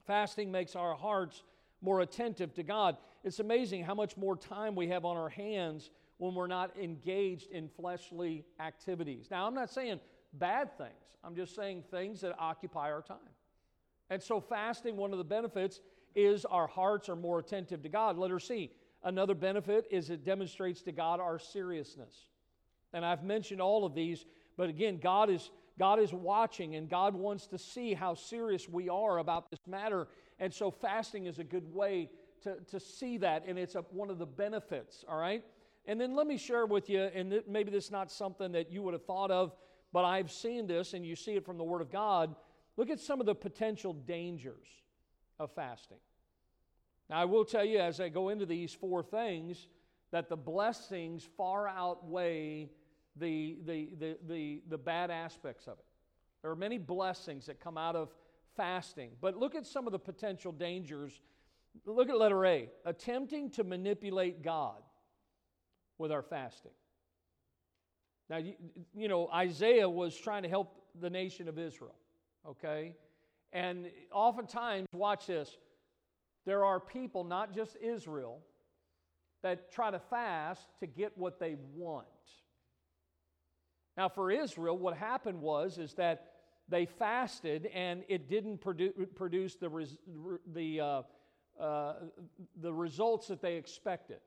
Fasting 0.07 0.51
makes 0.51 0.75
our 0.75 0.95
hearts 0.95 1.43
more 1.81 2.01
attentive 2.01 2.55
to 2.55 2.63
God. 2.63 2.97
It's 3.23 3.39
amazing 3.39 3.83
how 3.83 3.93
much 3.93 4.17
more 4.17 4.35
time 4.35 4.73
we 4.73 4.87
have 4.87 5.05
on 5.05 5.15
our 5.15 5.29
hands 5.29 5.91
when 6.17 6.33
we're 6.33 6.47
not 6.47 6.75
engaged 6.75 7.51
in 7.51 7.69
fleshly 7.69 8.43
activities. 8.59 9.27
Now, 9.29 9.45
I'm 9.45 9.53
not 9.53 9.69
saying 9.69 9.99
bad 10.33 10.75
things, 10.75 10.91
I'm 11.23 11.35
just 11.35 11.55
saying 11.55 11.83
things 11.91 12.21
that 12.21 12.35
occupy 12.39 12.91
our 12.91 13.03
time. 13.03 13.17
And 14.09 14.21
so, 14.21 14.41
fasting, 14.41 14.97
one 14.97 15.11
of 15.11 15.19
the 15.19 15.23
benefits 15.23 15.81
is 16.15 16.45
our 16.45 16.67
hearts 16.67 17.09
are 17.09 17.15
more 17.15 17.39
attentive 17.39 17.83
to 17.83 17.89
God. 17.89 18.17
Letter 18.17 18.39
C. 18.39 18.71
Another 19.03 19.33
benefit 19.33 19.85
is 19.89 20.09
it 20.09 20.23
demonstrates 20.23 20.81
to 20.83 20.91
God 20.91 21.19
our 21.19 21.39
seriousness. 21.39 22.27
And 22.93 23.05
I've 23.05 23.23
mentioned 23.23 23.61
all 23.61 23.85
of 23.85 23.95
these, 23.95 24.25
but 24.57 24.69
again, 24.69 24.99
God 25.01 25.29
is, 25.29 25.49
God 25.79 25.99
is 25.99 26.13
watching 26.13 26.75
and 26.75 26.89
God 26.89 27.15
wants 27.15 27.47
to 27.47 27.57
see 27.57 27.93
how 27.93 28.13
serious 28.13 28.69
we 28.69 28.89
are 28.89 29.17
about 29.17 29.49
this 29.49 29.59
matter. 29.67 30.07
And 30.39 30.53
so, 30.53 30.71
fasting 30.71 31.25
is 31.25 31.39
a 31.39 31.43
good 31.43 31.73
way 31.73 32.09
to, 32.43 32.57
to 32.69 32.79
see 32.79 33.17
that, 33.19 33.43
and 33.47 33.57
it's 33.57 33.75
a, 33.75 33.81
one 33.91 34.09
of 34.09 34.17
the 34.17 34.25
benefits, 34.25 35.05
all 35.07 35.17
right? 35.17 35.43
And 35.85 36.01
then 36.01 36.15
let 36.15 36.25
me 36.25 36.37
share 36.37 36.65
with 36.65 36.89
you, 36.89 37.01
and 37.01 37.29
th- 37.29 37.43
maybe 37.47 37.71
this 37.71 37.85
is 37.85 37.91
not 37.91 38.11
something 38.11 38.51
that 38.53 38.71
you 38.71 38.81
would 38.81 38.93
have 38.93 39.05
thought 39.05 39.29
of, 39.29 39.53
but 39.93 40.05
I've 40.05 40.31
seen 40.31 40.65
this, 40.65 40.93
and 40.93 41.05
you 41.05 41.15
see 41.15 41.35
it 41.35 41.45
from 41.45 41.57
the 41.57 41.63
Word 41.63 41.81
of 41.81 41.91
God 41.91 42.35
Look 42.77 42.89
at 42.89 42.99
some 42.99 43.19
of 43.19 43.25
the 43.25 43.35
potential 43.35 43.93
dangers 43.93 44.67
of 45.39 45.51
fasting. 45.51 45.97
Now, 47.11 47.19
I 47.19 47.25
will 47.25 47.45
tell 47.45 47.63
you 47.63 47.77
as 47.77 47.99
I 47.99 48.09
go 48.09 48.29
into 48.29 48.47
these 48.47 48.73
four 48.73 49.03
things 49.03 49.67
that 50.11 50.29
the 50.29 50.35
blessings 50.35 51.27
far 51.37 51.67
outweigh 51.67 52.71
the, 53.15 53.57
the, 53.65 53.89
the, 53.99 54.17
the, 54.27 54.61
the 54.69 54.77
bad 54.77 55.11
aspects 55.11 55.67
of 55.67 55.73
it. 55.73 55.85
There 56.41 56.49
are 56.49 56.55
many 56.55 56.79
blessings 56.79 57.45
that 57.45 57.59
come 57.59 57.77
out 57.77 57.95
of 57.95 58.09
fasting, 58.55 59.11
but 59.21 59.37
look 59.37 59.53
at 59.53 59.67
some 59.67 59.85
of 59.85 59.91
the 59.91 59.99
potential 59.99 60.51
dangers. 60.51 61.21
Look 61.85 62.09
at 62.09 62.17
letter 62.17 62.43
A 62.45 62.69
attempting 62.85 63.51
to 63.51 63.63
manipulate 63.63 64.41
God 64.41 64.81
with 65.99 66.11
our 66.11 66.23
fasting. 66.23 66.71
Now, 68.29 68.37
you, 68.37 68.53
you 68.95 69.07
know, 69.07 69.29
Isaiah 69.31 69.87
was 69.87 70.17
trying 70.17 70.43
to 70.43 70.49
help 70.49 70.81
the 70.99 71.09
nation 71.09 71.47
of 71.47 71.59
Israel 71.59 71.95
okay? 72.47 72.95
And 73.53 73.87
oftentimes, 74.11 74.87
watch 74.93 75.27
this, 75.27 75.57
there 76.45 76.65
are 76.65 76.79
people, 76.79 77.23
not 77.23 77.53
just 77.53 77.77
Israel, 77.77 78.39
that 79.43 79.71
try 79.71 79.91
to 79.91 79.99
fast 79.99 80.67
to 80.79 80.87
get 80.87 81.17
what 81.17 81.39
they 81.39 81.55
want. 81.75 82.07
Now, 83.97 84.09
for 84.09 84.31
Israel, 84.31 84.77
what 84.77 84.95
happened 84.95 85.41
was 85.41 85.77
is 85.77 85.93
that 85.95 86.27
they 86.69 86.85
fasted 86.85 87.67
and 87.67 88.03
it 88.07 88.29
didn't 88.29 88.61
produ- 88.61 88.93
produce 89.15 89.55
the, 89.55 89.69
res- 89.69 89.97
the, 90.53 90.79
uh, 90.79 91.01
uh, 91.59 91.93
the 92.61 92.73
results 92.73 93.27
that 93.27 93.41
they 93.41 93.55
expected. 93.55 94.19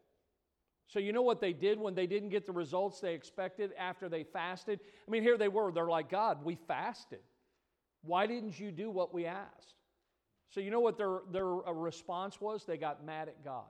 So, 0.86 0.98
you 0.98 1.12
know 1.12 1.22
what 1.22 1.40
they 1.40 1.54
did 1.54 1.78
when 1.78 1.94
they 1.94 2.06
didn't 2.06 2.28
get 2.28 2.44
the 2.44 2.52
results 2.52 3.00
they 3.00 3.14
expected 3.14 3.72
after 3.78 4.08
they 4.08 4.22
fasted? 4.22 4.80
I 5.08 5.10
mean, 5.10 5.22
here 5.22 5.38
they 5.38 5.48
were. 5.48 5.72
They're 5.72 5.88
like, 5.88 6.10
God, 6.10 6.44
we 6.44 6.56
fasted. 6.68 7.20
Why 8.02 8.26
didn't 8.26 8.60
you 8.60 8.70
do 8.70 8.90
what 8.90 9.14
we 9.14 9.24
asked? 9.24 9.74
So, 10.54 10.60
you 10.60 10.70
know 10.70 10.78
what 10.78 10.96
their, 10.96 11.18
their 11.32 11.68
uh, 11.68 11.72
response 11.72 12.40
was? 12.40 12.64
They 12.64 12.76
got 12.76 13.04
mad 13.04 13.26
at 13.26 13.42
God. 13.42 13.64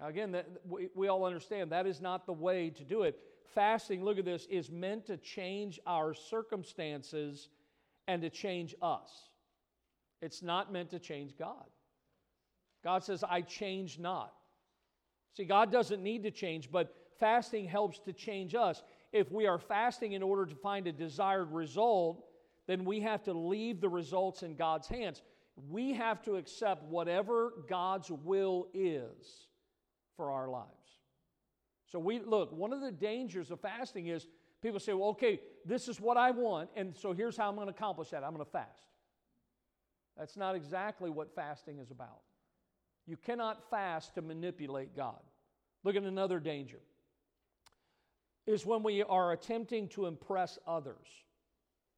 Now, 0.00 0.06
again, 0.06 0.32
that, 0.32 0.48
we, 0.66 0.88
we 0.94 1.08
all 1.08 1.26
understand 1.26 1.70
that 1.70 1.86
is 1.86 2.00
not 2.00 2.24
the 2.24 2.32
way 2.32 2.70
to 2.70 2.82
do 2.82 3.02
it. 3.02 3.20
Fasting, 3.54 4.02
look 4.02 4.16
at 4.16 4.24
this, 4.24 4.46
is 4.48 4.70
meant 4.70 5.04
to 5.08 5.18
change 5.18 5.78
our 5.86 6.14
circumstances 6.14 7.50
and 8.08 8.22
to 8.22 8.30
change 8.30 8.74
us. 8.80 9.10
It's 10.22 10.42
not 10.42 10.72
meant 10.72 10.88
to 10.90 10.98
change 10.98 11.36
God. 11.38 11.66
God 12.82 13.04
says, 13.04 13.22
I 13.22 13.42
change 13.42 13.98
not. 13.98 14.32
See, 15.36 15.44
God 15.44 15.70
doesn't 15.70 16.02
need 16.02 16.22
to 16.22 16.30
change, 16.30 16.70
but 16.72 16.94
fasting 17.20 17.66
helps 17.66 17.98
to 18.00 18.14
change 18.14 18.54
us. 18.54 18.82
If 19.12 19.30
we 19.30 19.46
are 19.46 19.58
fasting 19.58 20.12
in 20.12 20.22
order 20.22 20.46
to 20.46 20.54
find 20.54 20.86
a 20.86 20.92
desired 20.92 21.52
result, 21.52 22.24
then 22.66 22.84
we 22.84 23.00
have 23.00 23.22
to 23.24 23.32
leave 23.32 23.80
the 23.80 23.88
results 23.88 24.42
in 24.42 24.54
God's 24.54 24.88
hands. 24.88 25.22
We 25.68 25.92
have 25.94 26.22
to 26.22 26.36
accept 26.36 26.84
whatever 26.84 27.52
God's 27.68 28.10
will 28.10 28.68
is 28.72 29.48
for 30.16 30.30
our 30.30 30.48
lives. 30.48 30.68
So 31.86 31.98
we 31.98 32.20
look, 32.20 32.52
one 32.52 32.72
of 32.72 32.80
the 32.80 32.92
dangers 32.92 33.50
of 33.50 33.60
fasting 33.60 34.06
is 34.06 34.26
people 34.62 34.80
say, 34.80 34.94
well, 34.94 35.10
okay, 35.10 35.40
this 35.64 35.88
is 35.88 36.00
what 36.00 36.16
I 36.16 36.30
want, 36.30 36.70
and 36.76 36.96
so 36.96 37.12
here's 37.12 37.36
how 37.36 37.48
I'm 37.48 37.54
going 37.56 37.66
to 37.66 37.74
accomplish 37.74 38.10
that. 38.10 38.24
I'm 38.24 38.32
going 38.32 38.44
to 38.44 38.50
fast. 38.50 38.88
That's 40.16 40.36
not 40.36 40.54
exactly 40.54 41.10
what 41.10 41.34
fasting 41.34 41.78
is 41.78 41.90
about. 41.90 42.20
You 43.06 43.16
cannot 43.16 43.68
fast 43.70 44.14
to 44.14 44.22
manipulate 44.22 44.96
God. 44.96 45.20
Look 45.84 45.96
at 45.96 46.02
another 46.04 46.38
danger 46.38 46.78
is 48.46 48.64
when 48.64 48.82
we 48.82 49.02
are 49.02 49.32
attempting 49.32 49.88
to 49.88 50.06
impress 50.06 50.58
others 50.66 51.08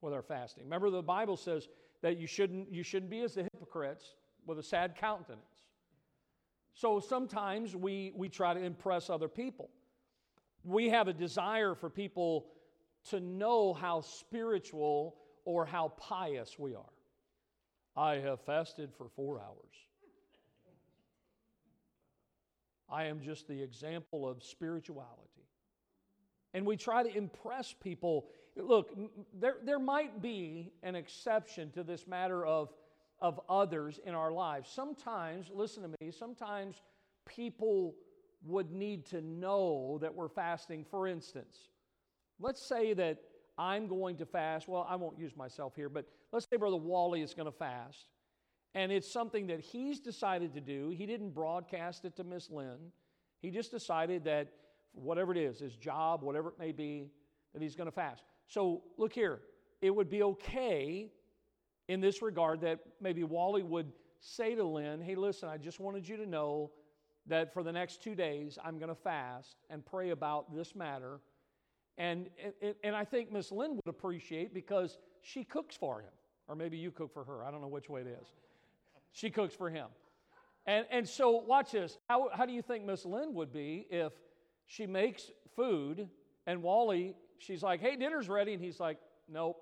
with 0.05 0.15
our 0.15 0.23
fasting. 0.23 0.65
Remember, 0.65 0.91
the 0.91 1.03
Bible 1.03 1.37
says 1.37 1.69
that 2.03 2.19
you 2.19 2.27
shouldn't, 2.27 2.73
you 2.73 2.83
shouldn't 2.83 3.11
be 3.11 3.23
as 3.23 3.35
the 3.35 3.49
hypocrites 3.55 4.15
with 4.47 4.59
a 4.59 4.63
sad 4.63 4.95
countenance. 4.97 5.41
So 6.75 7.01
sometimes 7.01 7.75
we, 7.75 8.13
we 8.15 8.29
try 8.29 8.53
to 8.53 8.61
impress 8.61 9.09
other 9.09 9.29
people. 9.29 9.71
We 10.65 10.89
have 10.91 11.09
a 11.09 11.13
desire 11.13 11.75
for 11.75 11.89
people 11.89 12.47
to 13.11 13.21
know 13.21 13.75
how 13.75 14.01
spiritual 14.01 15.17
or 15.45 15.65
how 15.65 15.89
pious 15.99 16.59
we 16.59 16.75
are. 16.75 16.83
I 17.97 18.17
have 18.17 18.41
fasted 18.41 18.91
for 18.97 19.09
four 19.15 19.41
hours. 19.41 19.75
I 22.91 23.05
am 23.05 23.21
just 23.21 23.47
the 23.49 23.63
example 23.63 24.29
of 24.29 24.43
spirituality. 24.43 25.21
And 26.55 26.65
we 26.67 26.77
try 26.77 27.03
to 27.03 27.17
impress 27.17 27.73
people 27.73 28.27
Look, 28.57 28.97
there, 29.39 29.57
there 29.65 29.79
might 29.79 30.23
be 30.23 30.73
an 30.83 30.95
exception 30.95 31.71
to 31.73 31.83
this 31.83 32.07
matter 32.07 32.47
of, 32.47 32.73
of 33.21 33.41
others 33.49 33.99
in 34.05 34.15
our 34.15 34.31
lives. 34.31 34.71
Sometimes, 34.73 35.51
listen 35.53 35.83
to 35.83 35.89
me, 36.01 36.11
sometimes 36.13 36.81
people 37.27 37.95
would 38.47 38.71
need 38.71 39.07
to 39.07 39.21
know 39.21 39.99
that 40.01 40.15
we're 40.15 40.29
fasting. 40.29 40.85
For 40.85 41.09
instance, 41.09 41.57
let's 42.39 42.63
say 42.63 42.95
that 42.95 43.19
I'm 43.59 43.87
going 43.89 44.17
to 44.19 44.27
fast. 44.27 44.69
Well, 44.69 44.87
I 44.89 44.97
won't 44.97 45.19
use 45.19 45.37
myself 45.37 45.75
here, 45.75 45.89
but 45.89 46.07
let's 46.33 46.47
say 46.49 46.57
Brother 46.57 46.77
Wally 46.77 47.23
is 47.23 47.35
going 47.35 47.51
to 47.51 47.57
fast. 47.57 48.07
And 48.75 48.91
it's 48.91 49.11
something 49.11 49.47
that 49.49 49.61
he's 49.61 50.01
decided 50.01 50.55
to 50.55 50.61
do. 50.61 50.91
He 50.91 51.07
didn't 51.07 51.31
broadcast 51.31 52.05
it 52.05 52.17
to 52.17 52.25
Miss 52.25 52.51
Lynn. 52.51 52.93
He 53.41 53.51
just 53.51 53.71
decided 53.71 54.25
that 54.25 54.49
whatever 54.93 55.33
it 55.33 55.39
is, 55.39 55.61
his 55.61 55.77
job, 55.77 56.23
whatever 56.23 56.49
it 56.49 56.59
may 56.59 56.73
be, 56.73 57.11
that 57.53 57.63
he's 57.63 57.77
going 57.77 57.87
to 57.89 57.95
fast. 57.95 58.25
So 58.47 58.83
look 58.97 59.13
here, 59.13 59.41
it 59.81 59.91
would 59.91 60.09
be 60.09 60.23
okay 60.23 61.11
in 61.89 62.01
this 62.01 62.23
regard 62.23 62.61
that 62.63 62.81
maybe 63.01 63.25
Wally 63.25 63.63
would 63.63 63.93
say 64.21 64.55
to 64.55 64.65
Lynn, 64.65 65.01
hey, 65.03 65.15
listen, 65.15 65.49
I 65.49 65.59
just 65.59 65.81
wanted 65.81 66.09
you 66.09 66.17
to 66.17 66.27
know 66.27 66.71
that 67.27 67.53
for 67.53 67.63
the 67.63 67.73
next 67.73 68.03
two 68.03 68.15
days 68.15 68.59
I'm 68.63 68.79
going 68.79 68.89
to 68.89 68.95
fast 68.95 69.57
and 69.71 69.85
pray 69.85 70.11
about 70.11 70.55
this 70.55 70.75
matter. 70.75 71.21
And, 71.99 72.29
and, 72.63 72.75
and 72.83 72.97
I 72.97 73.05
think 73.05 73.33
Miss 73.33 73.53
Lynn 73.53 73.77
would 73.77 73.89
appreciate 73.89 74.53
because 74.53 74.99
she 75.23 75.45
cooks 75.45 75.77
for 75.77 76.01
him. 76.01 76.11
Or 76.49 76.55
maybe 76.55 76.77
you 76.77 76.91
cook 76.91 77.13
for 77.13 77.25
her. 77.25 77.45
I 77.45 77.51
don't 77.51 77.63
know 77.63 77.69
which 77.69 77.89
way 77.89 78.03
it 78.03 78.07
is. 78.07 78.29
She 79.13 79.31
cooks 79.31 79.55
for 79.55 79.71
him. 79.71 79.87
And, 80.67 80.87
and 80.91 81.09
so, 81.09 81.31
watch 81.31 81.73
this. 81.73 81.99
How, 82.09 82.29
how 82.33 82.47
do 82.47 82.53
you 82.53 82.63
think 82.63 82.85
Miss 82.85 83.05
Lynn 83.05 83.35
would 83.35 83.53
be 83.53 83.87
if 83.91 84.13
she 84.67 84.87
makes 84.87 85.31
food 85.55 86.09
and 86.47 86.63
Wally, 86.63 87.15
she's 87.45 87.63
like, 87.63 87.81
hey, 87.81 87.97
dinner's 87.97 88.29
ready. 88.29 88.55
And 88.55 88.63
he's 88.63 88.81
like, 88.81 88.99
nope. 89.29 89.61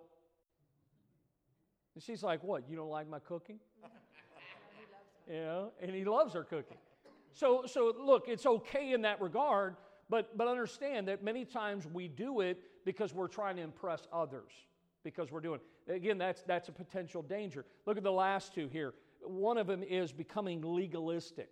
And 1.95 2.03
she's 2.03 2.22
like, 2.22 2.43
what? 2.43 2.68
You 2.68 2.76
don't 2.76 2.89
like 2.89 3.09
my 3.09 3.18
cooking? 3.18 3.59
you 5.28 5.35
know, 5.35 5.72
and 5.80 5.91
he 5.91 6.05
loves 6.05 6.35
her 6.35 6.45
cooking. 6.45 6.78
So, 7.35 7.64
so 7.66 7.95
look, 7.99 8.24
it's 8.28 8.47
okay 8.47 8.93
in 8.93 9.03
that 9.03 9.20
regard, 9.20 9.76
but, 10.09 10.37
but 10.37 10.49
understand 10.49 11.09
that 11.09 11.22
many 11.22 11.45
times 11.45 11.87
we 11.87 12.09
do 12.09 12.41
it 12.41 12.59
because 12.85 13.14
we're 13.14 13.28
trying 13.28 13.57
to 13.57 13.62
impress 13.62 14.07
others, 14.12 14.53
because 15.03 15.30
we're 15.30 15.41
doing 15.41 15.61
Again, 15.89 16.18
that's, 16.18 16.43
that's 16.43 16.68
a 16.68 16.72
potential 16.72 17.22
danger. 17.22 17.64
Look 17.87 17.97
at 17.97 18.05
the 18.05 18.12
last 18.12 18.55
two 18.55 18.68
here. 18.68 18.95
One 19.22 19.59
of 19.59 19.66
them 19.66 19.83
is 19.83 20.12
becoming 20.12 20.61
legalistic 20.62 21.51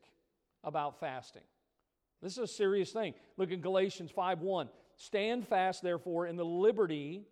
about 0.62 1.00
fasting. 1.00 1.42
This 2.22 2.32
is 2.32 2.38
a 2.38 2.46
serious 2.46 2.92
thing. 2.92 3.14
Look 3.36 3.50
at 3.50 3.60
Galatians 3.60 4.10
5 4.10 4.40
1. 4.40 4.68
Stand 5.00 5.48
fast, 5.48 5.82
therefore, 5.82 6.26
in 6.26 6.36
the 6.36 6.44
liberty 6.44 7.24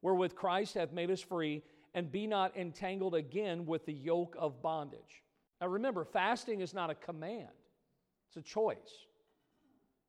wherewith 0.00 0.36
Christ 0.36 0.74
hath 0.74 0.92
made 0.92 1.10
us 1.10 1.20
free, 1.20 1.64
and 1.92 2.12
be 2.12 2.28
not 2.28 2.56
entangled 2.56 3.16
again 3.16 3.66
with 3.66 3.84
the 3.84 3.92
yoke 3.92 4.36
of 4.38 4.62
bondage. 4.62 5.24
Now 5.60 5.66
remember, 5.66 6.04
fasting 6.04 6.60
is 6.60 6.72
not 6.72 6.90
a 6.90 6.94
command, 6.94 7.48
it's 8.28 8.36
a 8.36 8.42
choice. 8.42 9.06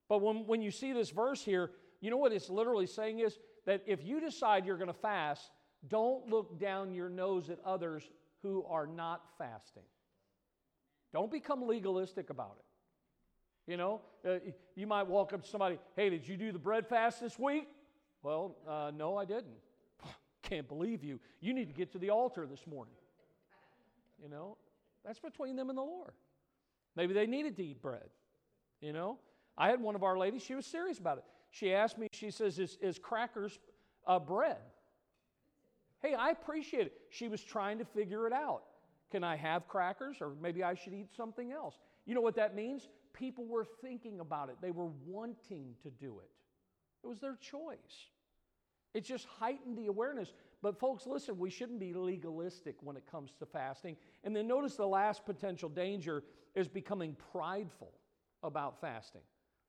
But 0.07 0.21
when, 0.21 0.45
when 0.45 0.61
you 0.61 0.69
see 0.69 0.93
this 0.93 1.09
verse 1.09 1.43
here, 1.43 1.71
you 1.99 2.11
know 2.11 2.17
what 2.17 2.31
it's 2.31 2.51
literally 2.51 2.85
saying 2.85 3.19
is 3.19 3.39
that 3.65 3.81
if 3.87 4.05
you 4.05 4.19
decide 4.19 4.67
you're 4.67 4.77
going 4.77 4.85
to 4.85 4.93
fast, 4.93 5.49
don't 5.87 6.29
look 6.29 6.59
down 6.59 6.93
your 6.93 7.09
nose 7.09 7.49
at 7.49 7.57
others 7.65 8.03
who 8.43 8.63
are 8.69 8.85
not 8.85 9.23
fasting. 9.39 9.83
Don't 11.11 11.31
become 11.31 11.67
legalistic 11.67 12.29
about 12.29 12.57
it. 12.59 12.65
You 13.67 13.75
know, 13.75 14.01
uh, 14.25 14.35
you 14.75 14.87
might 14.87 15.07
walk 15.07 15.33
up 15.33 15.43
to 15.43 15.49
somebody, 15.49 15.77
hey, 15.95 16.09
did 16.09 16.27
you 16.27 16.37
do 16.37 16.53
the 16.53 16.59
bread 16.59 16.87
fast 16.87 17.19
this 17.19 17.37
week? 17.37 17.67
Well, 18.23 18.55
uh, 18.67 18.91
no, 18.95 19.17
I 19.17 19.25
didn't. 19.25 19.57
Can't 20.41 20.67
believe 20.67 21.03
you. 21.03 21.19
You 21.41 21.53
need 21.53 21.67
to 21.67 21.73
get 21.73 21.91
to 21.91 21.97
the 21.97 22.09
altar 22.09 22.47
this 22.47 22.65
morning. 22.65 22.93
You 24.23 24.29
know, 24.29 24.57
that's 25.05 25.19
between 25.19 25.57
them 25.57 25.69
and 25.69 25.77
the 25.77 25.83
Lord. 25.83 26.13
Maybe 26.95 27.13
they 27.13 27.27
needed 27.27 27.57
to 27.57 27.63
eat 27.63 27.81
bread. 27.81 28.09
You 28.81 28.93
know, 28.93 29.19
I 29.57 29.69
had 29.69 29.81
one 29.81 29.95
of 29.95 30.03
our 30.03 30.17
ladies, 30.17 30.43
she 30.43 30.55
was 30.55 30.65
serious 30.65 30.97
about 30.97 31.17
it. 31.17 31.25
She 31.51 31.73
asked 31.73 31.97
me, 31.97 32.07
she 32.11 32.31
says, 32.31 32.59
Is, 32.59 32.77
is 32.81 32.97
crackers 32.97 33.59
uh, 34.05 34.19
bread? 34.19 34.57
Hey, 36.01 36.13
I 36.13 36.29
appreciate 36.29 36.87
it. 36.87 36.93
She 37.09 37.27
was 37.27 37.43
trying 37.43 37.79
to 37.79 37.85
figure 37.85 38.27
it 38.27 38.33
out. 38.33 38.63
Can 39.11 39.23
I 39.23 39.35
have 39.35 39.67
crackers 39.67 40.17
or 40.21 40.33
maybe 40.41 40.63
I 40.63 40.75
should 40.75 40.93
eat 40.93 41.09
something 41.15 41.51
else? 41.51 41.75
You 42.05 42.13
know 42.15 42.21
what 42.21 42.35
that 42.35 42.55
means? 42.55 42.87
People 43.17 43.45
were 43.45 43.65
thinking 43.65 44.19
about 44.19 44.49
it, 44.49 44.57
they 44.61 44.71
were 44.71 44.89
wanting 45.05 45.75
to 45.83 45.89
do 45.89 46.19
it. 46.19 46.29
It 47.03 47.07
was 47.07 47.19
their 47.19 47.35
choice. 47.35 48.09
It 48.93 49.03
just 49.03 49.25
heightened 49.25 49.77
the 49.77 49.87
awareness. 49.87 50.33
But, 50.61 50.79
folks, 50.79 51.05
listen, 51.05 51.37
we 51.37 51.49
shouldn't 51.49 51.79
be 51.79 51.93
legalistic 51.93 52.75
when 52.81 52.97
it 52.97 53.03
comes 53.09 53.31
to 53.39 53.45
fasting. 53.45 53.95
And 54.23 54.35
then 54.35 54.47
notice 54.47 54.75
the 54.75 54.87
last 54.87 55.25
potential 55.25 55.69
danger 55.69 56.23
is 56.55 56.67
becoming 56.67 57.15
prideful 57.31 57.93
about 58.43 58.81
fasting. 58.81 59.21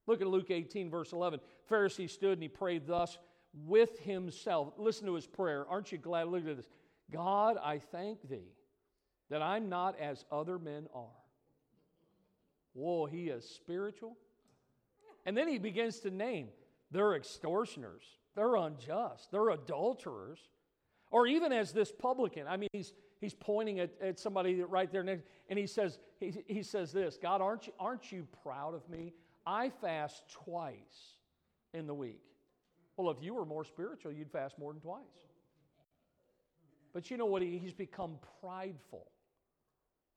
Look 0.07 0.23
at 0.23 0.27
Luke 0.27 0.51
18, 0.51 0.89
verse 0.89 1.13
11. 1.13 1.41
Pharisee 1.71 2.09
stood 2.09 2.33
and 2.33 2.43
he 2.43 2.49
prayed 2.49 2.87
thus 2.87 3.19
with 3.67 3.99
himself. 4.01 4.73
Listen 4.79 5.07
to 5.07 5.15
his 5.15 5.27
prayer. 5.27 5.67
Aren't 5.69 5.93
you 5.93 5.99
glad? 5.99 6.29
Look 6.29 6.47
at 6.47 6.57
this. 6.57 6.69
God, 7.11 7.59
I 7.63 7.79
thank 7.79 8.27
thee 8.29 8.55
that 9.31 9.43
I'm 9.43 9.69
not 9.69 9.99
as 10.01 10.25
other 10.33 10.59
men 10.59 10.87
are. 10.95 11.07
Whoa, 12.79 13.07
he 13.07 13.29
is 13.29 13.45
spiritual. 13.45 14.17
And 15.27 15.37
then 15.37 15.49
he 15.49 15.59
begins 15.59 15.99
to 16.01 16.11
name 16.11 16.49
they're 16.91 17.17
extortioners, 17.17 18.05
they're 18.37 18.55
unjust, 18.55 19.31
they're 19.33 19.51
adulterers. 19.51 20.39
Or 21.11 21.27
even 21.27 21.53
as 21.53 21.73
this 21.73 21.91
publican, 21.91 22.47
I 22.47 22.59
mean, 22.59 22.69
he's, 22.73 22.93
he's 23.21 23.35
pointing 23.35 23.81
at, 23.81 23.91
at 24.01 24.19
somebody 24.19 24.63
right 24.63 24.93
there 24.93 25.03
next, 25.03 25.25
and 25.49 25.59
he 25.59 25.67
says, 25.67 25.99
he, 26.21 26.45
he 26.47 26.63
says 26.63 26.93
this 26.93 27.19
God, 27.21 27.41
aren't 27.41 27.67
you, 27.67 27.73
aren't 27.81 28.13
you 28.13 28.27
proud 28.43 28.75
of 28.75 28.89
me? 28.89 29.13
I 29.45 29.71
fast 29.81 30.23
twice 30.31 31.17
in 31.75 31.87
the 31.87 31.95
week. 31.95 32.21
Well, 32.97 33.11
if 33.11 33.23
you 33.23 33.35
were 33.35 33.47
more 33.47 33.65
spiritual, 33.65 34.13
you'd 34.13 34.31
fast 34.31 34.59
more 34.59 34.73
than 34.73 34.83
twice. 34.83 35.03
But 36.93 37.11
you 37.11 37.17
know 37.17 37.27
what? 37.27 37.43
He's 37.43 37.73
become 37.73 38.19
prideful. 38.41 39.07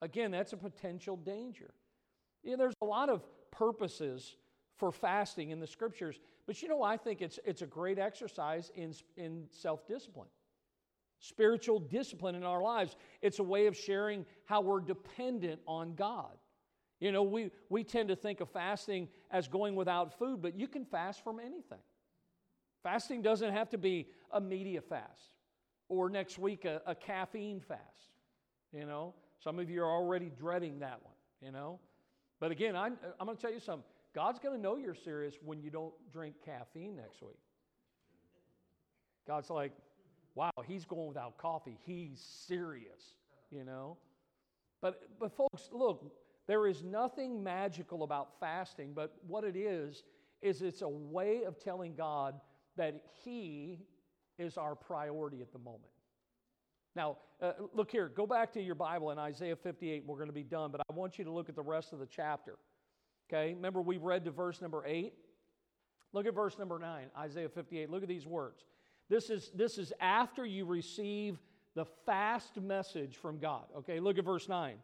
Again, 0.02 0.32
that's 0.32 0.54
a 0.54 0.58
potential 0.58 1.16
danger. 1.16 1.72
Yeah, 2.44 2.56
there's 2.56 2.76
a 2.82 2.86
lot 2.86 3.10
of 3.10 3.24
purposes 3.52 4.36
for 4.78 4.92
fasting 4.92 5.52
in 5.52 5.60
the 5.60 5.68
scriptures, 5.68 6.20
but 6.48 6.62
you 6.62 6.68
know, 6.68 6.82
I 6.82 6.98
think 6.98 7.22
it's, 7.22 7.40
it's 7.46 7.62
a 7.62 7.68
great 7.68 8.00
exercise 8.00 8.72
in, 8.76 8.94
in 9.16 9.46
self 9.52 9.88
discipline, 9.88 10.30
spiritual 11.20 11.80
discipline 11.80 12.36
in 12.36 12.44
our 12.44 12.62
lives. 12.62 12.96
It's 13.22 13.40
a 13.40 13.44
way 13.44 13.68
of 13.68 13.78
sharing 13.78 14.26
how 14.46 14.62
we're 14.62 14.80
dependent 14.80 15.62
on 15.68 15.94
God. 15.94 16.38
You 17.00 17.12
know, 17.12 17.24
we, 17.24 17.52
we 17.70 17.84
tend 17.84 18.10
to 18.10 18.16
think 18.16 18.42
of 18.42 18.50
fasting 18.50 19.10
as 19.32 19.48
going 19.48 19.76
without 19.76 20.18
food, 20.18 20.42
but 20.42 20.56
you 20.60 20.68
can 20.68 20.86
fast 20.86 21.24
from 21.24 21.40
anything. 21.40 21.80
Fasting 22.84 23.22
doesn't 23.22 23.54
have 23.54 23.70
to 23.72 23.78
be 23.78 24.08
a 24.32 24.42
media 24.42 24.82
fast 24.82 25.36
or 25.90 26.10
next 26.10 26.40
week 26.40 26.66
a, 26.66 26.82
a 26.86 26.96
caffeine 26.96 27.60
fast. 27.60 27.82
You 28.72 28.86
know, 28.86 29.14
some 29.44 29.60
of 29.60 29.70
you 29.70 29.84
are 29.84 29.92
already 29.92 30.32
dreading 30.36 30.80
that 30.80 31.00
one, 31.04 31.16
you 31.42 31.52
know. 31.52 31.80
But 32.42 32.52
again, 32.52 32.76
I'm, 32.76 32.98
I'm 33.20 33.28
going 33.28 33.38
to 33.38 33.42
tell 33.42 33.54
you 33.54 33.62
something. 33.62 33.86
God's 34.14 34.40
going 34.40 34.58
to 34.58 34.62
know 34.62 34.76
you're 34.76 34.96
serious 34.96 35.36
when 35.46 35.62
you 35.62 35.70
don't 35.70 35.94
drink 36.12 36.36
caffeine 36.44 36.98
next 36.98 37.22
week. 37.22 37.40
God's 39.26 39.50
like, 39.50 39.72
wow, 40.36 40.50
he's 40.66 40.84
going 40.84 41.08
without 41.08 41.38
coffee. 41.38 41.78
He's 41.86 42.20
serious, 42.20 43.14
you 43.52 43.64
know. 43.64 43.96
But, 44.82 45.04
but 45.20 45.32
folks, 45.32 45.70
look, 45.72 46.12
there 46.48 46.68
is 46.68 46.84
nothing 46.84 47.44
magical 47.44 48.04
about 48.04 48.40
fasting, 48.40 48.92
but 48.94 49.14
what 49.28 49.44
it 49.44 49.56
is, 49.56 50.04
is 50.42 50.64
it's 50.64 50.82
a 50.82 50.90
way 50.90 51.44
of 51.44 51.60
telling 51.60 51.94
God, 51.94 52.42
that 52.76 53.04
He 53.24 53.78
is 54.40 54.58
our 54.58 54.74
priority 54.74 55.42
at 55.42 55.54
the 55.54 55.60
moment. 55.60 55.92
Now, 56.96 57.18
uh, 57.42 57.54
look 57.74 57.90
here, 57.90 58.10
go 58.10 58.28
back 58.28 58.52
to 58.54 58.62
your 58.62 58.76
Bible 58.76 59.12
in 59.12 59.18
Isaiah 59.18 59.56
58. 59.56 60.04
We're 60.06 60.16
going 60.16 60.28
to 60.28 60.34
be 60.34 60.44
done, 60.44 60.72
but 60.72 60.82
I 60.90 60.94
want 60.94 61.18
you 61.18 61.26
to 61.26 61.32
look 61.32 61.50
at 61.50 61.56
the 61.56 61.62
rest 61.62 61.94
of 61.94 62.00
the 62.00 62.06
chapter. 62.06 62.58
Okay, 63.32 63.54
remember 63.54 63.82
we 63.82 63.98
read 63.98 64.26
to 64.26 64.32
verse 64.32 64.62
number 64.62 64.84
8? 64.86 65.14
Look 66.14 66.26
at 66.26 66.36
verse 66.36 66.60
number 66.60 66.78
9, 66.78 67.08
Isaiah 67.18 67.50
58. 67.50 67.90
Look 67.90 68.04
at 68.04 68.10
these 68.10 68.28
words. 68.28 68.66
This 69.10 69.30
is, 69.30 69.52
this 69.56 69.78
is 69.78 69.94
after 70.02 70.46
you 70.46 70.66
receive 70.66 71.40
the 71.76 71.86
fast 72.06 72.60
message 72.60 73.16
from 73.16 73.40
God. 73.40 73.64
Okay, 73.78 74.00
look 74.02 74.18
at 74.18 74.26
verse 74.26 74.50
9. 74.50 74.76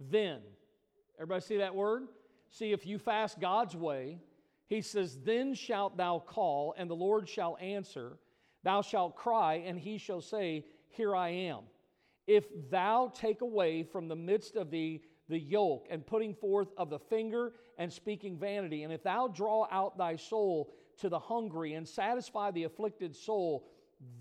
Then, 0.00 0.40
everybody 1.18 1.42
see 1.42 1.58
that 1.58 1.74
word? 1.74 2.04
See, 2.50 2.72
if 2.72 2.86
you 2.86 2.98
fast 2.98 3.40
God's 3.40 3.76
way, 3.76 4.18
he 4.66 4.80
says, 4.80 5.18
Then 5.22 5.52
shalt 5.54 5.98
thou 5.98 6.18
call, 6.18 6.74
and 6.78 6.88
the 6.88 6.96
Lord 6.96 7.28
shall 7.28 7.58
answer. 7.60 8.16
Thou 8.64 8.80
shalt 8.80 9.16
cry, 9.16 9.62
and 9.66 9.78
he 9.78 9.98
shall 9.98 10.22
say, 10.22 10.64
Here 10.92 11.14
I 11.16 11.28
am. 11.30 11.60
If 12.26 12.44
thou 12.70 13.12
take 13.14 13.40
away 13.40 13.82
from 13.82 14.08
the 14.08 14.16
midst 14.16 14.56
of 14.56 14.70
thee 14.70 15.02
the 15.28 15.38
yoke, 15.38 15.86
and 15.90 16.06
putting 16.06 16.34
forth 16.34 16.68
of 16.76 16.90
the 16.90 16.98
finger, 16.98 17.54
and 17.78 17.90
speaking 17.90 18.38
vanity, 18.38 18.82
and 18.82 18.92
if 18.92 19.02
thou 19.02 19.28
draw 19.28 19.66
out 19.70 19.96
thy 19.96 20.16
soul 20.16 20.74
to 20.98 21.08
the 21.08 21.18
hungry, 21.18 21.74
and 21.74 21.88
satisfy 21.88 22.50
the 22.50 22.64
afflicted 22.64 23.16
soul, 23.16 23.66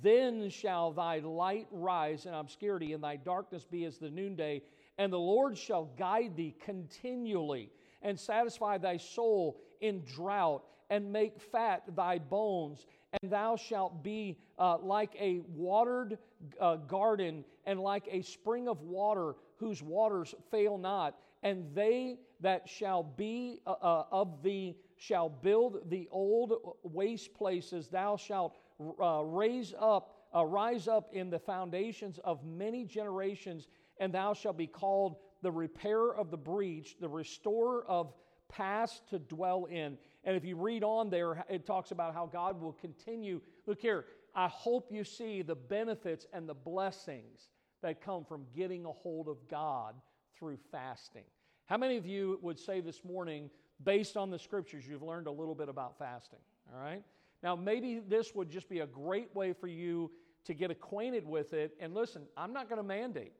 then 0.01 0.49
shall 0.49 0.91
thy 0.91 1.19
light 1.19 1.67
rise 1.72 2.26
in 2.26 2.34
obscurity, 2.34 2.93
and 2.93 3.03
thy 3.03 3.17
darkness 3.17 3.65
be 3.65 3.84
as 3.86 3.97
the 3.97 4.09
noonday, 4.09 4.61
and 4.97 5.11
the 5.11 5.19
Lord 5.19 5.57
shall 5.57 5.86
guide 5.97 6.36
thee 6.36 6.55
continually, 6.63 7.72
and 8.01 8.17
satisfy 8.17 8.78
thy 8.78 8.97
soul 8.97 9.59
in 9.82 10.03
drought, 10.05 10.63
and 10.89 11.11
make 11.11 11.41
fat 11.41 11.84
thy 11.95 12.19
bones, 12.19 12.86
and 13.22 13.32
thou 13.32 13.55
shalt 13.55 14.03
be 14.03 14.38
uh, 14.57 14.78
like 14.78 15.16
a 15.20 15.41
watered 15.47 16.18
uh, 16.59 16.78
garden 16.78 17.43
and 17.66 17.80
like 17.80 18.07
a 18.09 18.22
spring 18.22 18.68
of 18.68 18.82
water 18.82 19.36
whose 19.57 19.84
waters 19.84 20.34
fail 20.49 20.78
not. 20.78 21.18
And 21.43 21.66
they 21.74 22.20
that 22.39 22.70
shall 22.70 23.03
be 23.03 23.59
uh, 23.66 23.72
uh 23.72 24.03
of 24.12 24.41
thee 24.43 24.76
shall 24.97 25.30
build 25.30 25.89
the 25.89 26.07
old 26.12 26.53
waste 26.84 27.34
places. 27.34 27.88
Thou 27.88 28.16
shalt 28.16 28.55
uh, 29.01 29.24
raise 29.24 29.74
up, 29.80 30.28
uh, 30.36 30.45
rise 30.45 30.88
up 30.88 31.09
in 31.14 31.30
the 31.30 31.39
foundations 31.39 32.20
of 32.24 32.43
many 32.45 32.86
generations, 32.86 33.68
and 33.99 34.14
thou 34.14 34.34
shalt 34.34 34.57
be 34.57 34.68
called 34.68 35.18
the 35.41 35.51
repairer 35.51 36.16
of 36.16 36.30
the 36.30 36.38
breach, 36.38 36.97
the 36.99 37.09
restorer 37.09 37.84
of 37.88 38.14
past 38.47 39.09
to 39.09 39.18
dwell 39.18 39.66
in. 39.66 39.97
And 40.24 40.36
if 40.36 40.45
you 40.45 40.55
read 40.55 40.84
on 40.84 41.09
there, 41.09 41.43
it 41.49 41.65
talks 41.65 41.91
about 41.91 42.13
how 42.13 42.28
God 42.28 42.61
will 42.61 42.74
continue. 42.74 43.41
Look 43.65 43.82
here, 43.82 44.05
I 44.36 44.47
hope 44.47 44.91
you 44.91 45.03
see 45.03 45.41
the 45.41 45.55
benefits 45.55 46.28
and 46.32 46.47
the 46.47 46.53
blessings 46.53 47.49
that 47.82 48.01
come 48.01 48.24
from 48.24 48.45
getting 48.55 48.86
a 48.86 48.91
hold 48.91 49.28
of 49.28 49.38
God 49.49 49.95
through 50.38 50.57
fasting. 50.72 51.26
How 51.65 51.78
many 51.78 51.97
of 51.97 52.05
you 52.05 52.39
would 52.41 52.59
say 52.59 52.82
this 52.82 53.03
morning, 53.03 53.49
based 53.84 54.15
on 54.17 54.30
the 54.30 54.38
scriptures, 54.38 54.88
you've 54.88 55.01
learned 55.01 55.28
a 55.28 55.32
little 55.32 55.55
bit 55.55 55.69
about 55.69 55.97
fasting? 55.97 56.39
All 56.72 56.80
right? 56.80 57.03
Now, 57.41 57.55
maybe 57.55 57.99
this 57.99 58.36
would 58.36 58.49
just 58.49 58.69
be 58.69 58.80
a 58.80 58.88
great 58.88 59.36
way 59.36 59.53
for 59.53 59.67
you 59.67 60.11
to 60.45 60.53
get 60.53 60.69
acquainted 60.69 61.26
with 61.26 61.53
it. 61.53 61.76
And 61.80 61.93
listen, 61.93 62.24
I'm 62.38 62.53
not 62.53 62.69
going 62.69 62.78
to 62.78 62.88
mandate, 62.88 63.34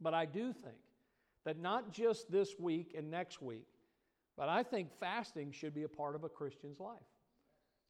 but 0.00 0.14
I 0.14 0.24
do 0.24 0.52
think 0.52 0.76
that 1.44 1.58
not 1.58 1.92
just 1.92 2.30
this 2.30 2.58
week 2.58 2.94
and 2.96 3.10
next 3.10 3.42
week, 3.42 3.66
but 4.38 4.48
I 4.48 4.62
think 4.62 4.88
fasting 5.00 5.50
should 5.50 5.74
be 5.74 5.82
a 5.82 5.88
part 5.88 6.14
of 6.14 6.22
a 6.22 6.28
Christian's 6.28 6.78
life. 6.78 6.96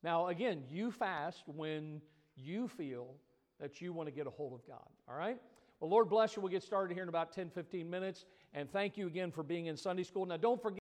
Now, 0.03 0.29
again, 0.29 0.63
you 0.71 0.91
fast 0.91 1.43
when 1.47 2.01
you 2.35 2.69
feel 2.69 3.15
that 3.61 3.81
you 3.83 3.93
want 3.93 4.09
to 4.09 4.13
get 4.13 4.27
a 4.27 4.31
hold 4.31 4.55
of 4.55 4.67
God, 4.67 4.89
all 5.09 5.17
right? 5.17 5.39
Well, 5.81 5.91
Lord 5.91 6.09
bless 6.09 6.35
you. 6.35 6.43
We'll 6.43 6.51
get 6.51 6.63
started 6.63 6.95
here 6.95 7.03
in 7.03 7.09
about 7.09 7.33
10, 7.33 7.51
15 7.51 7.89
minutes. 7.89 8.25
And 8.55 8.71
thank 8.73 8.97
you 8.97 9.07
again 9.07 9.31
for 9.31 9.43
being 9.43 9.67
in 9.67 9.77
Sunday 9.77 10.03
school. 10.03 10.27
Now, 10.27 10.37
don't 10.37 10.61
forget. 10.61 10.77